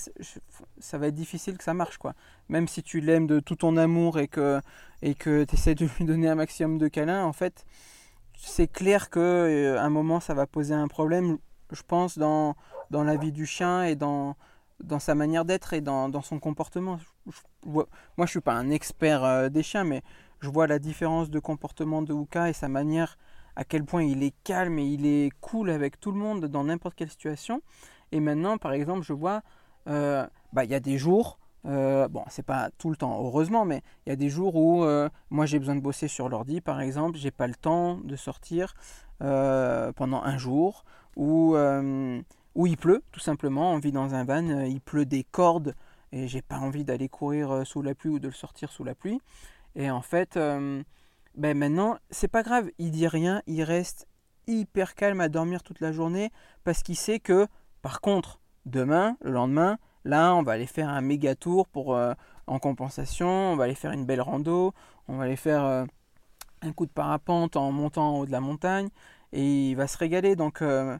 ça 0.78 0.96
va 0.96 1.08
être 1.08 1.14
difficile 1.14 1.58
que 1.58 1.64
ça 1.64 1.74
marche 1.74 1.98
quoi. 1.98 2.14
Même 2.48 2.66
si 2.66 2.82
tu 2.82 3.00
l'aimes 3.00 3.26
de 3.26 3.40
tout 3.40 3.56
ton 3.56 3.76
amour 3.76 4.18
et 4.18 4.28
que 4.28 4.60
et 5.02 5.14
que 5.14 5.44
tu 5.44 5.54
essaies 5.54 5.74
de 5.74 5.86
lui 5.98 6.04
donner 6.06 6.28
un 6.28 6.34
maximum 6.34 6.78
de 6.78 6.88
câlins, 6.88 7.24
en 7.24 7.32
fait, 7.32 7.66
c'est 8.36 8.68
clair 8.68 9.10
que 9.10 9.20
euh, 9.20 9.80
un 9.80 9.90
moment 9.90 10.18
ça 10.18 10.34
va 10.34 10.46
poser 10.46 10.74
un 10.74 10.88
problème 10.88 11.38
je 11.74 11.82
pense, 11.82 12.18
dans, 12.18 12.56
dans 12.90 13.04
la 13.04 13.16
vie 13.16 13.32
du 13.32 13.46
chien 13.46 13.84
et 13.84 13.96
dans, 13.96 14.36
dans 14.82 14.98
sa 14.98 15.14
manière 15.14 15.44
d'être 15.44 15.72
et 15.72 15.80
dans, 15.80 16.08
dans, 16.08 16.22
son 16.22 16.38
comportement. 16.38 16.98
moi, 17.64 17.86
je 18.16 18.22
ne 18.22 18.26
suis 18.26 18.40
pas 18.40 18.54
un 18.54 18.70
expert 18.70 19.24
euh, 19.24 19.48
des 19.48 19.62
chiens, 19.62 19.84
mais 19.84 20.02
je 20.40 20.48
vois 20.48 20.66
la 20.66 20.78
différence 20.78 21.30
de 21.30 21.38
comportement 21.38 22.02
de 22.02 22.12
Uka 22.12 22.50
et 22.50 22.52
sa 22.52 22.68
manière, 22.68 23.16
à 23.56 23.64
quel 23.64 23.84
point 23.84 24.02
il 24.02 24.22
est 24.22 24.34
calme 24.44 24.78
et 24.78 24.86
il 24.86 25.06
est 25.06 25.30
cool 25.40 25.70
avec 25.70 26.00
tout 26.00 26.12
le 26.12 26.18
monde 26.18 26.46
dans 26.46 26.64
n'importe 26.64 26.94
quelle 26.94 27.10
situation. 27.10 27.62
Et 28.12 28.20
maintenant, 28.20 28.58
par 28.58 28.72
exemple, 28.72 29.02
je 29.02 29.12
vois, 29.12 29.42
euh, 29.88 30.26
bah, 30.52 30.64
il 30.64 30.70
y 30.70 30.74
a 30.74 30.80
des 30.80 30.98
jours, 30.98 31.38
euh, 31.66 32.08
bon, 32.08 32.24
c'est 32.28 32.44
pas 32.44 32.70
tout 32.78 32.90
le 32.90 32.96
temps, 32.96 33.18
heureusement, 33.24 33.64
mais 33.64 33.82
il 34.06 34.10
y 34.10 34.12
a 34.12 34.16
des 34.16 34.28
jours 34.28 34.54
où 34.54 34.84
euh, 34.84 35.08
moi 35.30 35.46
j'ai 35.46 35.58
besoin 35.58 35.76
de 35.76 35.80
bosser 35.80 36.08
sur 36.08 36.28
l'ordi, 36.28 36.60
par 36.60 36.80
exemple, 36.80 37.16
j'ai 37.16 37.30
pas 37.30 37.46
le 37.46 37.54
temps 37.54 37.98
de 37.98 38.16
sortir 38.16 38.74
pendant 39.20 40.22
un 40.22 40.36
jour, 40.36 40.84
où, 41.16 41.56
euh, 41.56 42.20
où 42.54 42.66
il 42.66 42.76
pleut, 42.76 43.02
tout 43.12 43.20
simplement. 43.20 43.72
On 43.72 43.78
vit 43.78 43.92
dans 43.92 44.14
un 44.14 44.24
van, 44.24 44.48
euh, 44.48 44.66
il 44.66 44.80
pleut 44.80 45.06
des 45.06 45.24
cordes 45.24 45.74
et 46.12 46.28
j'ai 46.28 46.42
pas 46.42 46.58
envie 46.58 46.84
d'aller 46.84 47.08
courir 47.08 47.50
euh, 47.50 47.64
sous 47.64 47.82
la 47.82 47.94
pluie 47.94 48.10
ou 48.10 48.18
de 48.18 48.28
le 48.28 48.34
sortir 48.34 48.70
sous 48.70 48.84
la 48.84 48.94
pluie. 48.94 49.20
Et 49.74 49.90
en 49.90 50.02
fait, 50.02 50.36
ben 50.36 51.58
maintenant, 51.58 51.98
c'est 52.10 52.28
pas 52.28 52.44
grave, 52.44 52.70
il 52.78 52.92
dit 52.92 53.08
rien, 53.08 53.42
il 53.48 53.64
reste 53.64 54.06
hyper 54.46 54.94
calme 54.94 55.20
à 55.20 55.28
dormir 55.28 55.64
toute 55.64 55.80
la 55.80 55.90
journée 55.90 56.30
parce 56.62 56.84
qu'il 56.84 56.94
sait 56.94 57.18
que, 57.18 57.48
par 57.82 58.00
contre, 58.00 58.38
demain, 58.66 59.16
le 59.20 59.32
lendemain, 59.32 59.78
là, 60.04 60.32
on 60.36 60.44
va 60.44 60.52
aller 60.52 60.68
faire 60.68 60.88
un 60.88 61.00
méga 61.00 61.34
tour 61.34 61.66
pour, 61.66 61.98
en 62.46 62.58
compensation, 62.60 63.26
on 63.26 63.56
va 63.56 63.64
aller 63.64 63.74
faire 63.74 63.90
une 63.90 64.06
belle 64.06 64.20
rando, 64.20 64.72
on 65.08 65.16
va 65.16 65.24
aller 65.24 65.34
faire 65.34 65.64
un 65.64 66.72
coup 66.72 66.86
de 66.86 66.92
parapente 66.92 67.56
en 67.56 67.72
montant 67.72 68.14
en 68.14 68.18
haut 68.20 68.26
de 68.26 68.32
la 68.32 68.40
montagne 68.40 68.90
et 69.34 69.70
il 69.70 69.74
va 69.74 69.86
se 69.86 69.98
régaler. 69.98 70.36
Donc 70.36 70.62
euh, 70.62 70.96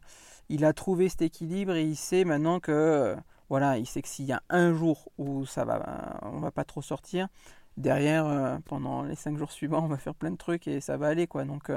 il 0.48 0.64
a 0.64 0.72
trouvé 0.72 1.08
cet 1.08 1.22
équilibre 1.22 1.74
et 1.74 1.84
il 1.84 1.96
sait 1.96 2.24
maintenant 2.24 2.60
que 2.60 2.72
euh, 2.72 3.16
voilà, 3.48 3.78
il 3.78 3.86
sait 3.86 4.02
que 4.02 4.08
s'il 4.08 4.26
y 4.26 4.32
a 4.32 4.42
un 4.50 4.74
jour 4.74 5.10
où 5.16 5.46
ça 5.46 5.64
va, 5.64 6.18
on 6.22 6.40
va 6.40 6.50
pas 6.50 6.64
trop 6.64 6.82
sortir, 6.82 7.28
derrière 7.76 8.26
euh, 8.26 8.58
pendant 8.66 9.02
les 9.02 9.14
cinq 9.14 9.38
jours 9.38 9.52
suivants, 9.52 9.84
on 9.84 9.88
va 9.88 9.96
faire 9.96 10.14
plein 10.14 10.32
de 10.32 10.36
trucs 10.36 10.68
et 10.68 10.80
ça 10.80 10.96
va 10.96 11.08
aller 11.08 11.26
quoi. 11.26 11.44
Donc 11.44 11.70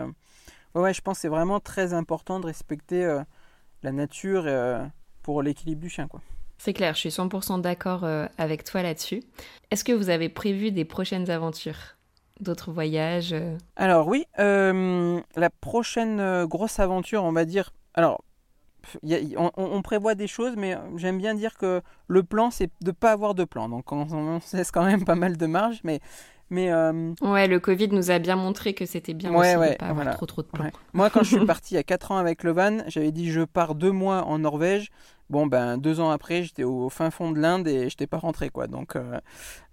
ouais, 0.76 0.94
je 0.94 1.02
pense 1.02 1.18
que 1.18 1.22
c'est 1.22 1.28
vraiment 1.28 1.60
très 1.60 1.94
important 1.94 2.40
de 2.40 2.48
respecter 2.48 3.22
la 3.84 3.92
nature 3.92 4.46
pour 5.22 5.42
l'équilibre 5.42 5.82
du 5.82 5.90
chien 5.90 6.08
quoi. 6.08 6.22
C'est 6.60 6.74
clair, 6.74 6.96
je 6.96 7.02
suis 7.02 7.10
100% 7.10 7.62
d'accord 7.62 8.04
avec 8.38 8.64
toi 8.64 8.82
là-dessus. 8.82 9.22
Est-ce 9.70 9.84
que 9.84 9.92
vous 9.92 10.10
avez 10.10 10.30
prévu 10.30 10.72
des 10.72 10.86
prochaines 10.86 11.30
aventures? 11.30 11.97
D'autres 12.40 12.72
voyages 12.72 13.34
euh? 13.34 13.58
Alors 13.76 14.08
oui, 14.08 14.26
euh, 14.40 15.20
la 15.36 15.50
prochaine 15.50 16.20
euh, 16.20 16.46
grosse 16.48 16.80
aventure, 16.80 17.24
on 17.24 17.32
va 17.32 17.46
dire. 17.46 17.74
Alors, 17.94 18.24
on, 19.36 19.82
prévoit 19.82 20.16
des 20.16 20.28
choses, 20.28 20.54
mais 20.56 20.78
j'aime 20.96 21.18
bien 21.18 21.34
dire 21.34 21.58
que 21.58 21.82
le 22.08 22.24
plan, 22.24 22.52
c'est 22.52 22.68
de 22.82 22.88
ne 22.88 22.92
pas 22.92 23.12
avoir 23.12 23.34
de 23.34 23.44
plan. 23.44 23.68
Donc 23.68 23.92
on, 23.92 24.08
on 24.12 24.40
laisse 24.54 24.72
quand 24.72 24.86
même 24.86 25.04
pas 25.04 25.16
mal 25.16 25.36
de 25.36 25.46
marge, 25.46 25.82
mais 25.84 26.00
mais 26.50 26.72
ouais, 27.22 27.48
le 27.48 27.60
Covid 27.60 27.90
nous 27.90 28.12
a 28.12 28.20
bien 28.20 28.36
montré 28.36 28.74
que 28.74 28.86
c'était 28.86 29.14
bien 29.14 29.34
aussi 29.34 29.54
de 29.54 29.78
pas 29.78 29.86
avoir 29.86 30.16
trop 30.16 30.26
trop 30.26 30.42
de 30.42 30.48
plans. 30.48 30.72
Moi, 30.94 31.10
quand 31.10 31.24
je 31.24 31.36
suis 31.36 31.46
parti 31.46 31.74
il 31.74 31.78
y 31.78 31.80
a 31.80 31.84
4 31.84 32.12
ans 32.12 32.18
avec 32.18 32.44
le 32.44 32.52
van, 32.52 32.80
j'avais 32.88 33.12
dit 33.12 33.32
je 33.32 33.42
pars 33.42 33.76
deux 33.76 33.92
mois 33.92 34.24
en 34.24 34.40
Norvège. 34.40 34.90
Bon, 35.30 35.46
ben 35.46 35.78
deux 35.78 36.00
ans 36.00 36.10
après, 36.10 36.44
j'étais 36.44 36.64
au 36.64 36.90
fin 36.90 37.12
fond 37.12 37.32
de 37.32 37.40
l'Inde 37.40 37.68
et 37.68 37.80
je 37.80 37.84
n'étais 37.96 38.08
pas 38.08 38.18
rentré, 38.18 38.50
quoi. 38.50 38.68
Donc, 38.68 38.96
euh, 38.96 39.20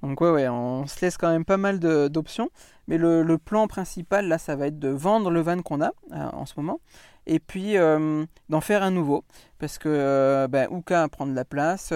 donc 0.03 0.21
ouais, 0.21 0.31
ouais, 0.31 0.49
on 0.49 0.87
se 0.87 1.01
laisse 1.01 1.17
quand 1.17 1.31
même 1.31 1.45
pas 1.45 1.59
mal 1.59 1.79
d'options. 1.79 2.51
Mais 2.89 2.99
le, 2.99 3.39
plan 3.39 3.69
principal, 3.69 4.27
là, 4.27 4.39
ça 4.39 4.57
va 4.57 4.67
être 4.67 4.79
de 4.79 4.89
vendre 4.89 5.31
le 5.31 5.41
van 5.41 5.63
qu'on 5.63 5.81
a 5.81 5.93
euh, 6.13 6.29
en 6.33 6.45
ce 6.45 6.55
moment 6.57 6.81
et 7.27 7.39
puis 7.39 7.77
euh, 7.77 8.25
d'en 8.49 8.61
faire 8.61 8.83
un 8.83 8.91
nouveau. 8.91 9.25
Parce 9.59 9.79
que 9.79 10.47
ben, 10.51 10.69
Uka 10.71 11.09
prend 11.09 11.27
de 11.27 11.35
la 11.35 11.45
place, 11.45 11.93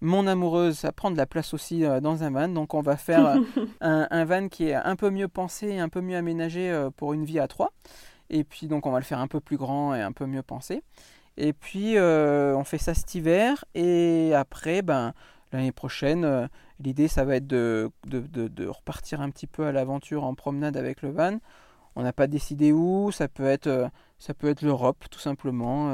mon 0.00 0.26
amoureuse 0.26 0.78
ça 0.78 0.92
prend 0.92 1.10
de 1.10 1.16
la 1.16 1.26
place 1.26 1.54
aussi 1.54 1.82
dans 2.02 2.22
un 2.22 2.30
van. 2.30 2.48
Donc 2.48 2.74
on 2.74 2.82
va 2.82 2.96
faire 2.96 3.38
un, 3.80 4.06
un, 4.10 4.24
van 4.24 4.48
qui 4.48 4.68
est 4.68 4.74
un 4.74 4.96
peu 4.96 5.08
mieux 5.08 5.28
pensé, 5.28 5.78
un 5.78 5.88
peu 5.88 6.02
mieux 6.02 6.16
aménagé 6.16 6.88
pour 6.96 7.14
une 7.14 7.24
vie 7.24 7.38
à 7.38 7.48
trois. 7.48 7.72
Et 8.28 8.44
puis 8.44 8.66
donc 8.66 8.84
on 8.84 8.90
va 8.90 8.98
le 8.98 9.04
faire 9.04 9.18
un 9.18 9.28
peu 9.28 9.40
plus 9.40 9.56
grand 9.56 9.94
et 9.94 10.02
un 10.02 10.12
peu 10.12 10.26
mieux 10.26 10.42
pensé. 10.42 10.82
Et 11.36 11.54
puis, 11.54 11.96
euh, 11.96 12.54
on 12.54 12.64
fait 12.64 12.78
ça 12.78 12.92
cet 12.92 13.14
hiver. 13.14 13.64
Et 13.74 14.32
après, 14.34 14.82
ben, 14.82 15.14
l'année 15.52 15.72
prochaine, 15.72 16.48
l'idée, 16.80 17.08
ça 17.08 17.24
va 17.24 17.36
être 17.36 17.46
de, 17.46 17.90
de, 18.04 18.66
repartir 18.66 19.22
un 19.22 19.30
petit 19.30 19.46
peu 19.46 19.66
à 19.66 19.72
l'aventure 19.72 20.24
en 20.24 20.34
promenade 20.34 20.76
avec 20.76 21.00
le 21.00 21.10
van. 21.10 21.38
On 21.96 22.02
n'a 22.02 22.12
pas 22.12 22.26
décidé 22.26 22.72
où, 22.72 23.10
ça 23.10 23.26
peut 23.26 23.46
être, 23.46 23.90
ça 24.20 24.34
peut 24.34 24.48
être 24.48 24.62
l'Europe 24.62 25.06
tout 25.10 25.18
simplement, 25.18 25.92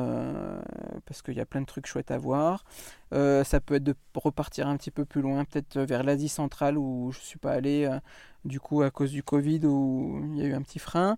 parce 1.06 1.22
qu'il 1.22 1.34
y 1.34 1.40
a 1.40 1.46
plein 1.46 1.62
de 1.62 1.66
trucs 1.66 1.86
chouettes 1.86 2.10
à 2.10 2.18
voir. 2.18 2.64
ça 3.12 3.60
peut 3.64 3.76
être 3.76 3.84
de 3.84 3.94
repartir 4.14 4.68
un 4.68 4.76
petit 4.76 4.90
peu 4.90 5.06
plus 5.06 5.22
loin, 5.22 5.44
peut-être 5.44 5.80
vers 5.80 6.02
l'Asie 6.02 6.28
centrale 6.28 6.76
où 6.76 7.10
je 7.12 7.18
ne 7.20 7.24
suis 7.24 7.38
pas 7.38 7.52
allé 7.52 7.88
du 8.44 8.60
coup 8.60 8.82
à 8.82 8.90
cause 8.90 9.12
du 9.12 9.22
Covid 9.22 9.60
où 9.64 10.20
il 10.34 10.38
y 10.38 10.42
a 10.42 10.46
eu 10.46 10.54
un 10.54 10.62
petit 10.62 10.78
frein 10.78 11.16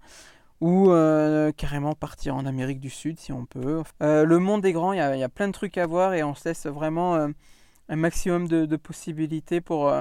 ou 0.60 0.90
euh, 0.90 1.52
carrément 1.52 1.94
partir 1.94 2.34
en 2.34 2.44
Amérique 2.46 2.80
du 2.80 2.90
Sud 2.90 3.18
si 3.18 3.32
on 3.32 3.46
peut. 3.46 3.82
Euh, 4.02 4.24
le 4.24 4.38
monde 4.38 4.64
est 4.66 4.72
grand, 4.72 4.92
il 4.92 4.98
y, 4.98 5.00
a, 5.00 5.28
plein 5.28 5.48
de 5.48 5.52
trucs 5.52 5.78
à 5.78 5.86
voir 5.86 6.14
et 6.14 6.22
on 6.24 6.34
se 6.34 6.48
laisse 6.48 6.66
vraiment 6.66 7.14
euh, 7.14 7.28
un 7.88 7.96
maximum 7.96 8.48
de, 8.48 8.76
possibilités 8.76 9.60
pour, 9.60 9.92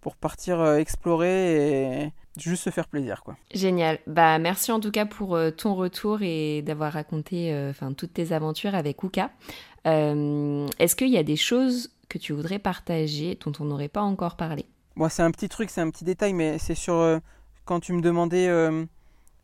pour 0.00 0.16
partir 0.16 0.64
explorer 0.74 2.04
et 2.04 2.12
juste 2.36 2.64
se 2.64 2.70
faire 2.70 2.88
plaisir. 2.88 3.22
Quoi. 3.22 3.36
Génial. 3.52 3.98
Bah, 4.06 4.38
merci 4.38 4.72
en 4.72 4.80
tout 4.80 4.90
cas 4.90 5.06
pour 5.06 5.38
ton 5.56 5.74
retour 5.74 6.22
et 6.22 6.62
d'avoir 6.62 6.92
raconté 6.92 7.54
enfin 7.70 7.92
toutes 7.92 8.14
tes 8.14 8.32
aventures 8.32 8.74
avec 8.74 9.02
Uka. 9.02 9.30
Est-ce 9.84 10.96
qu'il 10.96 11.10
y 11.10 11.18
a 11.18 11.22
des 11.22 11.36
choses 11.36 11.90
que 12.08 12.18
tu 12.18 12.32
voudrais 12.32 12.58
partager 12.58 13.38
dont 13.44 13.52
on 13.60 13.64
n'aurait 13.64 13.88
pas 13.88 14.02
encore 14.02 14.36
parlé? 14.36 14.66
Moi, 14.96 15.08
c'est 15.08 15.22
un 15.22 15.30
petit 15.30 15.48
truc, 15.48 15.70
c'est 15.70 15.80
un 15.80 15.90
petit 15.90 16.04
détail, 16.04 16.32
mais 16.32 16.58
c'est 16.58 16.74
sur 16.74 17.20
quand 17.64 17.80
tu 17.80 17.92
me 17.92 18.00
demandais 18.00 18.48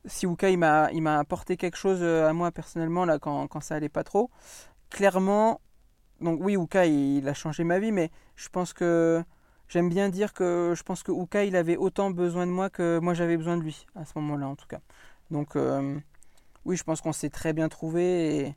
si 0.09 0.27
Uka 0.27 0.51
il 0.51 0.59
m'a 0.59 0.91
il 0.93 1.03
m'a 1.03 1.19
apporté 1.19 1.57
quelque 1.57 1.77
chose 1.77 1.99
euh, 2.03 2.29
à 2.29 2.33
moi 2.33 2.51
personnellement 2.51 3.05
là 3.05 3.19
quand, 3.19 3.47
quand 3.49 3.61
ça 3.61 3.75
allait 3.75 3.89
pas 3.89 4.05
trop 4.05 4.31
clairement 4.91 5.61
donc 6.21 6.41
oui 6.43 6.55
Uka 6.55 6.87
il, 6.87 7.29
a 7.29 7.35
changé 7.35 7.65
ma 7.65 7.79
vie 7.79 7.93
mais 7.93 8.11
je 8.37 8.49
pense 8.49 8.73
que 8.73 9.23
j'aime 9.69 9.89
bien 9.89 10.09
dire 10.09 10.33
que 10.33 10.75
je 10.77 10.83
pense 10.83 11.03
que 11.03 11.13
Uka 11.13 11.45
il 11.45 11.57
avait 11.57 11.77
autant 11.77 12.11
besoin 12.11 12.47
de 12.47 12.53
moi 12.53 12.71
que 12.71 12.99
moi 12.99 13.15
j'avais 13.15 13.37
besoin 13.37 13.57
de 13.57 13.63
lui 13.63 13.87
à 13.95 14.05
ce 14.05 14.13
moment-là 14.17 14.49
en 14.49 14.57
tout 14.57 14.67
cas 14.67 14.81
donc 15.31 15.57
euh, 15.57 15.97
oui 16.65 16.77
je 16.77 16.85
pense 16.85 17.01
qu'on 17.01 17.13
s'est 17.13 17.31
très 17.31 17.53
bien 17.53 17.69
trouvé 17.69 18.55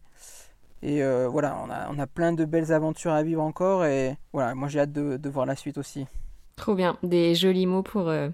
et, 0.84 1.04
euh, 1.04 1.28
voilà 1.28 1.58
on 1.66 1.70
a, 1.70 1.90
on 1.92 2.00
a 2.00 2.08
plein 2.08 2.34
de 2.34 2.46
belles 2.46 2.72
aventures 2.72 3.12
à 3.12 3.24
vivre 3.24 3.42
encore 3.42 3.86
et 3.86 4.18
voilà 4.34 4.56
moi 4.56 4.68
j'ai 4.68 4.80
hâte 4.80 4.94
de, 4.94 5.18
de 5.18 5.30
voir 5.30 5.46
la 5.46 5.56
suite 5.56 5.78
aussi 5.78 6.06
Trop 6.58 6.76
bien, 6.76 6.98
des 7.02 7.34
jolis 7.34 7.66
mots 7.66 7.82
pour, 7.82 8.08
euh, 8.08 8.30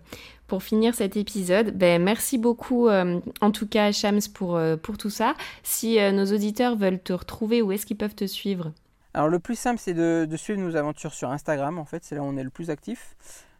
pour 0.47 0.61
finir 0.61 0.93
cet 0.95 1.15
épisode. 1.15 1.77
Ben, 1.77 2.03
merci 2.03 2.37
beaucoup 2.37 2.89
en 2.89 3.51
tout 3.53 3.67
cas 3.67 3.93
Shams 3.93 4.19
pour, 4.33 4.59
pour 4.83 4.97
tout 4.97 5.11
ça. 5.11 5.33
Si 5.63 5.97
nos 6.11 6.25
auditeurs 6.25 6.75
veulent 6.75 6.99
te 6.99 7.13
retrouver, 7.13 7.61
où 7.61 7.71
est-ce 7.71 7.85
qu'ils 7.85 7.95
peuvent 7.95 8.15
te 8.15 8.25
suivre? 8.25 8.73
Alors 9.17 9.29
le 9.29 9.39
plus 9.39 9.55
simple 9.55 9.79
c'est 9.79 9.95
de, 9.95 10.27
suivre 10.37 10.61
nos 10.61 10.75
aventures 10.75 11.13
sur 11.13 11.31
Instagram 11.31 11.79
en 11.79 11.85
fait, 11.85 12.03
c'est 12.03 12.13
là 12.13 12.21
où 12.21 12.25
on 12.25 12.37
est 12.37 12.43
le 12.43 12.51
plus 12.51 12.69
actif. 12.69 13.15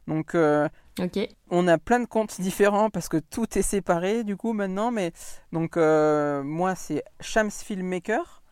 Donc 0.05 0.35
on 0.35 1.67
a 1.67 1.77
plein 1.79 1.99
de 1.99 2.05
comptes 2.05 2.39
différents 2.41 2.91
parce 2.91 3.09
que 3.09 3.17
tout 3.17 3.57
est 3.57 3.63
séparé 3.63 4.23
du 4.23 4.37
coup 4.37 4.53
maintenant. 4.53 4.91
Mais 4.91 5.13
donc 5.51 5.75
moi 5.75 6.75
c'est 6.75 7.03
Shams 7.21 7.49
Filmmaker. 7.49 8.43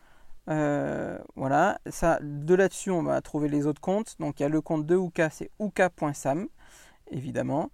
Euh, 0.50 1.18
voilà, 1.36 1.80
ça, 1.88 2.20
de 2.22 2.54
là-dessus, 2.54 2.92
on 2.92 3.04
va 3.04 3.22
trouver 3.22 3.50
les 3.50 3.68
autres 3.68 3.82
comptes. 3.82 4.16
Donc 4.20 4.40
il 4.40 4.44
y 4.44 4.46
a 4.46 4.50
le 4.50 4.62
compte 4.62 4.88
de 4.88 4.96
Uka, 4.96 5.30
c'est 5.30 5.52
uka.sam, 5.60 6.48
évidemment. 7.12 7.70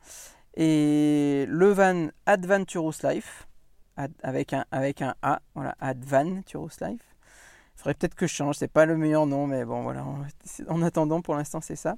Et 0.55 1.45
le 1.47 1.71
van 1.71 2.09
Adventurous 2.25 3.03
Life, 3.03 3.47
avec 4.23 4.51
un, 4.53 4.65
avec 4.71 5.01
un 5.01 5.15
A, 5.21 5.41
voilà, 5.55 5.75
Adventurous 5.79 6.81
Life. 6.81 7.15
Il 7.75 7.79
faudrait 7.79 7.93
peut-être 7.95 8.15
que 8.15 8.27
je 8.27 8.33
change, 8.33 8.55
c'est 8.57 8.67
pas 8.71 8.85
le 8.85 8.95
meilleur 8.95 9.25
nom, 9.25 9.47
mais 9.47 9.65
bon, 9.65 9.81
voilà, 9.81 10.05
en 10.67 10.81
attendant, 10.81 11.21
pour 11.21 11.35
l'instant, 11.35 11.61
c'est 11.61 11.75
ça. 11.75 11.95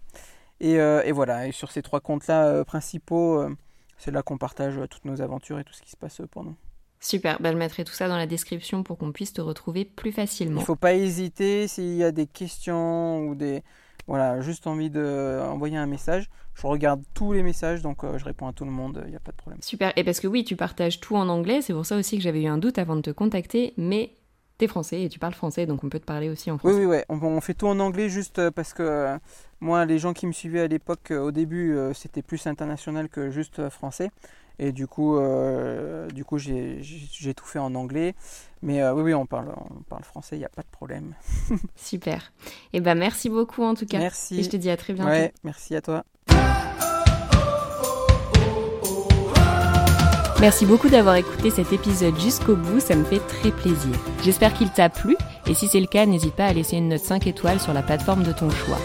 Et, 0.60 0.80
euh, 0.80 1.04
et, 1.04 1.12
voilà, 1.12 1.48
et 1.48 1.52
sur 1.52 1.72
ces 1.72 1.82
trois 1.82 2.00
comptes-là 2.00 2.46
euh, 2.46 2.64
principaux, 2.64 3.44
c'est 3.98 4.12
là 4.12 4.22
qu'on 4.22 4.38
partage 4.38 4.80
toutes 4.90 5.06
nos 5.06 5.22
aventures 5.22 5.60
et 5.60 5.64
tout 5.64 5.74
ce 5.74 5.82
qui 5.82 5.92
se 5.92 5.98
passe 5.98 6.22
pour 6.32 6.44
nous. 6.44 6.56
Super, 7.00 7.42
ben, 7.42 7.52
je 7.52 7.58
mettrai 7.58 7.84
tout 7.84 7.92
ça 7.92 8.08
dans 8.08 8.16
la 8.16 8.28
description 8.28 8.82
pour 8.82 8.98
qu'on 8.98 9.12
puisse 9.12 9.34
te 9.34 9.42
retrouver 9.42 9.84
plus 9.84 10.14
facilement. 10.14 10.62
Il 10.62 10.64
ne 10.64 10.66
faut 10.66 10.78
pas 10.78 10.94
hésiter 10.94 11.68
s'il 11.68 11.96
y 11.96 12.04
a 12.04 12.12
des 12.14 12.28
questions 12.28 13.28
ou 13.28 13.36
des... 13.36 13.62
Voilà, 14.08 14.40
juste 14.40 14.68
envie 14.68 14.90
d'envoyer 14.90 15.78
un 15.78 15.86
message. 15.86 16.30
Je 16.56 16.68
regarde 16.68 17.02
tous 17.14 17.34
les 17.34 17.44
messages, 17.44 17.82
donc 17.82 18.04
euh, 18.04 18.18
je 18.18 18.24
réponds 18.24 18.48
à 18.48 18.54
tout 18.54 18.64
le 18.64 18.72
monde, 18.72 19.02
il 19.06 19.10
n'y 19.10 19.18
a 19.18 19.20
pas 19.20 19.32
de 19.32 19.38
problème. 19.38 19.62
Super, 19.62 19.92
et 19.98 20.04
parce 20.04 20.20
que 20.20 20.28
oui, 20.28 20.46
tu 20.46 20.56
partages 20.56 21.00
tout 21.00 21.16
en 21.16 21.28
anglais, 21.28 21.62
c'est 21.62 21.74
pour 21.74 21.86
ça 21.86 21.98
aussi 21.98 22.18
que 22.18 22.24
j'avais 22.24 22.44
eu 22.44 22.48
un 22.48 22.58
doute 22.58 22.78
avant 22.78 22.96
de 22.96 23.02
te 23.02 23.12
contacter, 23.12 23.74
mais 23.76 24.12
français 24.68 25.02
et 25.02 25.10
tu 25.10 25.20
parles 25.20 25.34
français, 25.34 25.66
donc 25.66 25.84
on 25.84 25.90
peut 25.90 26.00
te 26.00 26.06
parler 26.06 26.30
aussi 26.30 26.52
en 26.52 26.58
français. 26.58 26.76
Oui, 26.76 26.86
oui. 26.86 26.98
On, 27.10 27.42
fait 27.42 27.54
tout 27.54 27.68
en 27.68 27.80
anglais 27.80 28.10
juste 28.10 28.40
euh, 28.40 28.52
parce 28.52 28.74
que 28.74 28.84
euh, 28.84 29.18
moi, 29.60 29.86
les 29.86 30.00
gens 30.00 30.14
qui 30.14 30.28
me 30.28 30.32
suivaient 30.32 30.62
à 30.62 30.68
l'époque, 30.68 31.12
au 31.12 31.32
début, 31.32 31.78
c'était 31.94 32.22
plus 32.22 32.48
international 32.48 33.10
que 33.10 33.30
juste 33.30 33.70
français. 33.70 34.10
Et 34.60 34.72
du 34.72 34.88
coup, 34.88 35.18
euh, 35.18 36.08
du 36.10 36.26
coup 36.26 36.38
j'ai 36.38 36.82
tout 37.36 37.46
fait 37.46 37.60
en 37.60 37.74
anglais. 37.76 38.16
Mais 38.62 38.82
euh, 38.82 38.94
oui, 38.94 39.04
oui, 39.04 39.14
on 39.14 39.26
parle, 39.26 39.54
on 39.58 39.82
parle 39.84 40.04
français, 40.04 40.36
il 40.36 40.40
n'y 40.40 40.46
a 40.46 40.50
pas 40.50 40.62
de 40.62 40.68
problème. 40.68 41.16
Super. 41.76 42.32
Et 42.72 42.78
eh 42.78 42.82
ben 42.82 42.96
merci 42.96 43.30
beaucoup 43.30 43.64
en 43.64 43.74
tout 43.74 43.86
cas. 43.86 44.00
Merci. 44.00 44.40
Et 44.40 44.44
je 44.44 44.50
te 44.50 44.58
dis 44.58 44.70
à 44.70 44.78
très 44.78 44.94
bientôt. 44.94 45.10
Ouais, 45.10 45.34
merci 45.44 45.76
à 45.76 45.82
toi. 45.82 46.04
Merci 50.44 50.66
beaucoup 50.66 50.90
d'avoir 50.90 51.16
écouté 51.16 51.52
cet 51.52 51.72
épisode 51.72 52.20
jusqu'au 52.20 52.58
bout, 52.58 52.82
ça 52.82 52.98
me 52.98 53.06
fait 53.06 53.26
très 53.30 53.50
plaisir. 53.50 53.96
J'espère 54.26 54.54
qu'il 54.54 54.70
t'a 54.70 54.90
plu, 54.90 55.16
et 55.48 55.54
si 55.54 55.70
c'est 55.70 55.80
le 55.80 55.88
cas, 55.88 56.06
n'hésite 56.06 56.34
pas 56.34 56.48
à 56.48 56.52
laisser 56.52 56.76
une 56.76 56.90
note 56.90 57.00
5 57.00 57.28
étoiles 57.28 57.62
sur 57.62 57.72
la 57.72 57.82
plateforme 57.82 58.24
de 58.24 58.34
ton 58.34 58.50
choix. 58.50 58.78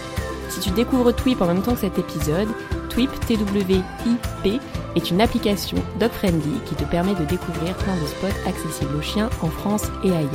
Si 0.50 0.61
tu 0.61 0.70
découvres 0.70 1.12
Twip 1.12 1.42
en 1.42 1.48
même 1.48 1.61
temps 1.62 1.74
que 1.74 1.80
cet 1.80 1.98
épisode, 1.98 2.46
Twip, 2.90 3.11
T-W-I-P, 3.26 4.61
est 4.94 5.11
une 5.11 5.20
application 5.20 5.78
dog-friendly 5.98 6.61
qui 6.64 6.76
te 6.76 6.84
permet 6.84 7.16
de 7.16 7.24
découvrir 7.24 7.74
plein 7.74 7.96
de 7.96 8.06
spots 8.06 8.48
accessibles 8.48 8.94
aux 8.96 9.02
chiens 9.02 9.28
en 9.42 9.48
France 9.48 9.90
et 10.04 10.12
ailleurs. 10.12 10.30